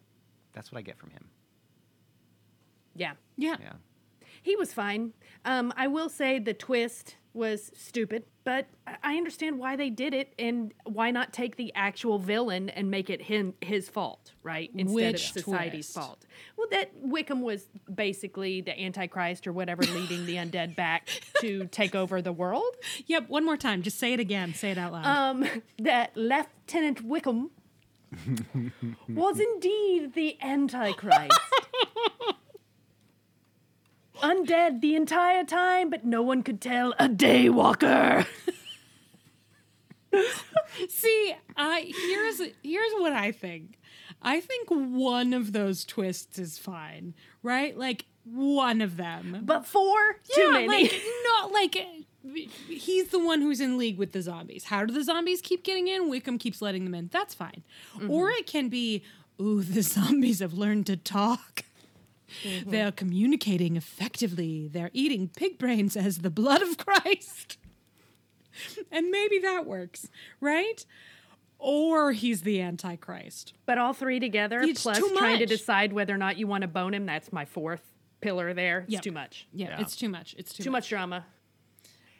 That's 0.53 0.71
what 0.71 0.79
I 0.79 0.83
get 0.83 0.97
from 0.97 1.09
him. 1.09 1.25
Yeah. 2.95 3.15
Yeah. 3.35 3.57
Yeah. 3.59 3.73
He 4.41 4.55
was 4.55 4.71
fine. 4.71 5.11
Um, 5.43 5.73
I 5.75 5.87
will 5.87 6.07
say 6.07 6.39
the 6.39 6.53
twist 6.53 7.17
was 7.35 7.71
stupid, 7.75 8.23
but 8.43 8.67
I- 8.87 8.95
I 9.03 9.17
understand 9.17 9.59
why 9.59 9.75
they 9.75 9.89
did 9.89 10.13
it 10.13 10.33
and 10.39 10.73
why 10.85 11.11
not 11.11 11.33
take 11.33 11.55
the 11.57 11.71
actual 11.75 12.17
villain 12.17 12.69
and 12.69 12.89
make 12.89 13.09
it 13.09 13.23
him 13.23 13.53
his 13.61 13.89
fault, 13.89 14.31
right? 14.41 14.71
Instead 14.73 14.95
Which 15.13 15.27
of 15.35 15.43
society's 15.43 15.91
twist? 15.91 15.93
fault. 16.07 16.25
Well, 16.57 16.67
that 16.71 16.91
Wickham 16.95 17.41
was 17.41 17.67
basically 17.93 18.61
the 18.61 18.79
Antichrist 18.79 19.45
or 19.47 19.53
whatever, 19.53 19.83
leading 19.83 20.25
the 20.25 20.35
undead 20.35 20.75
back 20.75 21.09
to 21.41 21.65
take 21.67 21.93
over 21.95 22.21
the 22.21 22.33
world. 22.33 22.63
Yep, 23.07 23.29
one 23.29 23.45
more 23.45 23.57
time. 23.57 23.81
Just 23.83 23.99
say 23.99 24.13
it 24.13 24.19
again. 24.19 24.53
Say 24.53 24.71
it 24.71 24.77
out 24.77 24.91
loud. 24.93 25.05
Um, 25.05 25.45
that 25.79 26.15
Lieutenant 26.15 27.01
Wickham 27.03 27.51
was 29.09 29.39
indeed 29.39 30.13
the 30.13 30.37
Antichrist. 30.41 31.31
Undead 34.21 34.81
the 34.81 34.95
entire 34.95 35.43
time, 35.43 35.89
but 35.89 36.05
no 36.05 36.21
one 36.21 36.43
could 36.43 36.61
tell 36.61 36.93
a 36.99 37.07
daywalker. 37.07 38.27
See, 40.89 41.35
I 41.57 41.91
here's 42.07 42.41
here's 42.63 42.93
what 42.93 43.13
I 43.13 43.31
think. 43.31 43.79
I 44.21 44.41
think 44.41 44.69
one 44.69 45.33
of 45.33 45.51
those 45.51 45.85
twists 45.85 46.39
is 46.39 46.57
fine, 46.57 47.13
right? 47.43 47.77
Like 47.77 48.05
one 48.23 48.81
of 48.81 48.97
them. 48.97 49.41
But 49.43 49.65
four, 49.65 49.97
too 50.33 50.41
yeah, 50.41 50.51
many. 50.51 50.67
like 50.67 51.01
not 51.25 51.51
like 51.51 51.77
he's 52.67 53.09
the 53.09 53.23
one 53.23 53.41
who's 53.41 53.61
in 53.61 53.77
league 53.77 53.97
with 53.97 54.11
the 54.11 54.21
zombies. 54.21 54.65
How 54.65 54.85
do 54.85 54.93
the 54.93 55.03
zombies 55.03 55.41
keep 55.41 55.63
getting 55.63 55.87
in? 55.87 56.09
Wickham 56.09 56.37
keeps 56.37 56.61
letting 56.61 56.83
them 56.83 56.95
in. 56.95 57.09
That's 57.11 57.33
fine. 57.33 57.63
Or 58.09 58.29
mm-hmm. 58.29 58.39
it 58.39 58.47
can 58.47 58.69
be, 58.69 59.03
ooh, 59.39 59.61
the 59.61 59.81
zombies 59.83 60.39
have 60.39 60.53
learned 60.53 60.87
to 60.87 60.97
talk. 60.97 61.63
Mm-hmm. 62.43 62.69
They're 62.71 62.91
communicating 62.91 63.75
effectively. 63.77 64.67
They're 64.67 64.89
eating 64.93 65.27
pig 65.29 65.57
brains 65.57 65.95
as 65.95 66.19
the 66.19 66.29
blood 66.29 66.61
of 66.61 66.77
Christ. 66.77 67.57
and 68.91 69.09
maybe 69.11 69.39
that 69.39 69.65
works, 69.65 70.09
right? 70.41 70.85
Or 71.59 72.11
he's 72.11 72.41
the 72.41 72.61
Antichrist. 72.61 73.53
but 73.65 73.77
all 73.77 73.93
three 73.93 74.19
together, 74.19 74.59
It's 74.61 74.83
plus 74.83 74.97
too 74.97 75.11
trying 75.17 75.39
to 75.39 75.45
decide 75.45 75.93
whether 75.93 76.13
or 76.13 76.17
not 76.17 76.37
you 76.37 76.47
want 76.47 76.61
to 76.63 76.67
bone 76.67 76.93
him, 76.93 77.05
that's 77.05 77.31
my 77.31 77.45
fourth 77.45 77.81
pillar 78.21 78.53
there. 78.53 78.79
It's 78.81 78.93
Yep. 78.93 79.01
too 79.03 79.11
much. 79.11 79.47
Yeah, 79.53 79.67
Yeah. 79.69 79.81
it's 79.81 79.95
too 79.95 80.09
much. 80.09 80.35
It's 80.37 80.53
too, 80.53 80.63
Too 80.63 80.71
much 80.71 80.89
drama. 80.89 81.25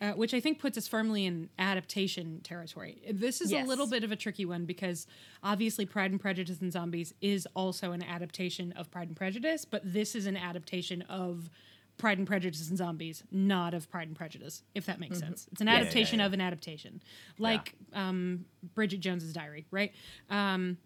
Uh, 0.01 0.11
which 0.11 0.33
I 0.33 0.39
think 0.39 0.59
puts 0.59 0.77
us 0.77 0.87
firmly 0.87 1.25
in 1.25 1.49
adaptation 1.57 2.41
territory. 2.41 3.01
This 3.11 3.41
is 3.41 3.51
Yes. 3.51 3.65
a 3.65 3.67
little 3.67 3.87
bit 3.87 4.03
of 4.03 4.11
a 4.11 4.15
tricky 4.15 4.45
one 4.45 4.65
because 4.65 5.07
obviously 5.41 5.85
Pride 5.85 6.11
and 6.11 6.19
Prejudice 6.19 6.59
and 6.61 6.71
Zombies 6.71 7.13
is 7.21 7.47
also 7.55 7.91
an 7.91 8.03
adaptation 8.03 8.71
of 8.73 8.91
Pride 8.91 9.07
and 9.07 9.17
Prejudice, 9.17 9.65
but 9.65 9.81
this 9.83 10.15
is 10.15 10.25
an 10.25 10.35
adaptation 10.37 11.01
of 11.03 11.49
Pride 11.97 12.17
and 12.17 12.27
Prejudice 12.27 12.67
and 12.67 12.77
Zombies, 12.77 13.23
not 13.31 13.73
of 13.73 13.89
Pride 13.89 14.07
and 14.07 14.17
Prejudice, 14.17 14.63
if 14.73 14.85
that 14.85 14.99
makes 14.99 15.17
sense. 15.17 15.47
It's 15.51 15.61
an 15.61 15.67
yeah, 15.67 15.75
adaptation 15.75 16.19
yeah. 16.19 16.25
of 16.25 16.33
an 16.33 16.41
adaptation, 16.41 17.01
like 17.39 17.75
um, 17.93 18.45
Bridget 18.73 18.99
Jones's 18.99 19.31
Diary, 19.31 19.65
right? 19.71 19.93
Um, 20.29 20.77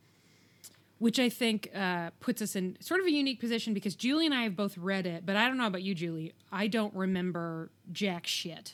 which 0.99 1.17
I 1.17 1.29
think 1.29 1.71
uh, 1.73 2.11
puts 2.19 2.41
us 2.41 2.55
in 2.55 2.77
sort 2.81 2.99
of 2.99 3.07
a 3.07 3.11
unique 3.11 3.39
position 3.39 3.73
because 3.73 3.95
Julie 3.95 4.25
and 4.25 4.35
I 4.35 4.43
have 4.43 4.55
both 4.55 4.77
read 4.77 5.07
it, 5.07 5.25
but 5.25 5.35
I 5.35 5.47
don't 5.47 5.57
know 5.57 5.65
about 5.65 5.81
you, 5.81 5.95
Julie. 5.95 6.33
I 6.51 6.67
don't 6.67 6.93
remember 6.93 7.71
jack 7.91 8.27
shit. 8.27 8.73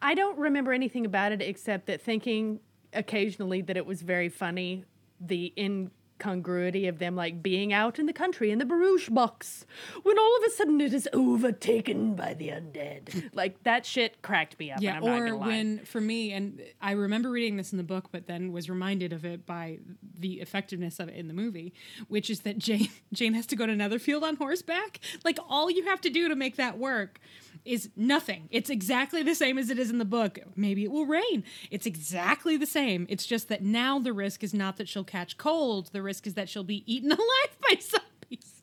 I 0.00 0.14
don't 0.14 0.38
remember 0.38 0.72
anything 0.72 1.06
about 1.06 1.32
it 1.32 1.42
except 1.42 1.86
that 1.86 2.00
thinking 2.00 2.60
occasionally 2.92 3.62
that 3.62 3.76
it 3.76 3.86
was 3.86 4.02
very 4.02 4.28
funny 4.28 4.84
the 5.20 5.52
incongruity 5.56 6.86
of 6.88 6.98
them 6.98 7.16
like 7.16 7.42
being 7.42 7.72
out 7.72 7.98
in 7.98 8.06
the 8.06 8.12
country 8.12 8.50
in 8.50 8.58
the 8.58 8.64
barouche 8.64 9.12
box 9.12 9.64
when 10.02 10.18
all 10.18 10.36
of 10.36 10.44
a 10.44 10.50
sudden 10.50 10.80
it 10.80 10.92
is 10.92 11.08
overtaken 11.12 12.14
by 12.14 12.34
the 12.34 12.48
undead. 12.48 13.30
like 13.34 13.62
that 13.64 13.86
shit 13.86 14.20
cracked 14.22 14.58
me 14.58 14.70
up. 14.70 14.80
Yeah, 14.80 14.96
and 14.96 15.08
I'm 15.08 15.22
or 15.22 15.36
when 15.36 15.78
for 15.80 16.00
me, 16.00 16.32
and 16.32 16.60
I 16.80 16.92
remember 16.92 17.30
reading 17.30 17.56
this 17.56 17.72
in 17.72 17.78
the 17.78 17.84
book, 17.84 18.06
but 18.10 18.26
then 18.26 18.52
was 18.52 18.68
reminded 18.68 19.12
of 19.12 19.24
it 19.24 19.46
by 19.46 19.78
the 20.18 20.40
effectiveness 20.40 21.00
of 21.00 21.08
it 21.08 21.16
in 21.16 21.28
the 21.28 21.34
movie, 21.34 21.72
which 22.08 22.30
is 22.30 22.40
that 22.40 22.58
Jane 22.58 22.88
Jane 23.12 23.34
has 23.34 23.46
to 23.46 23.56
go 23.56 23.66
to 23.66 23.74
Netherfield 23.74 24.24
on 24.24 24.36
horseback. 24.36 25.00
Like 25.24 25.38
all 25.48 25.70
you 25.70 25.84
have 25.86 26.00
to 26.02 26.10
do 26.10 26.28
to 26.28 26.36
make 26.36 26.56
that 26.56 26.78
work 26.78 27.20
is 27.64 27.90
nothing. 27.96 28.48
It's 28.50 28.70
exactly 28.70 29.22
the 29.22 29.34
same 29.34 29.56
as 29.58 29.70
it 29.70 29.78
is 29.78 29.90
in 29.90 29.98
the 29.98 30.04
book. 30.04 30.38
Maybe 30.56 30.84
it 30.84 30.90
will 30.90 31.06
rain. 31.06 31.44
It's 31.70 31.86
exactly 31.86 32.56
the 32.56 32.66
same. 32.66 33.06
It's 33.08 33.24
just 33.26 33.48
that 33.48 33.62
now 33.62 33.98
the 33.98 34.12
risk 34.12 34.42
is 34.42 34.52
not 34.52 34.76
that 34.78 34.88
she'll 34.88 35.04
catch 35.04 35.36
cold. 35.38 35.90
The 35.92 36.02
risk 36.02 36.26
is 36.26 36.34
that 36.34 36.48
she'll 36.48 36.64
be 36.64 36.82
eaten 36.92 37.10
alive 37.12 37.56
by 37.62 37.76
zombies. 37.80 38.62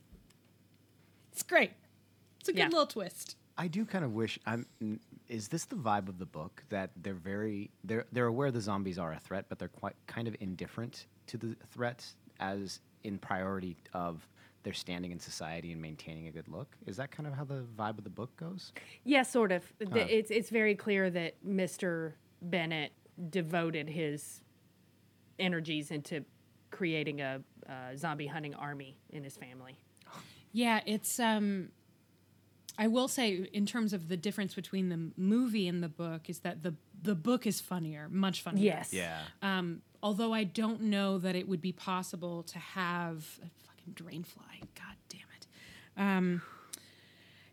It's 1.32 1.44
great. 1.44 1.72
It's 2.40 2.50
a 2.50 2.54
good 2.54 2.60
Yeah. 2.60 2.68
little 2.68 2.88
twist. 2.88 3.36
I 3.58 3.68
do 3.68 3.86
kind 3.86 4.06
of 4.06 4.14
wish 4.14 4.40
I'm. 4.46 4.66
Is 5.28 5.50
this 5.50 5.66
the 5.66 5.76
vibe 5.76 6.08
of 6.08 6.18
the 6.18 6.26
book 6.26 6.64
that 6.70 6.92
they're 6.96 7.14
very 7.14 7.72
they're 7.84 8.06
they're 8.12 8.26
aware 8.28 8.52
the 8.52 8.62
zombies 8.62 8.98
are 8.98 9.12
a 9.14 9.20
threat, 9.20 9.46
but 9.50 9.60
they're 9.60 9.68
quite 9.68 9.96
kind 10.08 10.28
of 10.30 10.36
indifferent 10.40 11.08
to 11.28 11.38
the 11.38 11.56
threat 11.72 12.06
as 12.40 12.80
in 13.04 13.18
priority 13.18 13.76
of 13.94 14.26
their 14.64 14.74
standing 14.74 15.12
in 15.12 15.20
society 15.20 15.72
and 15.72 15.82
maintaining 15.82 16.28
a 16.28 16.32
good 16.32 16.48
look. 16.48 16.76
Is 16.86 16.98
that 16.98 17.12
kind 17.12 17.28
of 17.28 17.34
how 17.34 17.44
the 17.46 17.66
vibe 17.78 17.98
of 17.98 18.04
the 18.04 18.10
book 18.10 18.36
goes? 18.36 18.72
Yeah, 19.04 19.24
sort 19.24 19.52
of. 19.52 19.64
The- 19.80 20.14
It's 20.18 20.32
it's 20.32 20.50
very 20.50 20.76
clear 20.76 21.10
that 21.10 21.44
Mr. 21.46 22.14
Bennet 22.42 22.92
devoted 23.30 23.90
his 23.90 24.42
energies 25.38 25.92
into 25.92 26.24
creating 26.72 27.22
a 27.22 27.42
uh, 27.68 27.96
zombie 27.96 28.28
hunting 28.28 28.54
army 28.56 28.98
in 29.10 29.24
his 29.24 29.38
family. 29.38 29.78
Yeah, 30.52 30.82
it's 30.86 31.20
um 31.20 31.70
I 32.78 32.88
will 32.88 33.08
say 33.08 33.48
in 33.54 33.66
terms 33.66 33.94
of 33.94 34.08
the 34.08 34.18
difference 34.18 34.54
between 34.56 34.90
the 34.90 35.12
movie 35.18 35.68
and 35.68 35.84
the 35.84 35.90
book 35.90 36.30
is 36.30 36.40
that 36.40 36.64
the 36.64 36.76
the 37.02 37.16
book 37.16 37.46
is 37.48 37.60
funnier, 37.62 38.08
much 38.10 38.42
funnier. 38.42 38.64
Yes. 38.92 38.94
Um 39.42 39.82
although 40.02 40.34
I 40.34 40.44
don't 40.44 40.82
know 40.84 41.18
that 41.20 41.36
it 41.36 41.48
would 41.48 41.62
be 41.62 41.72
possible 41.72 42.44
to 42.44 42.58
have 42.60 43.40
a 43.90 43.94
drain 44.04 44.24
fly. 44.24 44.62
God 44.76 44.96
damn 45.10 45.20
it. 45.38 45.48
Um 45.98 46.42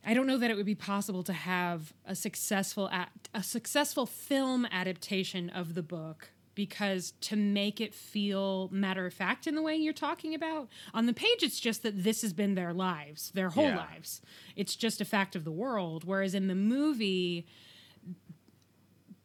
I 0.08 0.14
don't 0.14 0.28
know 0.28 0.38
that 0.38 0.50
it 0.52 0.56
would 0.56 0.66
be 0.66 0.76
possible 0.76 1.24
to 1.24 1.32
have 1.32 1.92
a 2.04 2.14
successful 2.14 2.88
a 3.34 3.42
successful 3.42 4.06
film 4.06 4.66
adaptation 4.70 5.50
of 5.50 5.74
the 5.74 5.82
book 5.82 6.30
because 6.54 7.12
to 7.20 7.36
make 7.36 7.80
it 7.80 7.92
feel 7.92 8.68
matter 8.72 9.04
of 9.04 9.12
fact 9.12 9.46
in 9.46 9.54
the 9.56 9.60
way 9.62 9.74
you're 9.76 9.92
talking 9.92 10.32
about 10.34 10.68
on 10.94 11.06
the 11.06 11.12
page 11.12 11.42
it's 11.42 11.58
just 11.60 11.82
that 11.82 12.02
this 12.04 12.22
has 12.22 12.32
been 12.32 12.54
their 12.54 12.72
lives 12.72 13.30
their 13.32 13.50
whole 13.50 13.64
Yeah. 13.66 13.76
lives 13.76 14.22
it's 14.54 14.74
just 14.76 15.00
a 15.00 15.04
fact 15.04 15.34
of 15.36 15.44
the 15.44 15.50
world 15.50 16.04
whereas 16.04 16.34
in 16.34 16.46
the 16.46 16.54
movie 16.54 17.46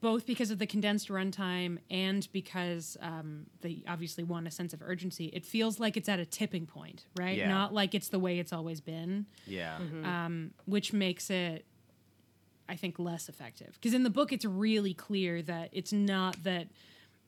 both 0.01 0.25
because 0.25 0.51
of 0.51 0.59
the 0.59 0.65
condensed 0.67 1.07
runtime 1.09 1.77
and 1.89 2.27
because 2.33 2.97
um, 3.01 3.45
they 3.61 3.83
obviously 3.87 4.23
want 4.23 4.47
a 4.47 4.51
sense 4.51 4.73
of 4.73 4.81
urgency 4.81 5.25
it 5.27 5.45
feels 5.45 5.79
like 5.79 5.95
it's 5.95 6.09
at 6.09 6.19
a 6.19 6.25
tipping 6.25 6.65
point 6.65 7.05
right 7.17 7.37
Yeah. 7.37 7.47
not 7.49 7.73
like 7.73 7.93
it's 7.95 8.09
the 8.09 8.19
way 8.19 8.39
it's 8.39 8.51
always 8.51 8.81
been 8.81 9.27
Yeah. 9.45 9.77
um, 10.03 10.51
which 10.65 10.91
makes 10.91 11.29
it, 11.29 11.65
I 12.67 12.75
think, 12.75 12.97
less 12.99 13.27
effective. 13.29 13.73
Because 13.73 13.93
in 13.93 14.03
the 14.03 14.09
book, 14.09 14.31
it's 14.31 14.45
really 14.45 14.93
clear 14.93 15.41
that 15.41 15.69
it's 15.73 15.91
not 15.93 16.43
that 16.43 16.67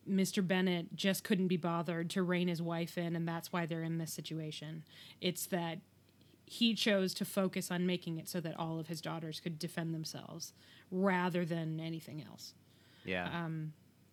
Mr. 0.09 0.45
Bennet 0.45 0.95
just 0.95 1.23
couldn't 1.23 1.47
be 1.47 1.57
bothered 1.57 2.09
to 2.11 2.23
rein 2.23 2.47
his 2.47 2.61
wife 2.61 2.97
in, 2.97 3.15
and 3.15 3.27
that's 3.27 3.51
why 3.53 3.65
they're 3.65 3.83
in 3.83 3.97
this 3.97 4.11
situation. 4.13 4.83
It's 5.21 5.45
that 5.47 5.79
he 6.45 6.73
chose 6.73 7.13
to 7.15 7.25
focus 7.25 7.71
on 7.71 7.85
making 7.85 8.17
it 8.17 8.27
so 8.29 8.39
that 8.41 8.57
all 8.59 8.79
of 8.79 8.87
his 8.87 8.99
daughters 9.01 9.39
could 9.39 9.57
defend 9.59 9.93
themselves 9.93 10.53
rather 10.91 11.43
than 11.45 11.79
anything 11.79 12.21
else, 12.29 12.53
Yeah. 13.05 13.45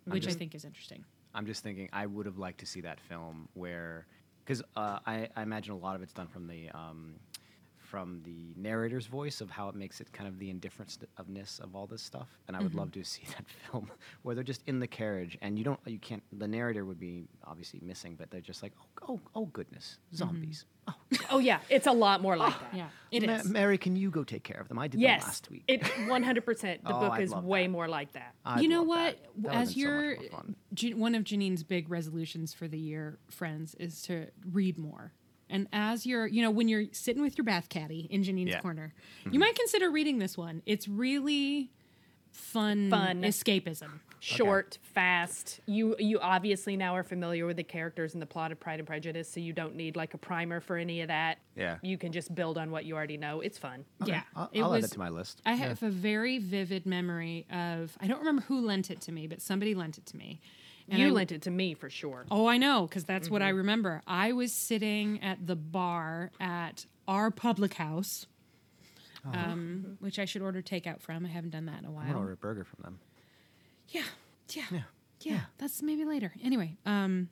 which 0.04 0.26
I 0.26 0.32
think 0.32 0.54
is 0.54 0.64
interesting. 0.64 1.04
I'm 1.34 1.46
just 1.46 1.62
thinking 1.62 1.88
I 1.92 2.06
would 2.06 2.26
have 2.26 2.38
liked 2.38 2.60
to 2.60 2.66
see 2.66 2.80
that 2.80 2.98
film 3.00 3.48
where, 3.54 4.06
because 4.44 4.62
uh, 4.76 4.98
I, 5.06 5.28
I 5.36 5.42
imagine 5.42 5.72
a 5.72 5.78
lot 5.78 5.94
of 5.94 6.02
it's 6.02 6.12
done 6.12 6.26
from 6.26 6.46
the 6.48 6.70
um, 6.70 7.14
from 7.90 8.20
the 8.24 8.54
narrator's 8.56 9.06
voice 9.06 9.40
of 9.40 9.50
how 9.50 9.68
it 9.68 9.74
makes 9.74 10.00
it 10.00 10.12
kind 10.12 10.28
of 10.28 10.38
the 10.38 10.48
indifference 10.48 10.96
ofness 11.18 11.58
of 11.60 11.74
all 11.74 11.88
this 11.88 12.00
stuff, 12.00 12.28
and 12.46 12.56
I 12.56 12.60
would 12.60 12.74
love 12.74 12.88
mm-hmm. 12.88 13.00
to 13.00 13.04
see 13.14 13.22
that 13.36 13.44
film 13.70 13.90
where 14.22 14.36
they're 14.36 14.44
just 14.44 14.62
in 14.68 14.78
the 14.78 14.86
carriage 14.86 15.36
and 15.42 15.58
you 15.58 15.64
don't 15.64 15.80
you 15.86 15.98
can't 15.98 16.22
the 16.32 16.46
narrator 16.46 16.84
would 16.84 17.00
be 17.00 17.26
obviously 17.44 17.80
missing, 17.82 18.14
but 18.16 18.30
they're 18.30 18.40
just 18.40 18.62
like 18.62 18.72
oh 19.02 19.10
oh, 19.10 19.20
oh 19.34 19.46
goodness 19.46 19.98
mm-hmm. 20.06 20.16
zombies. 20.16 20.64
Oh, 20.86 20.94
Oh 21.30 21.38
yeah, 21.38 21.60
it's 21.68 21.86
a 21.86 21.92
lot 21.92 22.22
more 22.22 22.36
like 22.36 22.52
ah, 22.52 22.62
that. 22.70 22.76
Yeah, 22.76 22.88
it 23.10 23.26
Ma- 23.26 23.34
is. 23.34 23.48
Mary, 23.48 23.78
can 23.78 23.96
you 23.96 24.10
go 24.10 24.24
take 24.24 24.44
care 24.44 24.60
of 24.60 24.68
them? 24.68 24.78
I 24.78 24.88
did 24.88 25.00
Yes, 25.00 25.22
them 25.22 25.28
last 25.28 25.50
week. 25.50 25.64
it 25.68 25.82
100. 26.08 26.44
percent 26.44 26.84
The 26.84 26.94
Oh, 26.94 27.00
book 27.00 27.12
I'd 27.12 27.22
is 27.22 27.34
way 27.34 27.66
that. 27.66 27.70
more 27.70 27.88
like 27.88 28.12
that. 28.12 28.34
I'd 28.44 28.62
you 28.62 28.68
know 28.68 28.80
love 28.80 28.88
what? 28.88 29.18
that. 29.42 29.42
That 29.42 29.54
As 29.54 29.74
been 29.74 29.84
so 29.84 29.90
much 29.90 30.18
more 30.20 30.28
fun. 30.30 30.56
Jan- 30.74 30.98
one 30.98 31.14
of 31.14 31.24
Janine's 31.24 31.62
big 31.62 31.90
resolutions 31.90 32.54
for 32.54 32.68
the 32.68 32.78
year, 32.78 33.18
friends, 33.28 33.74
is 33.76 34.02
to 34.02 34.28
read 34.52 34.78
more. 34.78 35.12
And 35.50 35.66
as 35.72 36.06
you're, 36.06 36.26
you 36.26 36.42
know, 36.42 36.50
when 36.50 36.68
you're 36.68 36.84
sitting 36.92 37.22
with 37.22 37.36
your 37.36 37.44
bath 37.44 37.68
caddy 37.68 38.06
in 38.10 38.22
Janine's 38.22 38.50
Yeah. 38.50 38.56
Mm-hmm. 38.56 38.62
corner, 38.62 38.94
you 39.30 39.38
might 39.38 39.54
consider 39.56 39.90
reading 39.90 40.18
this 40.18 40.38
one. 40.38 40.62
It's 40.66 40.86
really 40.88 41.70
fun, 42.32 42.90
Fun. 42.90 43.22
escapism. 43.22 44.00
Short, 44.22 44.76
fast. 44.82 45.60
You 45.64 45.96
you 45.98 46.18
obviously 46.20 46.76
now 46.76 46.94
are 46.94 47.02
familiar 47.02 47.46
with 47.46 47.56
the 47.56 47.62
characters 47.62 48.12
and 48.12 48.20
the 48.20 48.26
plot 48.26 48.52
of 48.52 48.60
Pride 48.60 48.78
and 48.78 48.86
Prejudice, 48.86 49.30
so 49.32 49.40
you 49.40 49.54
don't 49.54 49.76
need 49.76 49.96
like 49.96 50.12
a 50.12 50.18
primer 50.18 50.60
for 50.60 50.76
any 50.76 51.00
of 51.00 51.08
that. 51.08 51.38
Yeah. 51.56 51.78
You 51.80 51.96
can 51.96 52.12
just 52.12 52.34
build 52.34 52.58
on 52.58 52.70
what 52.70 52.84
you 52.84 52.94
already 52.94 53.16
know. 53.16 53.40
It's 53.40 53.56
fun. 53.56 53.86
Yeah, 54.04 54.20
I'll, 54.36 54.50
it 54.52 54.60
I'll 54.60 54.70
was. 54.72 54.84
add 54.84 54.90
it 54.90 54.92
to 54.92 54.98
my 54.98 55.08
list. 55.08 55.40
I 55.46 55.54
have 55.54 55.82
a 55.82 55.88
very 55.88 56.36
vivid 56.36 56.84
memory 56.84 57.46
of. 57.50 57.96
I 57.98 58.06
don't 58.08 58.18
remember 58.18 58.42
who 58.42 58.60
lent 58.60 58.90
it 58.90 59.00
to 59.02 59.12
me, 59.12 59.26
but 59.26 59.40
somebody 59.40 59.74
lent 59.74 59.96
it 59.96 60.04
to 60.06 60.18
me. 60.18 60.42
And 60.90 60.98
you 61.00 61.08
I- 61.08 61.10
lent 61.12 61.32
it 61.32 61.42
to 61.42 61.50
me 61.50 61.74
for 61.74 61.88
sure. 61.88 62.26
Oh, 62.30 62.46
I 62.46 62.56
know, 62.58 62.86
because 62.86 63.04
that's 63.04 63.30
what 63.30 63.42
I 63.42 63.50
remember. 63.50 64.02
I 64.06 64.32
was 64.32 64.52
sitting 64.52 65.22
at 65.22 65.46
the 65.46 65.56
bar 65.56 66.32
at 66.40 66.84
our 67.06 67.30
public 67.30 67.74
house, 67.74 68.26
um, 69.24 69.96
which 70.00 70.18
I 70.18 70.24
should 70.24 70.42
order 70.42 70.62
takeout 70.62 71.00
from. 71.00 71.24
I 71.24 71.28
haven't 71.28 71.50
done 71.50 71.66
that 71.66 71.78
in 71.80 71.84
a 71.84 71.88
I'm 71.88 71.94
while. 71.94 72.06
gonna 72.06 72.18
order 72.18 72.32
a 72.32 72.36
burger 72.36 72.64
from 72.64 72.82
them. 72.82 72.98
Yeah, 73.88 74.02
yeah, 74.52 74.82
yeah, 75.22 75.40
That's 75.58 75.82
maybe 75.82 76.04
later. 76.04 76.32
Anyway, 76.42 76.76
um, 76.86 77.28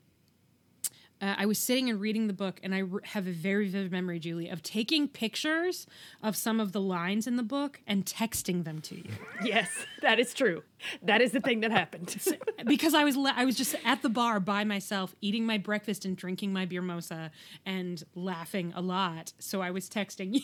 uh, 1.21 1.35
I 1.39 1.47
was 1.47 1.59
sitting 1.59 1.91
and 1.91 2.01
reading 2.01 2.27
the 2.29 2.33
book, 2.33 2.61
and 2.63 2.75
I 2.75 2.83
r- 2.83 3.01
have 3.05 3.27
a 3.27 3.33
very 3.33 3.69
vivid 3.69 3.91
memory, 3.91 4.19
Julie, 4.19 4.49
of 4.49 4.63
taking 4.63 5.09
pictures 5.09 5.87
of 6.23 6.37
some 6.37 6.61
of 6.61 6.73
the 6.73 6.81
lines 6.81 7.27
in 7.27 7.37
the 7.37 7.43
book 7.43 7.81
and 7.87 8.05
texting 8.05 8.65
them 8.65 8.81
to 8.83 8.97
you. 8.97 9.11
Yes, 9.45 9.69
that 10.03 10.19
is 10.19 10.35
true. 10.35 10.63
That 11.03 11.21
is 11.21 11.33
the 11.33 11.41
thing 11.41 11.61
that 11.61 11.71
happened. 11.71 12.17
because 12.67 12.93
I 12.95 13.05
was 13.05 13.17
la- 13.17 13.33
I 13.37 13.45
was 13.45 13.57
just 13.57 13.75
at 13.85 14.03
the 14.03 14.09
bar 14.09 14.41
by 14.41 14.65
myself 14.65 15.15
eating 15.21 15.45
my 15.47 15.59
breakfast 15.59 16.05
and 16.05 16.17
drinking 16.17 16.53
my 16.53 16.65
beer 16.67 16.83
mosa 16.83 17.31
and 17.65 18.03
laughing 18.15 18.73
a 18.77 18.81
lot. 18.81 19.33
So 19.39 19.61
I 19.61 19.71
was 19.71 19.89
texting 19.89 20.35
you 20.41 20.43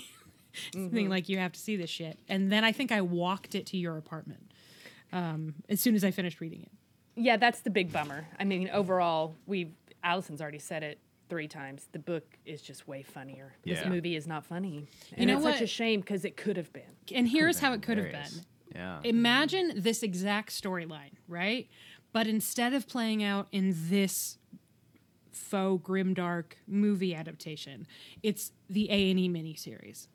something 0.73 1.09
like 1.09 1.29
you 1.29 1.39
have 1.39 1.53
to 1.53 1.61
see 1.61 1.77
this 1.77 1.91
shit. 1.91 2.19
And 2.29 2.51
then 2.53 2.65
I 2.65 2.71
think 2.73 2.93
I 2.93 3.01
walked 3.01 3.55
it 3.55 3.67
to 3.67 3.77
your 3.77 3.97
apartment. 3.97 4.53
Um, 5.13 5.55
as 5.69 5.81
soon 5.81 5.95
as 5.95 6.05
I 6.05 6.11
finished 6.11 6.41
reading 6.41 6.63
it. 6.63 6.71
yeah, 7.17 7.37
that's 7.37 7.61
the 7.61 7.71
big 7.71 7.93
bummer. 7.93 8.27
I 8.41 8.45
mean, 8.45 8.69
overall, 8.73 9.37
we 9.47 9.71
Allison's 10.05 10.41
already 10.41 10.59
said 10.59 10.83
it 10.83 10.99
three 11.29 11.49
times. 11.49 11.89
The 11.93 11.99
book 11.99 12.39
is 12.45 12.61
just 12.61 12.87
way 12.87 13.03
funnier. 13.03 13.55
This 13.65 13.81
Yeah. 13.81 13.89
movie 13.89 14.15
is 14.15 14.27
not 14.27 14.45
funny. 14.45 14.87
And 15.17 15.29
know 15.29 15.37
it's 15.37 15.45
such 15.45 15.61
a 15.63 15.67
shame 15.67 16.01
because 16.01 16.25
it 16.25 16.37
could 16.37 16.57
have 16.57 16.73
been. 16.73 16.97
And 17.13 17.27
here's 17.29 17.59
how 17.59 17.73
it 17.73 17.83
could 17.83 17.99
have 17.99 18.13
been. 18.13 18.45
Yeah. 18.75 19.01
Imagine 19.05 19.73
this 19.81 20.03
exact 20.03 20.51
storyline, 20.51 21.13
right? 21.27 21.69
But 22.13 22.27
instead 22.27 22.75
of 22.75 22.87
playing 22.87 23.23
out 23.25 23.49
in 23.53 23.75
this 23.89 24.39
faux 25.33 25.83
grimdark 25.83 26.53
movie 26.67 27.15
adaptation, 27.15 27.87
it's 28.23 28.53
the 28.69 28.91
A 28.91 29.11
and 29.11 29.19
E 29.19 29.29
miniseries. 29.29 30.09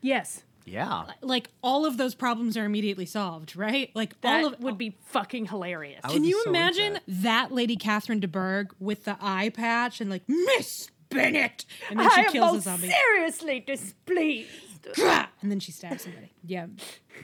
Yes, 0.00 0.44
yeah. 0.70 1.04
like 1.22 1.50
all 1.62 1.86
of 1.86 1.96
those 1.96 2.14
problems 2.14 2.56
are 2.56 2.64
immediately 2.64 3.06
solved, 3.06 3.56
right? 3.56 3.90
Like 3.94 4.20
that 4.20 4.44
all 4.44 4.52
of 4.52 4.60
would 4.60 4.78
be 4.78 4.96
fucking 5.06 5.46
hilarious. 5.46 6.00
Can 6.08 6.24
you 6.24 6.42
so 6.44 6.50
imagine 6.50 6.94
that. 6.94 7.02
that. 7.06 7.52
lady 7.52 7.76
Catherine 7.76 8.20
de 8.20 8.28
Bourgh 8.28 8.74
with 8.78 9.04
the 9.04 9.16
eye 9.20 9.50
patch 9.50 10.00
and 10.00 10.10
like 10.10 10.22
Miss 10.28 10.90
Bennet, 11.08 11.64
and 11.90 11.98
then 11.98 12.10
she 12.10 12.24
kills 12.32 12.58
a 12.58 12.60
zombie, 12.62 12.90
seriously 12.90 13.60
displeased. 13.60 14.88
and 14.98 15.50
then 15.50 15.60
she 15.60 15.72
stabs 15.72 16.02
somebody. 16.02 16.32
Yeah, 16.44 16.66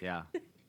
Yeah. 0.00 0.22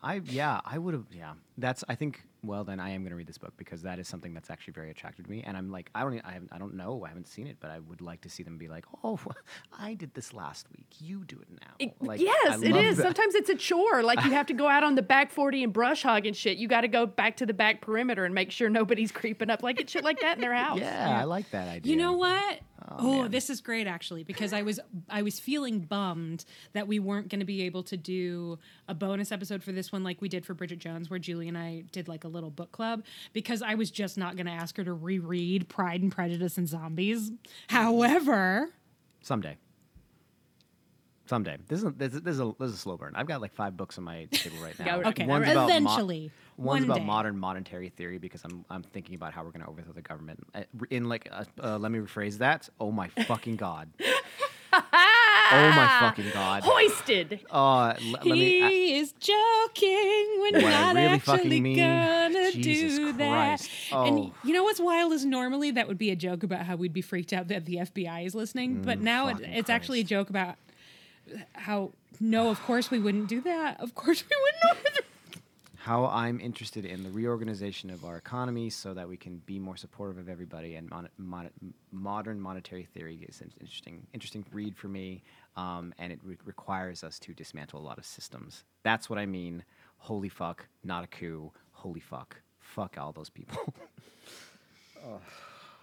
I 0.06 0.22
yeah, 0.26 0.62
I 0.64 0.78
would 0.78 0.94
have 0.94 1.08
yeah. 1.12 1.34
That's 1.58 1.84
I 1.90 1.96
think 1.96 2.22
well 2.48 2.64
then 2.64 2.80
I 2.80 2.90
am 2.92 3.02
going 3.02 3.12
to 3.12 3.16
read 3.16 3.28
this 3.28 3.38
book 3.38 3.54
because 3.58 3.82
that 3.84 4.00
is 4.00 4.08
something 4.08 4.34
that's 4.34 4.50
actually 4.50 4.74
very 4.74 4.90
attractive 4.92 5.26
to 5.26 5.32
me 5.32 5.44
and 5.46 5.56
I'm 5.58 5.72
like 5.72 5.90
I 5.96 6.02
don't 6.02 6.20
I 6.26 6.32
haven't 6.32 6.52
I 6.52 6.58
don't 6.58 6.76
know, 6.76 7.04
I 7.06 7.10
haven't 7.10 7.28
seen 7.28 7.48
it, 7.48 7.58
but 7.60 7.72
I 7.72 7.80
would 7.80 8.02
like 8.02 8.22
to 8.22 8.30
see 8.30 8.44
them 8.44 8.58
be 8.58 8.68
like, 8.68 8.86
"Oh, 9.04 9.20
I 9.78 9.94
did 9.94 10.14
this 10.14 10.34
last 10.34 10.68
week. 10.76 10.88
You 11.00 11.24
do 11.26 11.38
it 11.40 11.48
now." 11.50 11.92
Like 12.00 12.20
yes, 12.22 12.62
it 12.62 12.72
love 12.72 12.96
that. 12.98 13.04
Sometimes 13.04 13.36
it's 13.36 13.50
a 13.50 13.56
chore. 13.56 14.04
Like 14.04 14.24
you 14.24 14.32
have 14.32 14.46
to 14.48 14.54
go 14.54 14.68
out 14.68 14.84
on 14.84 14.96
the 14.96 15.02
back 15.02 15.32
40 15.32 15.64
and 15.64 15.74
brush 15.74 16.04
hog 16.04 16.26
and 16.26 16.36
shit. 16.36 16.58
You 16.58 16.68
got 16.68 16.82
to 16.82 16.88
go 16.88 17.06
back 17.06 17.38
to 17.38 17.46
the 17.46 17.54
back 17.54 17.82
perimeter 17.82 18.26
and 18.26 18.34
make 18.34 18.52
sure 18.52 18.70
nobody's 18.70 19.12
creeping 19.20 19.50
up 19.50 19.64
like 19.64 19.80
it's 19.80 19.92
shit 19.92 20.04
like 20.04 20.20
that 20.22 20.38
in 20.38 20.42
their 20.42 20.54
house. 20.54 20.80
Yeah, 20.80 21.20
I 21.20 21.24
like 21.24 21.50
that 21.52 21.68
idea. 21.68 21.92
you 21.92 21.98
know 21.98 22.14
what? 22.14 22.60
Oh, 22.98 23.22
man. 23.24 23.32
this 23.32 23.50
is 23.50 23.62
great 23.62 23.88
actually 23.88 24.24
because 24.24 24.54
I 24.54 24.62
was 24.62 24.80
I 25.10 25.22
was 25.22 25.40
feeling 25.40 25.80
bummed 25.80 26.46
that 26.74 26.88
we 26.88 27.00
weren't 27.00 27.30
going 27.30 27.40
to 27.40 27.46
be 27.46 27.64
able 27.64 27.84
to 27.84 27.98
do 27.98 28.60
a 28.88 28.94
bonus 28.94 29.32
episode 29.32 29.64
for 29.64 29.72
this 29.72 29.92
one 29.92 30.04
like 30.04 30.22
we 30.22 30.30
did 30.30 30.46
for 30.46 30.54
Bridget 30.54 30.80
Jones, 30.80 31.10
where 31.10 31.20
Julie 31.20 31.48
and 31.48 31.58
I 31.58 31.86
did 31.92 32.08
like 32.08 32.24
a 32.24 32.28
little 32.28 32.50
book 32.50 32.72
club 32.72 33.04
because 33.34 33.62
I 33.62 33.76
was 33.76 33.92
just 33.92 34.18
not 34.18 34.36
going 34.36 34.46
to 34.46 34.52
ask 34.52 34.78
her 34.78 34.84
to 34.84 34.94
reread 34.94 35.70
Pride 35.70 36.02
and 36.02 36.12
Prejudice 36.12 36.58
and 36.58 36.68
Zombies. 36.68 37.32
However, 37.68 38.70
Someday. 39.22 39.58
Someday. 41.28 41.58
This 41.68 41.82
is 41.84 41.92
this 41.98 42.14
is, 42.14 42.22
this 42.22 42.34
is 42.36 42.40
a 42.40 42.54
this 42.60 42.70
is 42.70 42.76
a 42.76 42.78
slow 42.80 42.98
burn. 42.98 43.14
I've 43.16 43.26
got 43.28 43.42
like 43.42 43.54
five 43.56 43.76
books 43.76 43.98
on 43.98 44.04
my 44.04 44.26
table 44.32 44.58
right 44.62 44.78
now. 44.86 45.02
Okay, 45.10 45.26
One's 45.26 45.48
about 45.50 45.56
mo- 45.70 45.76
eventually, 45.76 46.32
One's 46.58 46.82
one 46.82 46.84
about 46.84 46.98
day. 47.00 47.04
modern 47.06 47.38
monetary 47.38 47.90
theory 47.90 48.18
because 48.20 48.44
I'm 48.46 48.64
I'm 48.70 48.84
thinking 48.84 49.16
about 49.16 49.34
how 49.34 49.44
we're 49.44 49.52
going 49.52 49.64
to 49.64 49.70
overthrow 49.70 49.94
the 49.94 50.02
government. 50.04 50.40
Uh, 50.54 50.62
In 50.92 51.06
like, 51.10 51.28
uh, 51.32 51.46
uh, 51.64 51.78
let 51.80 51.92
me 51.92 52.00
rephrase 52.00 52.38
that. 52.40 52.70
Oh 52.80 52.92
my 52.92 53.08
fucking 53.10 53.56
god. 53.56 53.90
oh 54.74 54.82
my 54.82 55.98
fucking 56.00 56.30
god. 56.34 56.64
Hoisted. 56.64 57.40
Uh, 57.50 57.94
l- 58.00 58.12
let 58.12 58.26
me. 58.26 58.62
I- 58.64 58.70
He 58.70 58.98
is 59.00 59.12
joking 59.14 60.52
you're 60.52 60.62
not 60.62 60.96
really 60.96 61.08
actually 61.08 61.62
mean? 61.62 61.78
gonna 61.78 62.52
Jesus 62.52 62.98
do 63.00 63.14
Christ. 63.14 63.70
that. 63.92 63.96
And 64.08 64.20
Oh. 64.20 64.34
you 64.44 64.54
know 64.54 64.64
what's 64.64 64.80
wild 64.80 65.12
is 65.14 65.26
normally 65.26 65.72
that 65.72 65.88
would 65.88 65.98
be 65.98 66.12
a 66.12 66.16
joke 66.16 66.44
about 66.44 66.66
how 66.66 66.76
we'd 66.76 66.94
be 66.94 67.02
freaked 67.02 67.34
out 67.34 67.48
that 67.48 67.66
the 67.66 67.78
FBI 67.78 68.26
is 68.26 68.36
listening, 68.36 68.82
but 68.84 69.00
now 69.00 69.28
it, 69.30 69.38
Mm, 69.38 69.58
it's 69.58 69.70
actually 69.70 70.02
a 70.02 70.04
joke 70.04 70.30
about 70.30 70.56
how 71.54 71.92
no, 72.20 72.50
of 72.50 72.62
course 72.64 72.92
we 72.92 73.00
wouldn't 73.00 73.28
do 73.28 73.42
that. 73.42 73.80
Of 73.80 73.96
course 73.96 74.24
we 74.24 74.36
wouldn't. 74.70 75.00
how 75.78 76.06
I'm 76.06 76.40
interested 76.40 76.84
in 76.84 77.04
the 77.04 77.12
reorganization 77.12 77.92
of 77.92 78.06
our 78.06 78.18
economy 78.18 78.72
so 78.72 78.94
that 78.96 79.08
we 79.08 79.18
can 79.18 79.38
be 79.46 79.60
more 79.60 79.78
supportive 79.78 80.18
of 80.18 80.28
everybody. 80.30 80.76
And 80.76 80.90
mon- 80.90 81.10
mon- 81.18 81.52
modern 81.92 82.40
monetary 82.40 82.86
theory 82.86 83.24
is 83.30 83.42
an 83.42 83.52
interesting, 83.62 84.08
interesting 84.12 84.44
read 84.52 84.76
for 84.76 84.88
me, 84.88 85.22
um, 85.56 85.94
and 86.00 86.12
it 86.12 86.20
re- 86.24 86.38
requires 86.44 87.04
us 87.04 87.20
to 87.20 87.34
dismantle 87.36 87.80
a 87.80 87.86
lot 87.86 88.00
of 88.00 88.06
systems. 88.06 88.64
That's 88.82 89.12
what 89.12 89.20
I 89.20 89.28
mean. 89.28 89.64
Holy 89.98 90.30
fuck, 90.30 90.66
not 90.84 91.04
a 91.04 91.08
coup. 91.08 91.52
Holy 91.72 92.00
fuck, 92.00 92.38
fuck 92.60 92.98
all 92.98 93.12
those 93.12 93.30
people. 93.30 93.74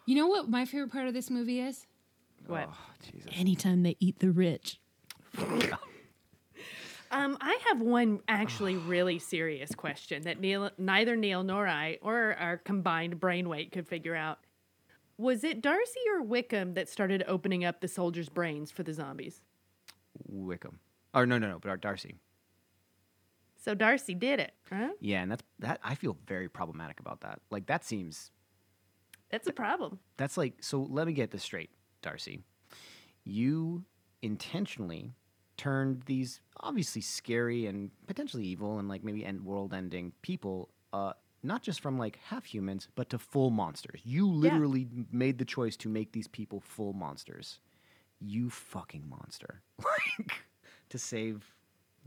You 0.04 0.16
know 0.16 0.26
what 0.26 0.48
my 0.48 0.64
favorite 0.64 0.90
part 0.90 1.06
of 1.06 1.14
this 1.14 1.30
movie 1.30 1.60
is? 1.60 1.86
What? 2.46 2.68
oh, 2.68 2.76
Jesus. 3.08 3.30
Anytime 3.36 3.84
they 3.84 3.96
eat 4.00 4.18
the 4.18 4.32
rich. 4.32 4.80
Um, 7.12 7.36
I 7.42 7.58
have 7.68 7.82
one 7.82 8.20
actually 8.26 8.76
really 8.76 9.18
serious 9.18 9.74
question 9.74 10.22
that 10.22 10.40
Neil, 10.40 10.70
neither 10.78 11.14
Neil 11.14 11.42
nor 11.42 11.68
I, 11.68 11.98
or 12.00 12.34
our 12.40 12.56
combined 12.56 13.20
brain 13.20 13.50
weight, 13.50 13.70
could 13.70 13.86
figure 13.86 14.16
out. 14.16 14.38
Was 15.18 15.44
it 15.44 15.60
Darcy 15.60 16.00
or 16.10 16.22
Wickham 16.22 16.72
that 16.72 16.88
started 16.88 17.22
opening 17.28 17.66
up 17.66 17.82
the 17.82 17.86
soldiers' 17.86 18.30
brains 18.30 18.70
for 18.70 18.82
the 18.82 18.94
zombies? 18.94 19.42
Wickham. 20.26 20.78
Or 21.12 21.26
no, 21.26 21.36
no, 21.36 21.48
no, 21.48 21.58
but 21.58 21.68
our 21.68 21.76
Darcy. 21.76 22.14
So 23.62 23.74
Darcy 23.74 24.14
did 24.14 24.40
it, 24.40 24.54
huh? 24.70 24.88
Yeah, 24.98 25.22
and 25.22 25.30
that's 25.30 25.42
that. 25.58 25.80
I 25.84 25.94
feel 25.94 26.16
very 26.26 26.48
problematic 26.48 26.98
about 26.98 27.20
that. 27.20 27.40
Like 27.50 27.66
that 27.66 27.84
seems 27.84 28.30
That's 29.30 29.46
a 29.46 29.52
problem. 29.52 29.98
That's 30.16 30.38
like 30.38 30.54
so. 30.60 30.80
Let 30.80 31.06
me 31.06 31.12
get 31.12 31.30
this 31.30 31.42
straight, 31.42 31.70
Darcy. 32.00 32.40
You 33.22 33.84
intentionally 34.22 35.12
turned 35.62 36.02
these 36.06 36.40
obviously 36.60 37.00
scary 37.02 37.66
and 37.66 37.90
potentially 38.06 38.44
evil 38.44 38.78
and 38.78 38.88
like 38.88 39.04
maybe 39.04 39.24
end 39.24 39.44
world-ending 39.44 40.12
people, 40.22 40.68
uh, 40.92 41.12
not 41.42 41.62
just 41.62 41.80
from 41.80 41.98
like 41.98 42.18
half 42.30 42.44
humans, 42.44 42.88
but 42.94 43.08
to 43.10 43.18
full 43.18 43.50
monsters. 43.50 44.00
You 44.04 44.26
literally 44.28 44.88
made 45.12 45.38
the 45.38 45.44
choice 45.44 45.76
to 45.78 45.88
make 45.88 46.12
these 46.12 46.28
people 46.28 46.60
full 46.60 46.92
monsters. 46.92 47.60
You 48.20 48.50
fucking 48.50 49.08
monster! 49.08 49.62
Like 50.18 50.32
to 50.90 50.98
save 50.98 51.44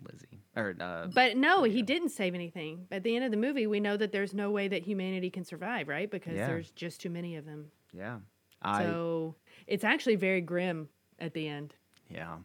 Lizzie. 0.09 0.43
Or 0.55 0.75
uh, 0.79 1.07
But 1.13 1.37
no, 1.37 1.63
he 1.63 1.81
didn't 1.81 2.09
save 2.09 2.35
anything. 2.35 2.87
At 2.91 3.03
the 3.03 3.15
end 3.15 3.25
of 3.25 3.31
the 3.31 3.37
movie, 3.37 3.67
we 3.67 3.79
know 3.79 3.97
that 3.97 4.11
there's 4.11 4.33
no 4.33 4.51
way 4.51 4.67
that 4.67 4.83
humanity 4.83 5.29
can 5.29 5.43
survive, 5.43 5.87
right? 5.87 6.09
Because 6.11 6.35
Yeah. 6.35 6.47
there's 6.47 6.69
just 6.71 7.01
too 7.01 7.09
many 7.09 7.35
of 7.35 7.45
them. 7.45 7.71
yeah, 7.93 8.19
I 8.61 8.83
So 8.83 9.35
it's 9.67 9.83
actually 9.83 10.15
very 10.17 10.41
grim 10.41 10.87
at 11.19 11.33
the 11.33 11.47
end. 11.47 11.73
yeah. 12.09 12.37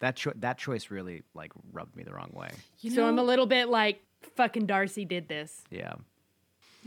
That 0.00 0.16
cho- 0.16 0.32
that 0.36 0.58
choice 0.58 0.90
really 0.90 1.22
like 1.34 1.52
rubbed 1.72 1.96
me 1.96 2.04
the 2.04 2.12
wrong 2.12 2.30
way. 2.32 2.50
You 2.80 2.90
so 2.90 3.06
I'm 3.06 3.18
a 3.18 3.22
little 3.22 3.46
bit 3.46 3.68
like, 3.68 4.02
fucking 4.36 4.66
Darcy 4.66 5.04
did 5.04 5.28
this. 5.28 5.62
Yeah. 5.70 5.94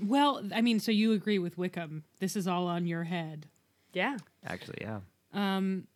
Well, 0.02 0.42
I 0.56 0.62
mean, 0.62 0.80
so 0.80 0.92
you 0.92 1.12
agree 1.12 1.38
with 1.38 1.58
Wickham. 1.58 2.04
This 2.20 2.36
is 2.36 2.48
all 2.48 2.68
on 2.68 2.88
your 2.88 3.04
head. 3.04 3.48
Yeah. 3.94 4.18
Actually, 4.46 4.80
yeah. 4.82 5.00
Um, 5.34 5.88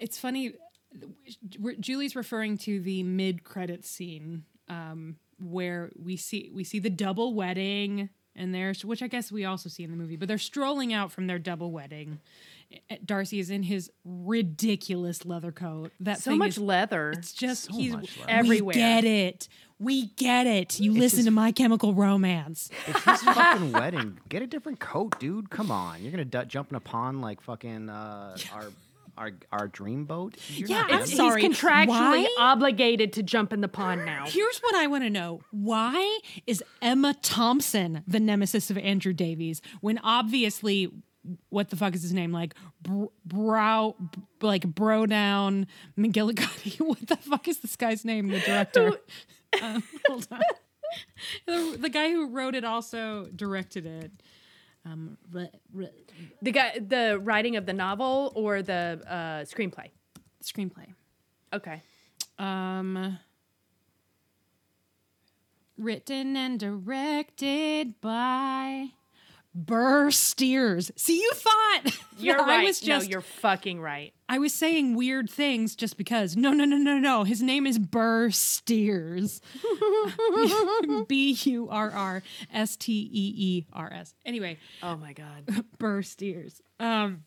it's 0.00 0.18
funny. 0.18 0.54
Julie's 1.80 2.14
referring 2.14 2.58
to 2.58 2.80
the 2.80 3.02
mid-credit 3.02 3.84
scene 3.84 4.44
um, 4.68 5.16
where 5.40 5.90
we 5.96 6.16
see 6.16 6.50
we 6.52 6.64
see 6.64 6.78
the 6.78 6.90
double 6.90 7.32
wedding, 7.34 8.10
and 8.36 8.54
there's 8.54 8.84
which 8.84 9.02
I 9.02 9.06
guess 9.06 9.32
we 9.32 9.44
also 9.44 9.68
see 9.68 9.82
in 9.84 9.90
the 9.90 9.96
movie, 9.96 10.16
but 10.16 10.28
they're 10.28 10.38
strolling 10.38 10.92
out 10.92 11.12
from 11.12 11.26
their 11.26 11.38
double 11.38 11.70
wedding. 11.70 12.20
Darcy 13.04 13.40
is 13.40 13.50
in 13.50 13.62
his 13.64 13.90
ridiculous 14.04 15.24
leather 15.24 15.52
coat. 15.52 15.92
That 16.00 16.20
So 16.20 16.36
much 16.36 16.50
is, 16.50 16.58
leather. 16.58 17.10
It's 17.12 17.32
just 17.32 17.64
So 17.64 17.74
he's 17.76 17.92
much 17.92 18.16
leather. 18.18 18.30
Everywhere. 18.30 18.74
We 18.74 18.80
get 18.80 19.04
it. 19.04 19.48
We 19.78 20.06
get 20.16 20.46
it. 20.46 20.78
You 20.80 20.92
listen 20.92 21.18
his- 21.18 21.24
to 21.26 21.30
My 21.30 21.52
Chemical 21.52 21.94
Romance. 21.94 22.70
It's 22.86 23.02
his 23.02 23.22
fucking 23.22 23.72
wedding. 23.72 24.18
Get 24.28 24.42
a 24.42 24.46
different 24.46 24.78
coat, 24.80 25.18
dude. 25.18 25.50
Come 25.50 25.70
on. 25.70 26.02
You're 26.02 26.10
gonna 26.12 26.24
du- 26.24 26.44
jump 26.46 26.70
in 26.70 26.76
a 26.76 26.80
pond 26.80 27.20
like 27.22 27.40
fucking 27.40 27.88
uh, 27.88 28.36
our 28.52 28.66
our 29.18 29.30
our 29.50 29.68
dream 29.68 30.04
boat. 30.04 30.36
You're 30.48 30.68
Yeah, 30.68 30.82
I'm 30.88 31.00
him. 31.00 31.06
He's 31.06 31.16
sorry, 31.16 31.42
contractually 31.42 31.88
why? 31.88 32.34
obligated 32.38 33.12
to 33.14 33.22
jump 33.22 33.52
in 33.52 33.60
the 33.62 33.68
pond 33.68 34.04
now. 34.06 34.24
Here's 34.26 34.58
what 34.58 34.74
I 34.76 34.86
want 34.86 35.04
to 35.04 35.10
know. 35.10 35.40
Why 35.50 36.20
is 36.46 36.62
Emma 36.82 37.14
Thompson 37.22 38.02
the 38.06 38.20
nemesis 38.20 38.70
of 38.70 38.78
Andrew 38.78 39.12
Davies 39.12 39.60
when 39.80 39.98
obviously 39.98 40.90
what 41.50 41.68
the 41.70 41.76
fuck 41.76 41.94
is 41.94 42.02
his 42.02 42.12
name? 42.14 42.32
Like 42.32 42.54
br- 42.82 43.04
brow 43.26 43.94
b- 43.98 44.22
like 44.40 44.66
bro 44.66 45.06
down 45.06 45.66
McGillicuddy. 45.98 46.80
What 46.86 47.06
the 47.06 47.16
fuck 47.16 47.46
is 47.48 47.58
this 47.58 47.76
guy's 47.76 48.04
name 48.04 48.28
the 48.28 48.40
director? 48.40 48.92
Um, 49.62 49.82
hold 50.06 50.28
on. 50.30 50.40
The, 51.46 51.76
the 51.80 51.88
guy 51.88 52.10
who 52.10 52.28
wrote 52.28 52.54
it 52.54 52.64
also 52.64 53.26
directed 53.34 53.84
it. 53.84 54.12
Um 54.86 55.18
re- 55.32 55.50
re- 55.72 55.90
The 56.40 56.52
guy, 56.52 56.78
the 56.78 57.18
writing 57.20 57.56
of 57.56 57.66
the 57.66 57.72
novel 57.72 58.32
or 58.36 58.62
the 58.62 59.00
uh, 59.06 59.44
screenplay. 59.44 59.88
screenplay. 60.42 60.94
Okay. 61.52 61.82
Um, 62.38 63.18
written 65.76 66.36
and 66.36 66.58
directed 66.60 68.00
by 68.00 68.88
Burr 69.54 70.10
Steers. 70.10 70.90
See, 70.96 71.20
you 71.20 71.32
thought 71.34 71.96
You're 72.18 72.36
right. 72.36 72.60
I 72.60 72.64
was 72.64 72.80
just 72.80 73.06
no, 73.06 73.10
you're 73.10 73.20
fucking 73.20 73.80
right. 73.80 74.12
I 74.28 74.38
was 74.38 74.52
saying 74.52 74.94
weird 74.94 75.28
things 75.28 75.74
just 75.74 75.96
because. 75.96 76.36
No, 76.36 76.52
no, 76.52 76.64
no, 76.64 76.76
no, 76.76 76.98
no. 76.98 77.24
His 77.24 77.42
name 77.42 77.66
is 77.66 77.78
Burr 77.78 78.30
Steers. 78.30 79.40
B 81.08 81.36
U 81.44 81.68
R 81.70 81.90
R 81.90 82.22
S 82.52 82.76
T 82.76 82.92
E 82.92 83.34
E 83.36 83.66
R 83.72 83.92
S. 83.92 84.14
Anyway, 84.24 84.58
Oh 84.82 84.96
my 84.96 85.12
god. 85.14 85.64
Burr 85.78 86.02
Steers. 86.02 86.60
Um, 86.78 87.24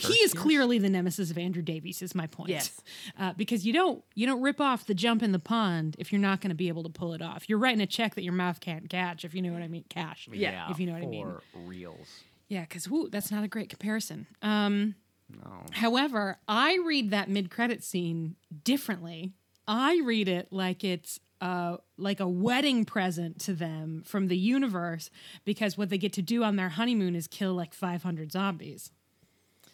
he 0.00 0.14
is 0.14 0.32
clearly 0.34 0.78
the 0.78 0.88
nemesis 0.88 1.30
of 1.30 1.38
Andrew 1.38 1.62
Davies. 1.62 2.02
Is 2.02 2.14
my 2.14 2.26
point. 2.26 2.50
Yes. 2.50 2.80
uh, 3.18 3.32
because 3.36 3.66
you 3.66 3.72
don't 3.72 4.04
you 4.14 4.26
don't 4.26 4.40
rip 4.42 4.60
off 4.60 4.86
the 4.86 4.94
jump 4.94 5.22
in 5.22 5.32
the 5.32 5.38
pond 5.38 5.96
if 5.98 6.12
you're 6.12 6.20
not 6.20 6.40
going 6.40 6.50
to 6.50 6.54
be 6.56 6.68
able 6.68 6.82
to 6.82 6.88
pull 6.88 7.12
it 7.12 7.22
off. 7.22 7.48
You're 7.48 7.58
writing 7.58 7.80
a 7.80 7.86
check 7.86 8.14
that 8.14 8.22
your 8.22 8.32
mouth 8.32 8.60
can't 8.60 8.88
catch. 8.88 9.24
If 9.24 9.34
you 9.34 9.42
know 9.42 9.52
what 9.52 9.62
I 9.62 9.68
mean, 9.68 9.84
cash. 9.88 10.28
Yeah. 10.32 10.70
if 10.70 10.78
you 10.78 10.86
know 10.86 10.92
what 10.92 11.02
I 11.02 11.06
mean. 11.06 11.26
For 11.52 11.58
reals. 11.58 12.08
Yeah, 12.48 12.62
because 12.62 12.86
that's 13.10 13.30
not 13.30 13.44
a 13.44 13.48
great 13.48 13.70
comparison. 13.70 14.26
Um, 14.42 14.94
No. 15.30 15.64
However, 15.72 16.38
I 16.46 16.78
read 16.84 17.10
that 17.10 17.30
mid-credit 17.30 17.82
scene 17.82 18.36
differently. 18.64 19.32
I 19.66 20.00
read 20.04 20.28
it 20.28 20.48
like 20.52 20.84
it's 20.84 21.18
uh, 21.40 21.78
like 21.96 22.20
a 22.20 22.28
wedding 22.28 22.84
present 22.84 23.40
to 23.40 23.54
them 23.54 24.02
from 24.04 24.28
the 24.28 24.36
universe 24.36 25.10
because 25.44 25.78
what 25.78 25.88
they 25.88 25.98
get 25.98 26.12
to 26.12 26.22
do 26.22 26.44
on 26.44 26.56
their 26.56 26.68
honeymoon 26.68 27.16
is 27.16 27.26
kill 27.26 27.54
like 27.54 27.72
500 27.74 28.30
zombies. 28.30 28.90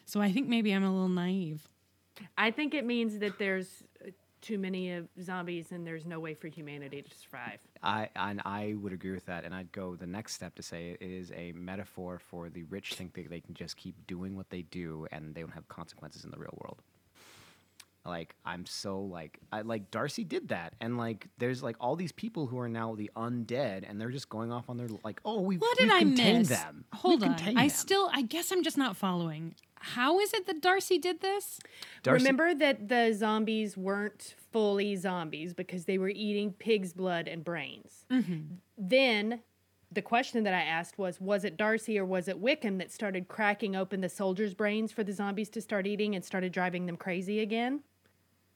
So 0.08 0.22
I 0.22 0.32
think 0.32 0.48
maybe 0.48 0.72
I'm 0.72 0.84
a 0.84 0.90
little 0.90 1.10
naive. 1.10 1.68
I 2.38 2.50
think 2.50 2.72
it 2.72 2.86
means 2.86 3.18
that 3.18 3.38
there's 3.38 3.84
uh, 4.02 4.08
too 4.40 4.56
many 4.56 4.92
of 4.92 5.06
zombies 5.22 5.70
and 5.70 5.86
there's 5.86 6.06
no 6.06 6.18
way 6.18 6.32
for 6.32 6.48
humanity 6.48 7.02
to 7.02 7.14
survive. 7.14 7.58
I 7.82 8.08
and 8.16 8.40
I 8.46 8.74
would 8.80 8.94
agree 8.94 9.10
with 9.10 9.26
that, 9.26 9.44
and 9.44 9.54
I'd 9.54 9.70
go 9.70 9.96
the 9.96 10.06
next 10.06 10.32
step 10.32 10.54
to 10.54 10.62
say 10.62 10.96
it 10.98 11.04
is 11.04 11.30
a 11.32 11.52
metaphor 11.52 12.18
for 12.18 12.48
the 12.48 12.62
rich 12.64 12.94
think 12.94 13.12
that 13.14 13.28
they 13.28 13.40
can 13.40 13.52
just 13.52 13.76
keep 13.76 13.94
doing 14.06 14.34
what 14.34 14.48
they 14.48 14.62
do 14.62 15.06
and 15.12 15.34
they 15.34 15.42
don't 15.42 15.52
have 15.52 15.68
consequences 15.68 16.24
in 16.24 16.30
the 16.30 16.38
real 16.38 16.56
world. 16.62 16.80
Like 18.08 18.34
I'm 18.44 18.66
so 18.66 19.00
like 19.00 19.38
I 19.52 19.60
like 19.60 19.90
Darcy 19.90 20.24
did 20.24 20.48
that, 20.48 20.74
and 20.80 20.96
like 20.98 21.28
there's 21.38 21.62
like 21.62 21.76
all 21.80 21.94
these 21.94 22.12
people 22.12 22.46
who 22.46 22.58
are 22.58 22.68
now 22.68 22.94
the 22.94 23.10
undead, 23.16 23.84
and 23.88 24.00
they're 24.00 24.10
just 24.10 24.28
going 24.28 24.50
off 24.50 24.68
on 24.68 24.76
their 24.76 24.88
like 25.04 25.20
oh 25.24 25.40
we 25.42 25.56
What 25.58 25.76
did 25.78 25.84
we've 25.92 25.92
I 25.92 26.04
miss? 26.04 26.48
them. 26.48 26.84
Hold 26.94 27.20
We've 27.22 27.30
on. 27.30 27.36
I 27.56 27.62
them." 27.62 27.68
still, 27.68 28.10
I 28.12 28.22
guess 28.22 28.50
I'm 28.50 28.62
just 28.62 28.78
not 28.78 28.96
following. 28.96 29.54
How 29.80 30.18
is 30.18 30.34
it 30.34 30.46
that 30.46 30.60
Darcy 30.60 30.98
did 30.98 31.20
this? 31.20 31.60
Darcy- 32.02 32.24
Remember 32.24 32.52
that 32.54 32.88
the 32.88 33.12
zombies 33.12 33.76
weren't 33.76 34.34
fully 34.50 34.96
zombies 34.96 35.54
because 35.54 35.84
they 35.84 35.98
were 35.98 36.08
eating 36.08 36.52
pig's 36.52 36.92
blood 36.92 37.28
and 37.28 37.44
brains. 37.44 38.04
Mm-hmm. 38.10 38.54
Then 38.76 39.40
the 39.92 40.02
question 40.02 40.42
that 40.44 40.52
I 40.52 40.60
asked 40.62 40.98
was 40.98 41.20
was 41.20 41.44
it 41.44 41.56
Darcy 41.56 41.98
or 41.98 42.04
was 42.04 42.26
it 42.28 42.38
Wickham 42.40 42.78
that 42.78 42.90
started 42.92 43.28
cracking 43.28 43.76
open 43.76 44.00
the 44.00 44.08
soldiers' 44.08 44.52
brains 44.52 44.90
for 44.92 45.04
the 45.04 45.12
zombies 45.12 45.48
to 45.50 45.60
start 45.60 45.86
eating 45.86 46.14
and 46.14 46.24
started 46.24 46.52
driving 46.52 46.86
them 46.86 46.96
crazy 46.96 47.40
again? 47.40 47.82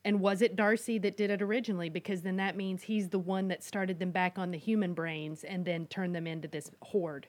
And 0.05 0.21
was 0.21 0.43
it 0.43 0.57
Darcy 0.57 0.99
that 0.99 1.17
did 1.17 1.31
it 1.31 1.43
originally? 1.43 1.89
Because 1.89 2.23
then 2.23 2.37
that 2.37 2.57
means 2.57 2.83
he's 2.83 3.09
the 3.09 3.19
one 3.19 3.49
that 3.49 3.63
started 3.63 3.99
them 3.99 4.11
back 4.11 4.39
on 4.39 4.51
the 4.51 4.59
human 4.59 4.95
brains 4.95 5.45
and 5.45 5.65
then 5.65 5.87
turned 5.87 6.15
them 6.15 6.27
into 6.27 6.49
this 6.49 6.71
horde. 6.83 7.29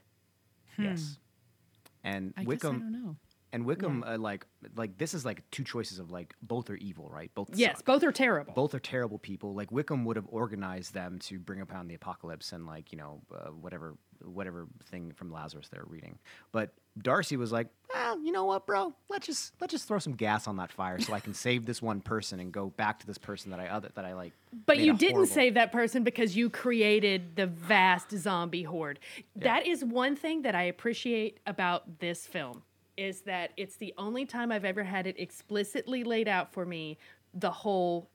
Hmm. 0.76 0.86
yes, 0.86 1.20
and 2.04 2.34
I 2.36 2.42
guess 2.42 2.46
I 2.46 2.50
Wickham 2.50 2.80
don't 2.80 2.92
know. 2.92 3.16
And 3.54 3.66
Wickham 3.66 4.04
uh, 4.06 4.18
like 4.18 4.46
like 4.76 4.98
this 4.98 5.14
is 5.14 5.24
like 5.26 5.50
two 5.52 5.64
choices 5.64 6.00
of 6.00 6.12
like 6.12 6.34
both 6.42 6.70
are 6.70 6.76
evil, 6.76 7.10
right? 7.14 7.32
Both 7.36 7.52
Yes, 7.54 7.78
suck. 7.78 7.86
both 7.86 8.04
are 8.04 8.12
terrible. 8.12 8.54
both 8.54 8.74
are 8.74 8.80
terrible 8.80 9.20
people. 9.20 9.54
Like 9.54 9.72
Wickham 9.72 10.04
would 10.06 10.16
have 10.18 10.26
organized 10.28 10.94
them 10.94 11.20
to 11.20 11.40
bring 11.40 11.62
upon 11.62 11.88
the 11.88 11.94
apocalypse 11.96 12.52
and 12.52 12.66
like 12.66 12.92
you 12.92 12.98
know 12.98 13.22
uh, 13.34 13.50
whatever 13.52 13.96
whatever 14.26 14.68
thing 14.86 15.12
from 15.12 15.32
Lazarus 15.32 15.70
they're 15.70 15.84
reading. 15.86 16.18
But 16.52 16.74
Darcy 17.02 17.36
was 17.36 17.52
like, 17.52 17.68
well, 17.94 18.24
you 18.24 18.32
know 18.32 18.46
what, 18.46 18.66
bro? 18.66 18.94
Let's 19.10 19.28
just 19.28 19.54
let's 19.62 19.72
just 19.72 19.88
throw 19.88 20.00
some 20.00 20.14
gas 20.14 20.48
on 20.48 20.56
that 20.58 20.72
fire 20.72 21.00
so 21.00 21.14
I 21.14 21.20
can 21.20 21.34
save 21.46 21.66
this 21.66 21.82
one 21.82 22.02
person 22.02 22.40
and 22.40 22.52
go 22.52 22.70
back 22.72 23.00
to 23.02 23.08
this 23.08 23.18
person 23.18 23.52
that 23.52 23.60
I 23.60 23.68
other 23.68 23.90
that 23.96 24.06
I 24.06 24.14
like. 24.14 24.34
But 24.66 24.80
you 24.80 24.94
didn't 24.94 25.16
horrible- 25.16 25.34
save 25.34 25.54
that 25.56 25.72
person 25.72 26.04
because 26.04 26.36
you 26.36 26.50
created 26.50 27.36
the 27.36 27.46
vast 27.48 28.12
zombie 28.18 28.64
horde. 28.64 29.00
That 29.36 29.68
is 29.68 29.84
one 29.86 30.16
thing 30.16 30.42
that 30.44 30.56
I 30.56 30.64
appreciate 30.64 31.40
about 31.46 32.00
this 32.00 32.26
film 32.26 32.64
is 32.98 33.22
that 33.22 33.52
it's 33.58 33.76
the 33.78 33.94
only 33.98 34.26
time 34.26 34.52
I've 34.52 34.66
ever 34.66 34.84
had 34.84 35.08
it 35.08 35.20
explicitly 35.20 36.04
laid 36.04 36.28
out 36.28 36.54
for 36.54 36.66
me 36.66 36.98
the 37.34 37.52
whole 37.52 38.10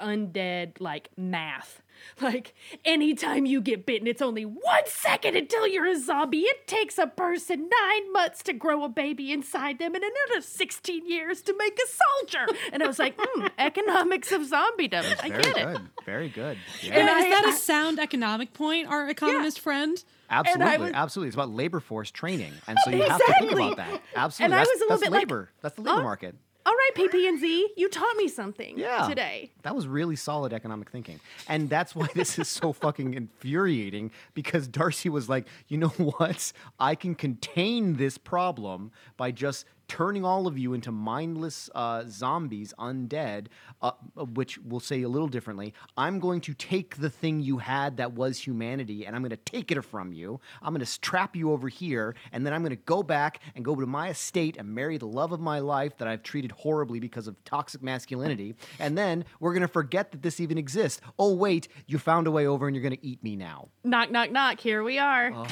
undead 0.00 0.80
like 0.80 1.08
math. 1.16 1.82
Like 2.20 2.54
anytime 2.84 3.44
you 3.44 3.60
get 3.60 3.84
bitten, 3.84 4.06
it's 4.06 4.22
only 4.22 4.44
one 4.44 4.84
second 4.86 5.34
until 5.36 5.66
you're 5.66 5.86
a 5.88 5.98
zombie. 5.98 6.42
It 6.42 6.68
takes 6.68 6.96
a 6.96 7.08
person 7.08 7.68
nine 7.68 8.12
months 8.12 8.44
to 8.44 8.52
grow 8.52 8.84
a 8.84 8.88
baby 8.88 9.32
inside 9.32 9.80
them 9.80 9.96
and 9.96 10.04
another 10.04 10.40
16 10.40 11.08
years 11.10 11.42
to 11.42 11.54
make 11.58 11.76
a 11.76 11.88
soldier. 12.20 12.46
And 12.72 12.84
I 12.84 12.86
was 12.86 13.00
like, 13.00 13.16
hmm, 13.18 13.46
economics 13.58 14.30
of 14.30 14.42
zombiedom. 14.42 15.04
I 15.24 15.28
Very 15.28 15.42
get 15.42 15.56
it. 15.56 15.66
good, 15.72 15.88
very 16.04 16.28
good. 16.28 16.56
And 16.84 16.94
Yeah, 16.94 17.18
is 17.18 17.30
that 17.30 17.44
a 17.46 17.48
I- 17.48 17.54
sound 17.56 17.98
economic 17.98 18.52
point, 18.52 18.86
our 18.86 19.08
economist 19.10 19.58
friend? 19.58 20.02
absolutely, 20.30 20.78
was- 20.78 20.92
absolutely. 20.94 21.28
It's 21.30 21.36
about 21.36 21.50
labor 21.50 21.80
force 21.80 22.12
training, 22.12 22.52
and 22.68 22.78
so 22.84 22.90
you 22.90 23.02
have 23.02 23.18
to 23.18 23.34
think 23.40 23.50
about 23.52 23.76
that. 23.78 24.00
Absolutely, 24.14 24.44
And 24.44 24.54
I 24.54 24.58
that's, 24.58 24.70
was 24.70 24.80
a 24.80 24.84
little 24.84 24.88
that's 24.98 25.02
bit 25.02 25.12
like, 25.12 25.20
labor. 25.22 25.50
that's 25.62 25.74
the 25.74 25.82
labor 25.82 26.00
oh, 26.00 26.02
market. 26.04 26.36
All 26.68 26.74
right, 26.74 26.90
PP&Z, 27.10 27.68
you 27.78 27.88
taught 27.88 28.14
me 28.18 28.28
something 28.28 28.78
Yeah. 28.78 29.08
today. 29.08 29.50
That 29.62 29.74
was 29.74 29.88
really 29.88 30.16
solid 30.16 30.52
economic 30.52 30.90
thinking. 30.90 31.18
And 31.48 31.70
that's 31.70 31.94
why 31.96 32.08
this 32.14 32.38
is 32.38 32.46
so 32.46 32.74
fucking 32.74 33.14
infuriating 33.14 34.10
because 34.34 34.68
Darcy 34.68 35.08
was 35.08 35.30
like, 35.30 35.46
you 35.68 35.78
know 35.78 35.88
what? 35.96 36.52
I 36.78 36.94
can 36.94 37.14
contain 37.14 37.94
this 37.96 38.18
problem 38.18 38.92
by 39.16 39.30
just 39.30 39.64
turning 39.88 40.24
all 40.24 40.46
of 40.46 40.58
you 40.58 40.74
into 40.74 40.92
mindless 40.92 41.68
uh, 41.74 42.04
zombies, 42.06 42.72
undead, 42.78 43.46
uh, 43.82 43.92
which 44.34 44.58
we'll 44.58 44.80
say 44.80 45.02
a 45.02 45.08
little 45.08 45.28
differently. 45.28 45.74
I'm 45.96 46.20
going 46.20 46.40
to 46.42 46.54
take 46.54 46.96
the 46.96 47.10
thing 47.10 47.40
you 47.40 47.58
had 47.58 47.96
that 47.96 48.12
was 48.12 48.38
humanity 48.38 49.06
and 49.06 49.16
I'm 49.16 49.22
going 49.22 49.30
to 49.30 49.36
take 49.36 49.72
it 49.72 49.80
from 49.82 50.12
you. 50.12 50.40
I'm 50.62 50.74
going 50.74 50.84
to 50.84 51.00
trap 51.00 51.34
you 51.34 51.52
over 51.52 51.68
here 51.68 52.14
and 52.32 52.44
then 52.44 52.52
I'm 52.52 52.62
going 52.62 52.70
to 52.70 52.76
go 52.76 53.02
back 53.02 53.40
and 53.54 53.64
go 53.64 53.74
to 53.74 53.86
my 53.86 54.10
estate 54.10 54.56
and 54.58 54.74
marry 54.74 54.98
the 54.98 55.06
love 55.06 55.32
of 55.32 55.40
my 55.40 55.58
life 55.58 55.96
that 55.98 56.08
I've 56.08 56.22
treated 56.22 56.52
horribly 56.52 57.00
because 57.00 57.26
of 57.26 57.42
toxic 57.44 57.82
masculinity. 57.82 58.54
And 58.78 58.96
then 58.96 59.24
we're 59.40 59.52
going 59.52 59.62
to 59.62 59.68
forget 59.68 60.12
that 60.12 60.22
this 60.22 60.40
even 60.40 60.58
exists. 60.58 61.00
Oh, 61.18 61.34
wait, 61.34 61.68
you 61.86 61.98
found 61.98 62.26
a 62.26 62.30
way 62.30 62.46
over 62.46 62.66
and 62.66 62.76
you're 62.76 62.82
going 62.82 62.96
to 62.96 63.06
eat 63.06 63.22
me 63.22 63.36
now. 63.36 63.68
Knock, 63.84 64.10
knock, 64.10 64.30
knock. 64.30 64.60
Here 64.60 64.82
we 64.82 64.98
are. 64.98 65.32
Oh. 65.34 65.46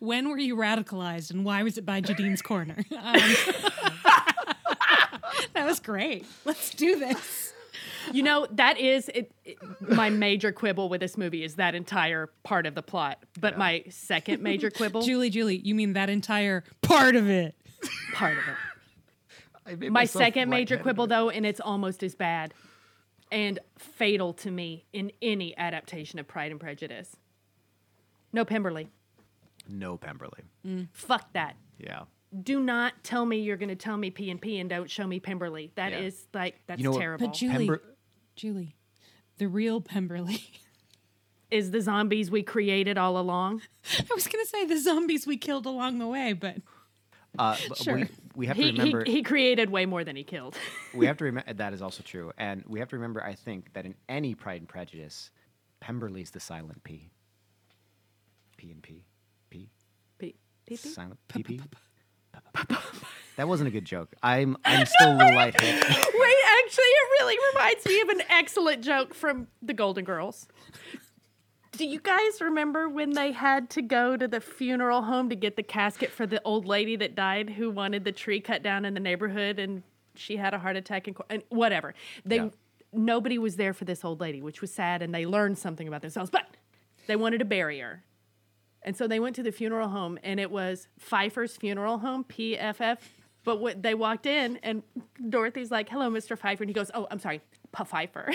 When 0.00 0.28
were 0.28 0.38
you 0.38 0.56
radicalized 0.56 1.30
and 1.30 1.44
why 1.44 1.62
was 1.62 1.78
it 1.78 1.84
by 1.86 2.00
Janine's 2.00 2.42
Corner? 2.42 2.84
Um, 2.96 3.20
that 5.54 5.66
was 5.66 5.80
great. 5.80 6.26
Let's 6.44 6.70
do 6.70 6.98
this. 6.98 7.52
You 8.12 8.22
know, 8.22 8.46
that 8.52 8.78
is 8.78 9.08
it, 9.14 9.32
it- 9.44 9.58
my 9.80 10.10
major 10.10 10.52
quibble 10.52 10.88
with 10.88 11.00
this 11.00 11.16
movie 11.16 11.44
is 11.44 11.56
that 11.56 11.74
entire 11.74 12.30
part 12.42 12.66
of 12.66 12.74
the 12.74 12.82
plot. 12.82 13.22
But 13.40 13.56
my 13.58 13.84
second 13.90 14.42
major 14.42 14.70
quibble, 14.70 15.02
Julie, 15.02 15.30
Julie, 15.30 15.56
you 15.58 15.74
mean 15.74 15.92
that 15.94 16.10
entire 16.10 16.64
part 16.82 17.16
of 17.16 17.28
it? 17.28 17.54
part 18.14 18.36
of 18.38 18.44
it. 19.78 19.90
My 19.92 20.04
second 20.04 20.50
major 20.50 20.76
quibble, 20.76 21.06
though, 21.06 21.30
and 21.30 21.46
it's 21.46 21.60
almost 21.60 22.02
as 22.02 22.14
bad 22.14 22.52
and 23.30 23.58
fatal 23.78 24.32
to 24.34 24.50
me 24.50 24.84
in 24.92 25.10
any 25.22 25.56
adaptation 25.56 26.18
of 26.18 26.26
Pride 26.28 26.50
and 26.50 26.60
Prejudice. 26.60 27.16
No 28.32 28.44
Pemberley. 28.44 28.88
No 29.72 29.96
Pemberley. 29.96 30.42
Fuck 30.92 31.32
that. 31.32 31.56
Yeah. 31.78 32.02
Do 32.42 32.60
not 32.60 32.92
tell 33.02 33.24
me 33.26 33.38
you're 33.38 33.56
going 33.56 33.68
to 33.68 33.74
tell 33.76 33.96
me 33.96 34.10
P 34.10 34.30
and 34.30 34.40
P 34.40 34.58
and 34.58 34.68
don't 34.70 34.90
show 34.90 35.06
me 35.06 35.18
Pemberley. 35.20 35.70
That 35.74 35.92
is 35.92 36.26
Yeah. 36.34 36.40
like 36.40 36.60
that's 36.66 36.82
know 36.82 36.90
what- 36.92 37.00
terrible. 37.00 37.26
But 37.28 37.34
Julie, 37.34 37.66
Pember- 37.68 37.82
Julie, 38.36 38.76
the 39.38 39.48
real 39.48 39.80
Pemberley. 39.80 40.42
is 41.50 41.70
the 41.70 41.80
zombies 41.82 42.30
we 42.30 42.42
created 42.42 42.96
all 42.96 43.18
along? 43.18 43.62
I 43.98 44.04
was 44.14 44.26
gonna 44.26 44.46
say 44.46 44.64
the 44.66 44.78
zombies 44.78 45.26
we 45.26 45.36
killed 45.36 45.66
along 45.66 45.98
the 45.98 46.06
way, 46.06 46.32
but 46.32 46.56
Uh, 47.38 47.54
Sure. 47.54 47.94
we, 47.96 48.08
we 48.34 48.46
have 48.46 48.56
to 48.58 48.62
He, 48.62 48.70
remember. 48.72 49.04
he 49.04 49.12
he 49.16 49.22
created 49.22 49.68
way 49.70 49.84
more 49.86 50.04
than 50.04 50.16
he 50.16 50.24
killed. 50.24 50.56
we 50.94 51.06
have 51.06 51.16
to 51.18 51.24
remember 51.24 51.52
that 51.54 51.72
is 51.74 51.80
also 51.82 52.02
true, 52.02 52.30
and 52.38 52.62
we 52.66 52.78
have 52.78 52.88
to 52.90 52.96
remember. 52.96 53.22
I 53.24 53.34
think 53.34 53.72
that 53.74 53.84
in 53.86 53.94
any 54.08 54.34
Pride 54.34 54.60
and 54.62 54.68
Prejudice, 54.68 55.30
Pemberley's 55.80 56.30
the 56.30 56.40
silent 56.40 56.82
P. 56.84 57.10
P 58.56 58.70
and 58.70 58.82
P. 58.82 58.92
P. 58.92 59.04
Silent 60.80 61.18
P. 61.28 61.42
P. 61.42 61.60
That 63.36 63.48
wasn't 63.48 63.68
a 63.68 63.70
good 63.70 63.86
joke. 63.86 64.14
I'm 64.22 64.58
I'm 64.64 64.84
still 64.84 65.14
a 65.14 65.16
little 65.16 65.34
lightheaded. 65.34 65.82
Wait, 65.88 66.36
actually, 66.64 66.84
it 66.84 67.08
really 67.18 67.36
reminds 67.54 67.86
me 67.86 68.00
of 68.02 68.08
an 68.10 68.22
excellent 68.28 68.84
joke 68.84 69.14
from 69.14 69.46
the 69.62 69.72
Golden 69.72 70.04
Girls. 70.04 70.46
Do 71.72 71.86
you 71.86 71.98
guys 71.98 72.42
remember 72.42 72.90
when 72.90 73.12
they 73.12 73.32
had 73.32 73.70
to 73.70 73.80
go 73.82 74.18
to 74.18 74.28
the 74.28 74.40
funeral 74.40 75.00
home 75.02 75.30
to 75.30 75.34
get 75.36 75.56
the 75.56 75.62
casket 75.62 76.10
for 76.10 76.26
the 76.26 76.42
old 76.44 76.66
lady 76.66 76.94
that 76.96 77.14
died 77.14 77.48
who 77.48 77.70
wanted 77.70 78.04
the 78.04 78.12
tree 78.12 78.40
cut 78.40 78.62
down 78.62 78.84
in 78.84 78.92
the 78.92 79.00
neighborhood 79.00 79.58
and 79.58 79.82
she 80.14 80.36
had 80.36 80.52
a 80.52 80.58
heart 80.58 80.76
attack 80.76 81.06
and, 81.08 81.16
and 81.30 81.42
whatever. 81.48 81.94
They 82.26 82.36
Yeah. 82.36 82.48
nobody 82.92 83.38
was 83.38 83.56
there 83.56 83.72
for 83.72 83.86
this 83.86 84.04
old 84.04 84.20
lady, 84.20 84.42
which 84.42 84.60
was 84.60 84.70
sad 84.70 85.00
and 85.00 85.14
they 85.14 85.24
learned 85.24 85.56
something 85.56 85.88
about 85.88 86.02
themselves, 86.02 86.28
but 86.30 86.44
they 87.06 87.16
wanted 87.16 87.38
to 87.38 87.46
bury 87.46 87.78
her. 87.80 88.04
And 88.84 88.96
so 88.96 89.06
they 89.06 89.20
went 89.20 89.36
to 89.36 89.42
the 89.42 89.52
funeral 89.52 89.88
home 89.88 90.18
and 90.22 90.40
it 90.40 90.50
was 90.50 90.88
Pfeiffer's 90.98 91.56
funeral 91.56 91.98
home, 91.98 92.24
PFF. 92.24 92.98
But 93.44 93.60
when 93.60 93.82
they 93.82 93.94
walked 93.94 94.26
in 94.26 94.58
and 94.62 94.82
Dorothy's 95.28 95.70
like, 95.70 95.88
"Hello, 95.88 96.10
Mr. 96.10 96.38
Pfeiffer." 96.38 96.62
And 96.62 96.70
he 96.70 96.74
goes, 96.74 96.90
"Oh, 96.94 97.06
I'm 97.10 97.18
sorry, 97.18 97.40
P 97.76 97.84
Pfeiffer." 97.84 98.32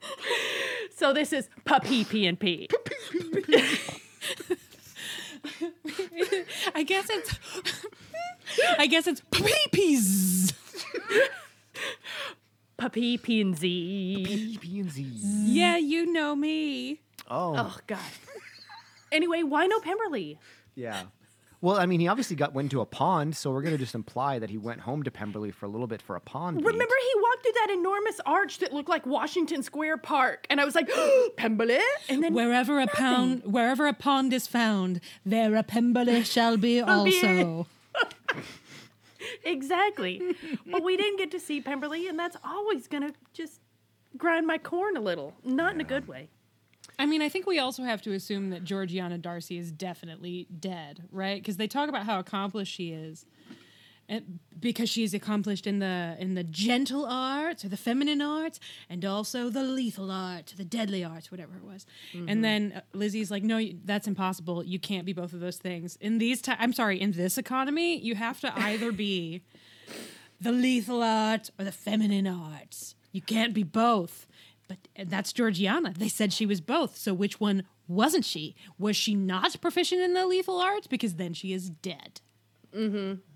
so 0.96 1.12
this 1.12 1.32
is 1.32 1.48
Puppy 1.64 2.04
P 2.04 2.26
and 2.26 2.38
P. 2.40 2.68
I 6.74 6.82
guess 6.84 7.08
it's 7.10 7.38
I 8.78 8.86
guess 8.86 9.06
it's 9.06 9.20
peepees. 9.30 10.54
Puppy 12.78 13.18
P 13.18 13.40
and 13.40 13.56
Z. 13.58 14.22
P, 14.24 14.58
P 14.58 14.80
and 14.80 14.90
Z. 14.90 15.02
Yeah, 15.12 15.76
you 15.76 16.10
know 16.12 16.34
me. 16.36 17.00
Oh, 17.28 17.54
Oh 17.56 17.76
God. 17.86 17.98
Anyway, 19.10 19.42
why 19.42 19.66
no 19.66 19.80
Pemberley? 19.80 20.38
yeah. 20.74 21.04
Well, 21.60 21.76
I 21.76 21.86
mean, 21.86 21.98
he 21.98 22.06
obviously 22.06 22.36
got 22.36 22.52
went 22.54 22.70
to 22.70 22.80
a 22.82 22.86
pond, 22.86 23.36
so 23.36 23.50
we're 23.50 23.62
gonna 23.62 23.78
just 23.78 23.94
imply 23.96 24.38
that 24.38 24.48
he 24.50 24.58
went 24.58 24.80
home 24.80 25.02
to 25.02 25.10
Pemberley 25.10 25.50
for 25.50 25.66
a 25.66 25.68
little 25.68 25.88
bit 25.88 26.00
for 26.02 26.14
a 26.14 26.20
pond. 26.20 26.58
date. 26.58 26.64
Remember, 26.66 26.94
he 27.00 27.20
walked 27.20 27.42
through 27.42 27.52
that 27.52 27.70
enormous 27.70 28.20
arch 28.26 28.58
that 28.58 28.72
looked 28.72 28.88
like 28.88 29.06
Washington 29.06 29.62
Square 29.64 29.96
Park, 29.98 30.46
and 30.50 30.60
I 30.60 30.64
was 30.64 30.76
like, 30.76 30.88
Pemberley. 31.36 31.80
And 32.08 32.22
then 32.22 32.32
Wherever 32.34 32.78
a 32.78 32.86
pound 32.86 33.42
wherever 33.44 33.88
a 33.88 33.92
pond 33.94 34.32
is 34.32 34.46
found, 34.46 35.00
there 35.26 35.56
a 35.56 35.64
Pemberley 35.64 36.22
shall 36.22 36.56
be 36.58 36.80
also. 36.80 37.66
Exactly. 39.44 40.36
but 40.70 40.82
we 40.82 40.96
didn't 40.96 41.18
get 41.18 41.30
to 41.32 41.40
see 41.40 41.60
Pemberley, 41.60 42.08
and 42.08 42.18
that's 42.18 42.36
always 42.44 42.86
going 42.86 43.02
to 43.02 43.12
just 43.32 43.60
grind 44.16 44.46
my 44.46 44.58
corn 44.58 44.96
a 44.96 45.00
little. 45.00 45.34
Not 45.44 45.74
in 45.74 45.80
a 45.80 45.84
good 45.84 46.06
way. 46.08 46.28
I 46.98 47.06
mean, 47.06 47.22
I 47.22 47.28
think 47.28 47.46
we 47.46 47.58
also 47.58 47.84
have 47.84 48.02
to 48.02 48.12
assume 48.12 48.50
that 48.50 48.64
Georgiana 48.64 49.18
Darcy 49.18 49.56
is 49.58 49.70
definitely 49.70 50.48
dead, 50.58 51.04
right? 51.12 51.40
Because 51.40 51.56
they 51.56 51.68
talk 51.68 51.88
about 51.88 52.06
how 52.06 52.18
accomplished 52.18 52.72
she 52.72 52.90
is, 52.90 53.24
Uh, 54.10 54.20
because 54.58 54.88
she's 54.88 55.12
accomplished 55.12 55.66
in 55.66 55.80
the 55.80 56.16
in 56.18 56.34
the 56.34 56.42
gentle 56.42 57.04
arts 57.06 57.62
or 57.62 57.68
the 57.68 57.76
feminine 57.76 58.22
arts, 58.22 58.58
and 58.88 59.04
also 59.04 59.50
the 59.50 59.62
lethal 59.62 60.10
arts, 60.10 60.52
the 60.52 60.64
deadly 60.64 61.04
arts, 61.04 61.30
whatever 61.30 61.56
it 61.56 61.62
was. 61.62 61.84
And 62.14 62.28
mm-hmm. 62.28 62.40
then 62.40 62.72
uh, 62.76 62.80
Lizzie's 62.94 63.30
like, 63.30 63.42
"No, 63.42 63.62
that's 63.84 64.08
impossible. 64.08 64.64
You 64.64 64.78
can't 64.78 65.04
be 65.04 65.12
both 65.12 65.34
of 65.34 65.40
those 65.40 65.58
things 65.58 65.96
in 66.00 66.18
these. 66.18 66.40
Ti- 66.40 66.54
I'm 66.58 66.72
sorry, 66.72 66.98
in 66.98 67.12
this 67.12 67.36
economy, 67.36 67.98
you 67.98 68.14
have 68.14 68.40
to 68.40 68.58
either 68.58 68.92
be 68.92 69.42
the 70.40 70.52
lethal 70.52 71.02
arts 71.02 71.50
or 71.58 71.64
the 71.66 71.72
feminine 71.72 72.26
arts. 72.26 72.94
You 73.12 73.20
can't 73.20 73.52
be 73.52 73.62
both. 73.62 74.26
But 74.68 74.78
uh, 74.98 75.04
that's 75.06 75.32
Georgiana. 75.32 75.92
They 75.96 76.08
said 76.08 76.32
she 76.32 76.46
was 76.46 76.60
both. 76.60 76.96
So 76.96 77.12
which 77.12 77.40
one 77.40 77.64
wasn't 77.86 78.24
she? 78.24 78.54
Was 78.78 78.96
she 78.96 79.14
not 79.14 79.60
proficient 79.60 80.00
in 80.00 80.14
the 80.14 80.26
lethal 80.26 80.60
arts? 80.60 80.86
Because 80.86 81.14
then 81.14 81.34
she 81.34 81.52
is 81.52 81.70
dead. 81.70 82.20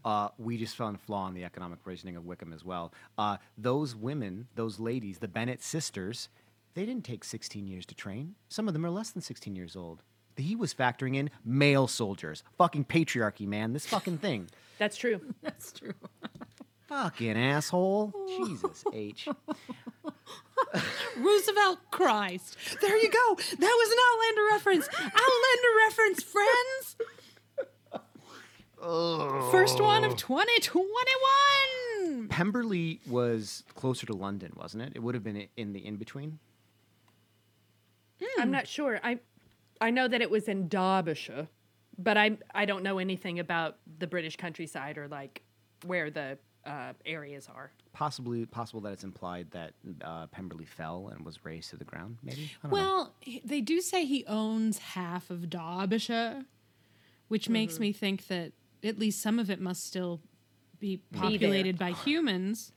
Uh, 0.04 0.28
we 0.38 0.56
just 0.56 0.76
found 0.76 0.96
a 0.96 0.98
flaw 0.98 1.26
in 1.28 1.34
the 1.34 1.44
economic 1.44 1.78
reasoning 1.84 2.16
of 2.16 2.24
Wickham 2.26 2.52
as 2.52 2.64
well. 2.64 2.92
Uh, 3.16 3.36
those 3.56 3.94
women, 3.94 4.46
those 4.54 4.78
ladies, 4.80 5.18
the 5.18 5.28
Bennet 5.28 5.62
sisters, 5.62 6.28
they 6.74 6.84
didn't 6.86 7.04
take 7.04 7.24
16 7.24 7.66
years 7.66 7.86
to 7.86 7.94
train. 7.94 8.34
Some 8.48 8.68
of 8.68 8.74
them 8.74 8.84
are 8.86 8.90
less 8.90 9.10
than 9.10 9.22
16 9.22 9.54
years 9.54 9.76
old. 9.76 10.02
He 10.36 10.56
was 10.56 10.72
factoring 10.72 11.16
in 11.16 11.30
male 11.44 11.86
soldiers. 11.86 12.42
Fucking 12.56 12.86
patriarchy, 12.86 13.46
man. 13.46 13.72
This 13.72 13.86
fucking 13.86 14.18
thing. 14.18 14.48
That's 14.78 14.96
true. 14.96 15.20
That's 15.42 15.72
true. 15.72 15.92
Fucking 16.88 17.38
asshole. 17.38 18.12
Jesus 18.26 18.84
H. 18.92 19.28
Roosevelt 21.16 21.78
Christ. 21.90 22.56
There 22.80 22.96
you 22.98 23.10
go. 23.10 23.34
That 23.36 23.60
was 23.60 23.92
an 23.92 23.98
Outlander 24.10 24.42
reference. 24.52 24.88
Outlander 24.94 25.72
reference, 25.86 26.22
friends. 26.22 26.96
First 28.82 29.80
one 29.80 30.04
of 30.04 30.16
2021. 30.16 32.28
Pemberley 32.28 33.00
was 33.06 33.62
closer 33.74 34.06
to 34.06 34.12
London, 34.12 34.52
wasn't 34.56 34.82
it? 34.82 34.92
It 34.96 35.02
would 35.02 35.14
have 35.14 35.22
been 35.22 35.46
in 35.56 35.72
the 35.72 35.84
in 35.86 35.96
between. 35.96 36.38
I'm 38.38 38.50
not 38.50 38.66
sure. 38.66 39.00
I 39.02 39.18
I 39.80 39.90
know 39.90 40.08
that 40.08 40.20
it 40.20 40.30
was 40.30 40.48
in 40.48 40.68
Derbyshire, 40.68 41.48
but 41.98 42.16
I 42.16 42.38
I 42.54 42.64
don't 42.64 42.82
know 42.82 42.98
anything 42.98 43.38
about 43.38 43.76
the 43.98 44.06
British 44.06 44.36
countryside 44.36 44.98
or 44.98 45.08
like 45.08 45.42
where 45.86 46.10
the 46.10 46.38
uh, 46.64 46.92
areas 47.06 47.48
are. 47.54 47.70
Possibly, 47.92 48.46
possible 48.46 48.80
that 48.82 48.92
it's 48.92 49.04
implied 49.04 49.50
that 49.50 49.74
uh, 50.02 50.26
Pemberley 50.28 50.64
fell 50.64 51.08
and 51.14 51.24
was 51.26 51.44
razed 51.44 51.70
to 51.70 51.76
the 51.76 51.84
ground. 51.84 52.16
Maybe. 52.22 52.50
I 52.64 52.68
don't 52.68 52.76
know. 52.78 52.82
Well, 52.82 53.14
he- 53.20 53.42
they 53.44 53.60
do 53.60 53.80
say 53.80 54.04
he 54.06 54.24
owns 54.26 54.78
half 54.78 55.28
of 55.30 55.50
Derbyshire, 55.50 56.44
which 57.28 57.48
makes 57.48 57.78
me 57.78 57.92
think 57.92 58.28
that 58.28 58.52
at 58.84 58.98
least 58.98 59.20
some 59.20 59.38
of 59.38 59.50
it 59.50 59.60
must 59.60 59.86
still 59.86 60.20
be 60.78 61.00
there. 61.10 61.22
populated 61.22 61.78
by 61.78 61.92
humans, 61.92 62.72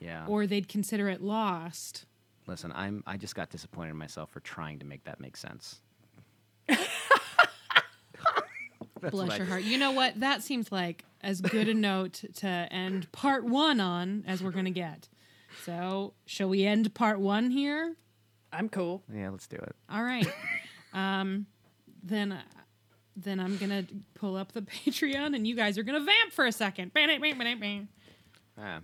yeah. 0.00 0.26
or 0.26 0.46
they'd 0.46 0.68
consider 0.68 1.08
it 1.08 1.22
lost. 1.22 2.06
Listen, 2.46 2.72
I'm. 2.74 3.02
I 3.06 3.16
just 3.16 3.34
got 3.34 3.50
disappointed 3.50 3.90
in 3.90 3.96
myself 3.96 4.30
for 4.30 4.40
trying 4.40 4.78
to 4.78 4.86
make 4.86 5.04
that 5.04 5.20
make 5.20 5.36
sense. 5.36 5.80
That's 9.00 9.12
Bless 9.12 9.28
what 9.28 9.34
I 9.34 9.36
your 9.36 9.46
heart. 9.46 9.62
You 9.62 9.78
know 9.78 9.92
what? 9.92 10.18
That 10.20 10.42
seems 10.42 10.72
like 10.72 11.04
as 11.20 11.40
good 11.40 11.68
a 11.68 11.74
note 11.74 12.24
to 12.36 12.46
end 12.46 13.10
part 13.12 13.44
one 13.44 13.80
on 13.80 14.24
as 14.26 14.42
we're 14.42 14.50
going 14.50 14.64
to 14.64 14.70
get. 14.70 15.08
So, 15.64 16.14
shall 16.26 16.48
we 16.48 16.64
end 16.64 16.92
part 16.94 17.20
one 17.20 17.50
here? 17.50 17.96
I'm 18.52 18.68
cool. 18.68 19.02
Yeah, 19.12 19.30
let's 19.30 19.46
do 19.46 19.56
it. 19.56 19.76
All 19.90 20.02
right. 20.02 20.26
um, 20.92 21.46
then 22.02 22.32
uh, 22.32 22.42
then 23.22 23.40
I'm 23.40 23.56
gonna 23.56 23.84
pull 24.14 24.36
up 24.36 24.52
the 24.52 24.62
Patreon, 24.86 25.34
and 25.34 25.46
you 25.46 25.54
guys 25.54 25.78
are 25.78 25.82
gonna 25.82 26.00
vamp 26.00 26.32
for 26.32 26.46
a 26.46 26.52
second. 26.52 26.92
Bang, 26.94 27.08
bang, 27.08 27.20
bang, 27.20 27.38
bang, 27.38 27.60
bang. 27.60 27.88
Yeah. 28.56 28.80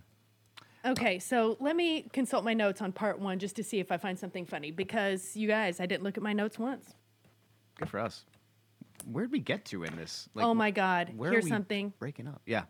Okay, 0.87 1.19
so 1.19 1.57
let 1.61 1.77
me 1.77 2.03
consult 2.13 2.45
my 2.45 2.53
notes 2.53 2.83
on 2.83 2.93
part 2.93 3.19
one 3.19 3.39
just 3.39 3.57
to 3.57 3.65
see 3.65 3.81
if 3.81 3.91
I 3.91 3.97
find 3.97 4.19
something 4.19 4.45
funny 4.45 4.71
because 4.71 5.35
you 5.35 5.49
guys, 5.49 5.81
I 5.81 5.87
didn't 5.87 6.03
look 6.03 6.19
at 6.19 6.23
my 6.23 6.35
notes 6.35 6.59
once. 6.59 6.93
Good 7.79 7.89
for 7.89 8.01
us. 8.01 8.25
Where'd 9.11 9.33
we 9.33 9.39
get 9.39 9.65
to 9.67 9.83
in 9.85 9.97
this? 9.97 10.29
oh 10.37 10.55
my 10.55 10.71
God. 10.71 11.13
where 11.17 11.31
are 11.31 11.33
Here's 11.33 11.45
we 11.45 11.51
something. 11.51 11.93
Breaking 11.99 12.29
up. 12.29 12.43
Yeah. 12.47 12.65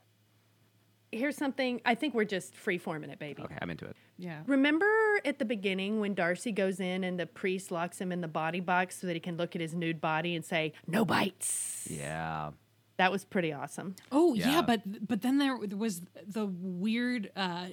Here's 1.18 1.36
something. 1.36 1.80
I 1.84 1.94
think 1.94 2.14
we're 2.14 2.24
just 2.24 2.54
free 2.56 2.78
forming 2.78 3.10
it, 3.10 3.18
baby. 3.18 3.42
Okay, 3.42 3.56
I'm 3.60 3.70
into 3.70 3.84
it. 3.86 3.96
Yeah. 4.18 4.40
Remember 4.46 4.86
at 5.24 5.38
the 5.38 5.44
beginning 5.44 6.00
when 6.00 6.14
Darcy 6.14 6.52
goes 6.52 6.80
in 6.80 7.04
and 7.04 7.18
the 7.18 7.26
priest 7.26 7.70
locks 7.70 8.00
him 8.00 8.12
in 8.12 8.20
the 8.20 8.28
body 8.28 8.60
box 8.60 9.00
so 9.00 9.06
that 9.06 9.14
he 9.14 9.20
can 9.20 9.36
look 9.36 9.54
at 9.54 9.60
his 9.60 9.74
nude 9.74 10.00
body 10.00 10.34
and 10.36 10.44
say, 10.44 10.72
no 10.86 11.04
bites? 11.04 11.88
Yeah. 11.90 12.50
That 12.96 13.10
was 13.10 13.24
pretty 13.24 13.52
awesome. 13.52 13.96
Oh 14.12 14.34
yeah. 14.34 14.50
Yeah. 14.52 14.62
but 14.62 15.06
but 15.08 15.22
then 15.22 15.38
there 15.38 15.56
was 15.56 16.02
the 16.26 16.46
weird 16.46 17.30
uh, 17.34 17.66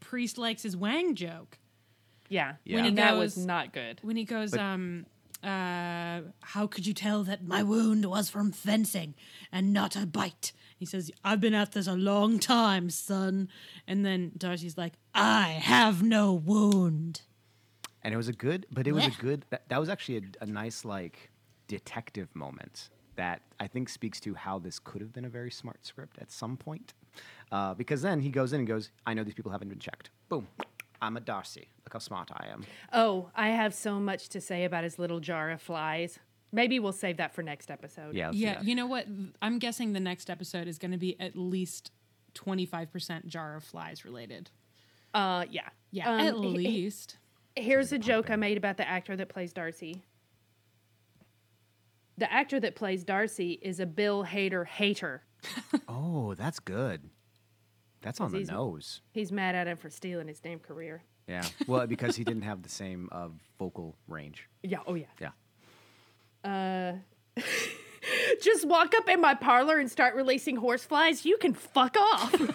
priest 0.00 0.36
likes 0.36 0.62
his 0.64 0.76
wang 0.76 1.14
joke 1.14 1.58
Yeah. 2.28 2.54
Yeah. 2.64 2.74
When 2.76 2.84
he 2.84 2.88
And 2.90 2.98
that 2.98 3.16
was 3.16 3.36
goes- 3.36 3.46
not 3.46 3.72
good. 3.72 4.00
when 4.02 4.16
he 4.16 4.24
goes, 4.24 4.50
But- 4.50 4.60
um, 4.60 5.06
uh, 5.42 6.20
how 6.42 6.66
could 6.66 6.86
you 6.86 6.92
tell 6.94 7.22
that 7.24 7.46
my 7.46 7.62
wound 7.62 8.04
was 8.04 8.28
from 8.28 8.52
fencing 8.52 9.14
and 9.52 9.72
not 9.72 9.94
a 9.96 10.04
bite? 10.06 10.52
He 10.76 10.84
says, 10.84 11.10
I've 11.24 11.40
been 11.40 11.54
at 11.54 11.72
this 11.72 11.86
a 11.86 11.94
long 11.94 12.38
time, 12.38 12.90
son. 12.90 13.48
And 13.86 14.04
then 14.04 14.32
Darcy's 14.36 14.76
like, 14.76 14.94
I 15.14 15.58
have 15.62 16.02
no 16.02 16.32
wound. 16.32 17.22
And 18.02 18.12
it 18.14 18.16
was 18.16 18.28
a 18.28 18.32
good, 18.32 18.66
but 18.70 18.86
it 18.86 18.92
was 18.92 19.06
a 19.06 19.10
good. 19.18 19.44
That, 19.50 19.68
that 19.68 19.80
was 19.80 19.88
actually 19.88 20.18
a, 20.18 20.44
a 20.44 20.46
nice 20.46 20.84
like 20.84 21.30
detective 21.66 22.28
moment 22.34 22.90
that 23.16 23.42
I 23.58 23.66
think 23.66 23.88
speaks 23.88 24.20
to 24.20 24.34
how 24.34 24.58
this 24.58 24.78
could 24.78 25.00
have 25.00 25.12
been 25.12 25.24
a 25.24 25.28
very 25.28 25.50
smart 25.50 25.84
script 25.84 26.18
at 26.20 26.30
some 26.30 26.56
point. 26.56 26.94
Uh, 27.50 27.74
because 27.74 28.02
then 28.02 28.20
he 28.20 28.28
goes 28.28 28.52
in 28.52 28.60
and 28.60 28.68
goes, 28.68 28.90
"I 29.06 29.14
know 29.14 29.24
these 29.24 29.34
people 29.34 29.50
haven't 29.50 29.70
been 29.70 29.78
checked. 29.78 30.10
Boom, 30.28 30.46
I'm 31.00 31.16
a 31.16 31.20
Darcy. 31.20 31.68
Look 31.84 31.94
how 31.94 31.98
smart 31.98 32.30
I 32.32 32.46
am." 32.52 32.64
Oh, 32.92 33.30
I 33.34 33.48
have 33.48 33.74
so 33.74 33.98
much 33.98 34.28
to 34.28 34.40
say 34.40 34.64
about 34.64 34.84
his 34.84 34.98
little 34.98 35.18
jar 35.18 35.50
of 35.50 35.60
flies. 35.60 36.18
Maybe 36.52 36.78
we'll 36.78 36.92
save 36.92 37.16
that 37.18 37.34
for 37.34 37.42
next 37.42 37.70
episode. 37.70 38.14
Yeah. 38.14 38.26
let's 38.26 38.38
do 38.38 38.42
Yeah, 38.44 38.54
that. 38.54 38.64
you 38.64 38.74
know 38.74 38.86
what? 38.86 39.06
I'm 39.42 39.58
guessing 39.58 39.92
the 39.92 40.00
next 40.00 40.30
episode 40.30 40.68
is 40.68 40.78
going 40.78 40.92
to 40.92 40.98
be 40.98 41.18
at 41.20 41.36
least 41.36 41.90
25% 42.34 43.26
jar 43.26 43.56
of 43.56 43.64
flies 43.64 44.04
related. 44.04 44.50
Uh, 45.12 45.44
yeah. 45.50 45.68
Yeah, 45.90 46.10
Um, 46.10 46.20
at 46.20 46.34
he- 46.34 46.40
he- 46.40 46.48
least. 46.56 47.18
Here's 47.56 47.90
a 47.92 47.98
joke 47.98 48.30
I 48.30 48.36
made 48.36 48.56
about 48.58 48.76
the 48.76 48.86
actor 48.88 49.16
that 49.16 49.28
plays 49.30 49.52
Darcy. 49.52 50.02
The 52.18 52.30
actor 52.32 52.58
that 52.60 52.74
plays 52.76 53.04
Darcy 53.04 53.52
is 53.62 53.80
a 53.80 53.86
Bill 53.86 54.24
Hader 54.24 54.66
hater. 54.66 55.22
Oh, 55.88 56.34
that's 56.34 56.58
good. 56.60 57.08
That's 58.02 58.20
on 58.20 58.30
the 58.32 58.38
he's- 58.38 58.50
nose. 58.50 59.00
He's 59.12 59.30
mad 59.32 59.54
at 59.54 59.66
him 59.66 59.76
for 59.76 59.88
stealing 59.90 60.28
his 60.28 60.40
damn 60.40 60.58
career. 60.58 61.02
Yeah. 61.28 61.44
Well, 61.66 61.86
because 61.86 62.14
he 62.16 62.24
didn't 62.24 62.42
have 62.42 62.62
the 62.62 62.68
same 62.68 63.08
uh, 63.12 63.28
vocal 63.58 63.96
range. 64.08 64.48
Yeah, 64.62 64.78
oh 64.86 64.94
yeah. 64.94 65.06
Yeah. 65.20 65.30
Just 68.42 68.66
walk 68.66 68.94
up 68.94 69.08
in 69.08 69.20
my 69.20 69.34
parlor 69.34 69.78
and 69.78 69.90
start 69.90 70.14
releasing 70.14 70.56
horseflies. 70.56 71.24
You 71.24 71.36
can 71.38 71.54
fuck 71.54 71.96
off. 71.98 72.34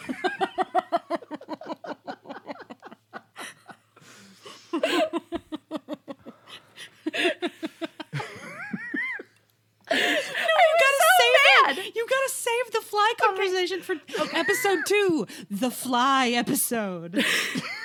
You 9.94 10.78
gotta 10.80 11.04
save 11.20 11.78
it. 11.78 11.96
You 11.96 12.08
gotta 12.10 12.30
save 12.30 12.72
the 12.72 12.82
fly 12.82 13.14
conversation 13.22 13.82
for 13.82 13.96
episode 14.34 14.80
two, 14.86 15.28
the 15.50 15.70
fly 15.72 16.30
episode. 16.30 17.26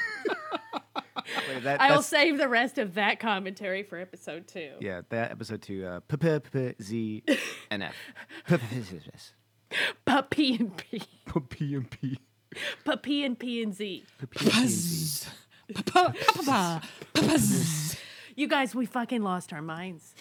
Wait, 1.67 1.79
that, 1.79 1.81
I 1.81 1.95
will 1.95 2.03
save 2.03 2.39
the 2.39 2.49
rest 2.49 2.79
of 2.79 2.95
that 2.95 3.19
commentary 3.19 3.83
for 3.83 3.99
episode 3.99 4.47
two. 4.47 4.73
Yeah, 4.81 5.03
that 5.09 5.33
episode 5.33 5.63
two. 5.63 5.85
Uh, 5.85 6.01
p 6.01 6.17
p 6.17 6.39
p 6.39 6.75
z 6.81 7.23
and 7.71 7.83
f. 7.83 7.95
P 8.47 8.57
p 8.57 8.67
p 8.71 8.81
z. 8.83 9.01
Puppy 10.05 10.55
and 10.55 10.77
P. 10.77 11.03
P 11.27 11.41
P 11.49 11.75
and 11.75 11.91
p. 11.91 12.19
Puppy 12.85 13.25
and 13.25 13.39
P 13.39 13.63
and 13.63 13.75
Z. 13.75 14.05
P 14.19 14.27
p 14.27 14.51
and 14.55 14.69
z. 14.69 15.29
You 18.37 18.47
guys, 18.47 18.75
we 18.75 18.87
fucking 18.87 19.23
lost 19.23 19.53
our 19.53 19.63
minds. 19.63 20.15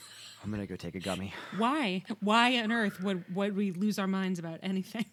I'm 0.44 0.50
gonna 0.52 0.66
go 0.66 0.76
take 0.76 0.96
a 0.96 1.00
gummy. 1.00 1.34
Why? 1.58 2.04
Why 2.22 2.58
on 2.60 2.72
earth 2.72 3.02
would 3.02 3.24
would 3.36 3.56
we 3.56 3.72
lose 3.72 4.00
our 4.00 4.08
minds 4.08 4.40
about 4.40 4.60
anything? 4.64 5.06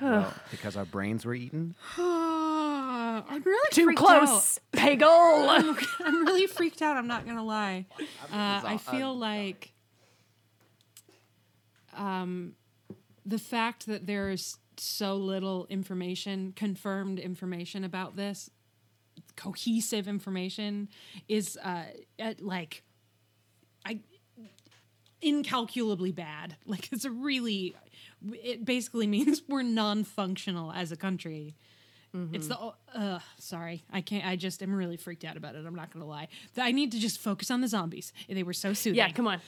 well, 0.00 0.32
because 0.50 0.76
our 0.76 0.84
brains 0.84 1.24
were 1.24 1.34
eaten. 1.34 1.74
I'm 3.28 3.42
really 3.42 3.70
Too 3.72 3.84
freaked 3.84 3.98
close, 3.98 4.60
Pagel. 4.72 5.02
out. 5.02 5.78
I'm 6.04 6.24
really 6.24 6.46
freaked 6.46 6.82
out. 6.82 6.96
I'm 6.96 7.06
not 7.06 7.26
gonna 7.26 7.44
lie. 7.44 7.86
Uh, 8.32 8.62
I 8.64 8.76
feel 8.78 9.16
like 9.16 9.72
um, 11.96 12.54
the 13.24 13.38
fact 13.38 13.86
that 13.86 14.06
there's 14.06 14.58
so 14.76 15.16
little 15.16 15.66
information, 15.68 16.52
confirmed 16.54 17.18
information 17.18 17.84
about 17.84 18.16
this, 18.16 18.50
cohesive 19.36 20.06
information, 20.06 20.88
is 21.28 21.58
uh, 21.62 21.84
at, 22.18 22.40
like 22.40 22.82
I 23.84 24.00
incalculably 25.22 26.12
bad. 26.12 26.56
Like 26.66 26.92
it's 26.92 27.04
a 27.04 27.10
really, 27.10 27.74
it 28.32 28.64
basically 28.64 29.06
means 29.06 29.42
we're 29.48 29.62
non-functional 29.62 30.72
as 30.72 30.92
a 30.92 30.96
country. 30.96 31.56
It's 32.32 32.48
the 32.48 32.72
uh 32.94 33.18
sorry. 33.38 33.84
I 33.92 34.00
can't 34.00 34.26
I 34.26 34.36
just 34.36 34.62
am 34.62 34.74
really 34.74 34.96
freaked 34.96 35.24
out 35.24 35.36
about 35.36 35.54
it. 35.54 35.64
I'm 35.66 35.74
not 35.74 35.92
going 35.92 36.02
to 36.02 36.08
lie. 36.08 36.28
I 36.56 36.72
need 36.72 36.92
to 36.92 36.98
just 36.98 37.18
focus 37.18 37.50
on 37.50 37.60
the 37.60 37.68
zombies. 37.68 38.12
They 38.28 38.42
were 38.42 38.52
so 38.52 38.72
soothing. 38.72 38.98
yeah, 38.98 39.10
come 39.10 39.26
on. 39.26 39.40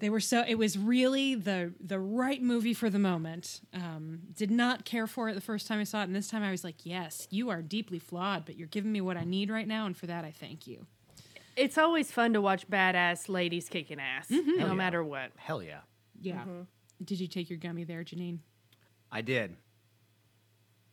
They 0.00 0.10
were 0.10 0.20
so 0.20 0.44
it 0.46 0.56
was 0.56 0.78
really 0.78 1.34
the 1.34 1.72
the 1.80 1.98
right 1.98 2.42
movie 2.42 2.74
for 2.74 2.88
the 2.90 2.98
moment. 2.98 3.60
Um 3.74 4.20
did 4.34 4.50
not 4.50 4.84
care 4.84 5.06
for 5.06 5.28
it 5.28 5.34
the 5.34 5.40
first 5.40 5.66
time 5.66 5.80
I 5.80 5.84
saw 5.84 6.00
it 6.00 6.04
and 6.04 6.14
this 6.14 6.28
time 6.28 6.42
I 6.42 6.50
was 6.50 6.64
like, 6.64 6.84
"Yes, 6.84 7.26
you 7.30 7.50
are 7.50 7.62
deeply 7.62 7.98
flawed, 7.98 8.44
but 8.44 8.56
you're 8.56 8.68
giving 8.68 8.92
me 8.92 9.00
what 9.00 9.16
I 9.16 9.24
need 9.24 9.50
right 9.50 9.66
now 9.66 9.86
and 9.86 9.96
for 9.96 10.06
that 10.06 10.24
I 10.24 10.30
thank 10.30 10.66
you." 10.66 10.86
It's 11.56 11.76
always 11.76 12.12
fun 12.12 12.34
to 12.34 12.40
watch 12.40 12.68
badass 12.70 13.28
ladies 13.28 13.68
kicking 13.68 13.98
ass, 13.98 14.30
no 14.30 14.38
yeah. 14.38 14.72
matter 14.74 15.02
what. 15.02 15.32
Hell 15.36 15.60
yeah. 15.60 15.80
Yeah. 16.20 16.44
Did 17.04 17.18
you 17.18 17.26
take 17.26 17.50
your 17.50 17.58
gummy 17.58 17.82
there, 17.84 18.04
Janine? 18.04 18.38
I 19.10 19.22
did. 19.22 19.56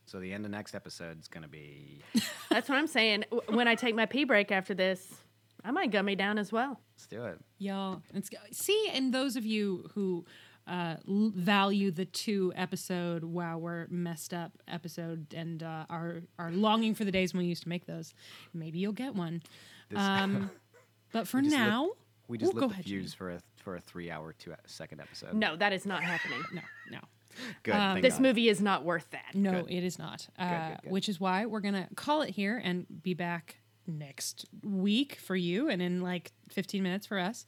So 0.06 0.20
the 0.20 0.32
end 0.34 0.46
of 0.46 0.52
next 0.52 0.76
episode 0.76 1.20
is 1.20 1.28
gonna 1.28 1.48
be. 1.48 2.02
That's 2.50 2.70
what 2.70 2.78
I'm 2.78 2.88
saying. 2.88 3.26
When 3.50 3.68
I 3.68 3.76
take 3.76 3.96
my 3.96 4.06
pee 4.06 4.24
break 4.24 4.52
after 4.52 4.74
this, 4.74 5.14
I 5.64 5.72
might 5.72 5.92
gummy 5.92 6.16
down 6.16 6.38
as 6.38 6.52
well. 6.52 6.80
Let's 6.96 7.08
do 7.08 7.24
it. 7.26 7.40
Y'all, 7.58 8.02
it's 8.14 8.30
see, 8.52 8.90
and 8.94 9.14
those 9.14 9.36
of 9.36 9.46
you 9.46 9.90
who 9.96 10.26
uh, 10.68 10.96
l- 11.08 11.32
value 11.36 11.90
the 11.92 12.06
two 12.06 12.54
episode 12.56 13.24
"Wow, 13.24 13.58
we're 13.58 13.88
messed 13.90 14.34
up" 14.34 14.52
episode 14.68 15.34
and 15.34 15.64
uh, 15.64 15.86
are 15.90 16.22
are 16.38 16.52
longing 16.52 16.94
for 16.96 17.04
the 17.04 17.12
days 17.12 17.34
when 17.34 17.42
we 17.44 17.48
used 17.50 17.64
to 17.64 17.70
make 17.70 17.86
those, 17.88 18.14
maybe 18.54 18.78
you'll 18.80 18.92
get 18.94 19.16
one. 19.16 19.42
This- 19.90 20.00
Um, 20.00 20.52
but 21.12 21.28
for 21.28 21.40
just 21.42 21.52
lit- 21.56 21.60
now, 21.68 21.90
We 22.28 22.38
just 22.38 22.52
Ooh, 22.52 22.56
lit 22.56 22.62
go 22.62 22.68
the 22.68 22.74
ahead, 22.74 22.86
fuse 22.86 23.14
for 23.14 23.30
a 23.32 23.40
for 23.58 23.76
a 23.76 23.80
three 23.82 24.12
hour 24.12 24.34
two 24.38 24.54
second 24.68 25.02
episode. 25.02 25.34
No, 25.34 25.56
that 25.56 25.74
is 25.74 25.86
not 25.86 26.04
happening. 26.04 26.44
no, 26.54 26.62
no, 26.92 27.00
Good. 27.64 27.74
um, 27.76 28.02
This 28.02 28.16
God. 28.16 28.22
movie 28.24 28.50
is 28.50 28.62
not 28.62 28.84
worth 28.84 29.10
that. 29.12 29.34
no, 29.36 29.64
Good. 29.64 29.72
it 29.72 29.84
is 29.84 29.98
not. 30.00 30.28
Uh, 30.38 30.70
good, 30.70 30.78
good. 30.84 30.92
Which 30.92 31.10
is 31.10 31.20
why 31.20 31.46
we're 31.46 31.60
gonna 31.62 31.88
call 31.96 32.22
it 32.22 32.30
here 32.32 32.62
and 32.64 32.86
be 33.04 33.14
back 33.14 33.58
next 33.88 34.46
week 34.64 35.16
for 35.16 35.36
you 35.36 35.70
and 35.70 35.80
in 35.82 36.02
like 36.02 36.32
15 36.50 36.82
minutes 36.82 37.06
for 37.06 37.20
us. 37.20 37.46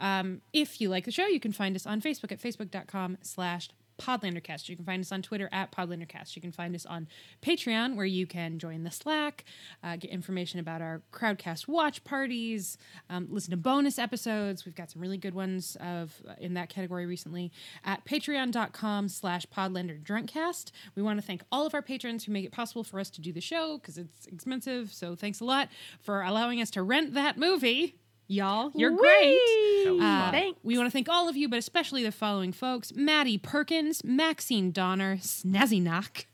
Um, 0.00 0.42
if 0.52 0.80
you 0.82 0.90
like 0.90 1.04
the 1.06 1.10
show, 1.10 1.26
you 1.26 1.40
can 1.40 1.52
find 1.52 1.74
us 1.76 1.86
on 1.86 2.02
Facebook 2.02 2.30
at 2.30 2.40
facebook.com 2.40 3.16
slash 3.22 3.70
Podlandercast. 3.98 4.68
You 4.68 4.76
can 4.76 4.84
find 4.84 5.00
us 5.00 5.12
on 5.12 5.22
Twitter 5.22 5.48
at 5.52 5.72
Podlandercast. 5.72 6.36
You 6.36 6.42
can 6.42 6.52
find 6.52 6.74
us 6.74 6.86
on 6.86 7.08
Patreon, 7.42 7.96
where 7.96 8.06
you 8.06 8.26
can 8.26 8.58
join 8.58 8.84
the 8.84 8.90
Slack, 8.90 9.44
uh, 9.82 9.96
get 9.96 10.10
information 10.10 10.60
about 10.60 10.80
our 10.80 11.02
Crowdcast 11.12 11.68
watch 11.68 12.02
parties, 12.04 12.78
um, 13.10 13.28
listen 13.30 13.50
to 13.50 13.56
bonus 13.56 13.98
episodes. 13.98 14.64
We've 14.64 14.74
got 14.74 14.90
some 14.90 15.02
really 15.02 15.18
good 15.18 15.34
ones 15.34 15.76
of 15.80 16.14
uh, 16.28 16.34
in 16.38 16.54
that 16.54 16.68
category 16.68 17.06
recently 17.06 17.52
at 17.84 18.04
patreon.com 18.04 19.08
slash 19.08 19.46
podlanderdrunkcast. 19.46 20.70
We 20.94 21.02
want 21.02 21.20
to 21.20 21.26
thank 21.26 21.42
all 21.52 21.66
of 21.66 21.74
our 21.74 21.82
patrons 21.82 22.24
who 22.24 22.32
make 22.32 22.44
it 22.44 22.52
possible 22.52 22.84
for 22.84 23.00
us 23.00 23.10
to 23.10 23.20
do 23.20 23.32
the 23.32 23.40
show 23.40 23.78
because 23.78 23.98
it's 23.98 24.26
expensive. 24.26 24.92
So 24.92 25.14
thanks 25.14 25.40
a 25.40 25.44
lot 25.44 25.68
for 26.00 26.22
allowing 26.22 26.60
us 26.60 26.70
to 26.72 26.82
rent 26.82 27.14
that 27.14 27.36
movie. 27.36 27.96
Y'all, 28.30 28.70
you're 28.74 28.90
great. 28.94 29.38
Uh. 29.86 30.30
Thanks. 30.30 30.60
we 30.62 30.76
want 30.76 30.86
to 30.86 30.90
thank 30.90 31.08
all 31.08 31.30
of 31.30 31.36
you, 31.36 31.48
but 31.48 31.58
especially 31.58 32.02
the 32.02 32.12
following 32.12 32.52
folks 32.52 32.92
Maddie 32.94 33.38
Perkins, 33.38 34.04
Maxine 34.04 34.70
Donner, 34.70 35.16
Snazzy 35.16 35.80
Knock, 35.82 36.26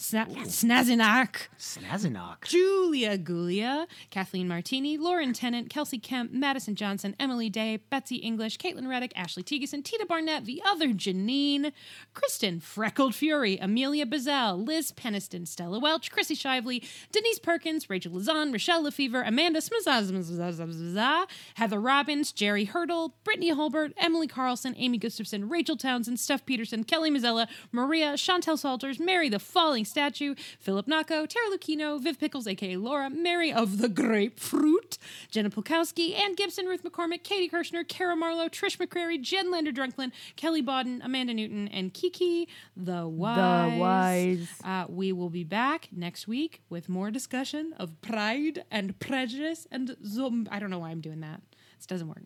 Sna- 0.00 0.26
Snazinach, 0.46 1.48
Snazinok. 1.58 2.44
Julia 2.46 3.18
Gulia, 3.18 3.86
Kathleen 4.08 4.48
Martini, 4.48 4.96
Lauren 4.96 5.34
Tennant, 5.34 5.68
Kelsey 5.68 5.98
Kemp, 5.98 6.32
Madison 6.32 6.74
Johnson, 6.74 7.14
Emily 7.20 7.50
Day, 7.50 7.80
Betsy 7.90 8.16
English, 8.16 8.56
Caitlin 8.56 8.88
Reddick, 8.88 9.12
Ashley 9.14 9.42
Teaguson, 9.42 9.84
Tita 9.84 10.06
Barnett, 10.06 10.46
the 10.46 10.62
other 10.66 10.88
Janine, 10.88 11.72
Kristen 12.14 12.60
Freckled 12.60 13.14
Fury, 13.14 13.58
Amelia 13.58 14.06
Bazell, 14.06 14.66
Liz 14.66 14.90
Peniston, 14.90 15.46
Stella 15.46 15.78
Welch, 15.78 16.10
Chrissy 16.10 16.34
Shively, 16.34 16.82
Denise 17.12 17.38
Perkins, 17.38 17.90
Rachel 17.90 18.12
Lazan, 18.12 18.52
Rochelle 18.52 18.82
Lefevre, 18.82 19.22
Amanda 19.22 19.60
Smazazmazazazazazaz, 19.60 21.26
Heather 21.56 21.78
Robbins, 21.78 22.32
Jerry 22.32 22.64
Hurdle, 22.64 23.16
Brittany 23.22 23.52
Holbert, 23.52 23.92
Emily 23.98 24.26
Carlson, 24.26 24.74
Amy 24.78 24.96
Gustafson, 24.96 25.50
Rachel 25.50 25.76
Townsend, 25.76 26.18
Steph 26.18 26.46
Peterson, 26.46 26.84
Kelly 26.84 27.10
Mazzella, 27.10 27.46
Maria, 27.70 28.14
Chantel 28.14 28.58
Salters, 28.58 28.98
Mary 28.98 29.28
the 29.28 29.38
Falling 29.38 29.84
Statue, 29.90 30.34
Philip 30.58 30.86
Nacco, 30.86 31.28
Tara 31.28 31.46
Lucchino, 31.52 32.00
Viv 32.00 32.18
Pickles, 32.18 32.46
aka 32.46 32.76
Laura, 32.76 33.10
Mary 33.10 33.52
of 33.52 33.78
the 33.78 33.88
Grapefruit, 33.88 34.96
Jenna 35.30 35.50
Pulkowski, 35.50 36.18
Ann 36.18 36.34
Gibson, 36.34 36.66
Ruth 36.66 36.82
McCormick, 36.82 37.22
Katie 37.22 37.48
Kirshner, 37.48 37.86
Kara 37.86 38.16
Marlowe, 38.16 38.48
Trish 38.48 38.78
McCrary, 38.78 39.20
Jen 39.20 39.50
Lander 39.50 39.72
Drunklin, 39.72 40.12
Kelly 40.36 40.62
Bodden, 40.62 41.00
Amanda 41.04 41.34
Newton, 41.34 41.68
and 41.68 41.92
Kiki 41.92 42.48
the 42.76 43.06
Wise. 43.06 43.72
The 43.72 43.78
Wise. 43.78 44.48
Uh, 44.64 44.84
we 44.88 45.12
will 45.12 45.30
be 45.30 45.44
back 45.44 45.88
next 45.92 46.26
week 46.26 46.62
with 46.70 46.88
more 46.88 47.10
discussion 47.10 47.74
of 47.78 48.00
Pride 48.00 48.64
and 48.70 48.98
Prejudice 49.00 49.66
and 49.70 49.96
Zom. 50.04 50.48
I 50.50 50.58
don't 50.58 50.70
know 50.70 50.78
why 50.78 50.90
I'm 50.90 51.00
doing 51.00 51.20
that. 51.20 51.40
This 51.76 51.86
doesn't 51.86 52.08
work. 52.08 52.24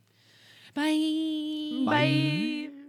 Bye. 0.75 1.85
Bye. 1.87 2.84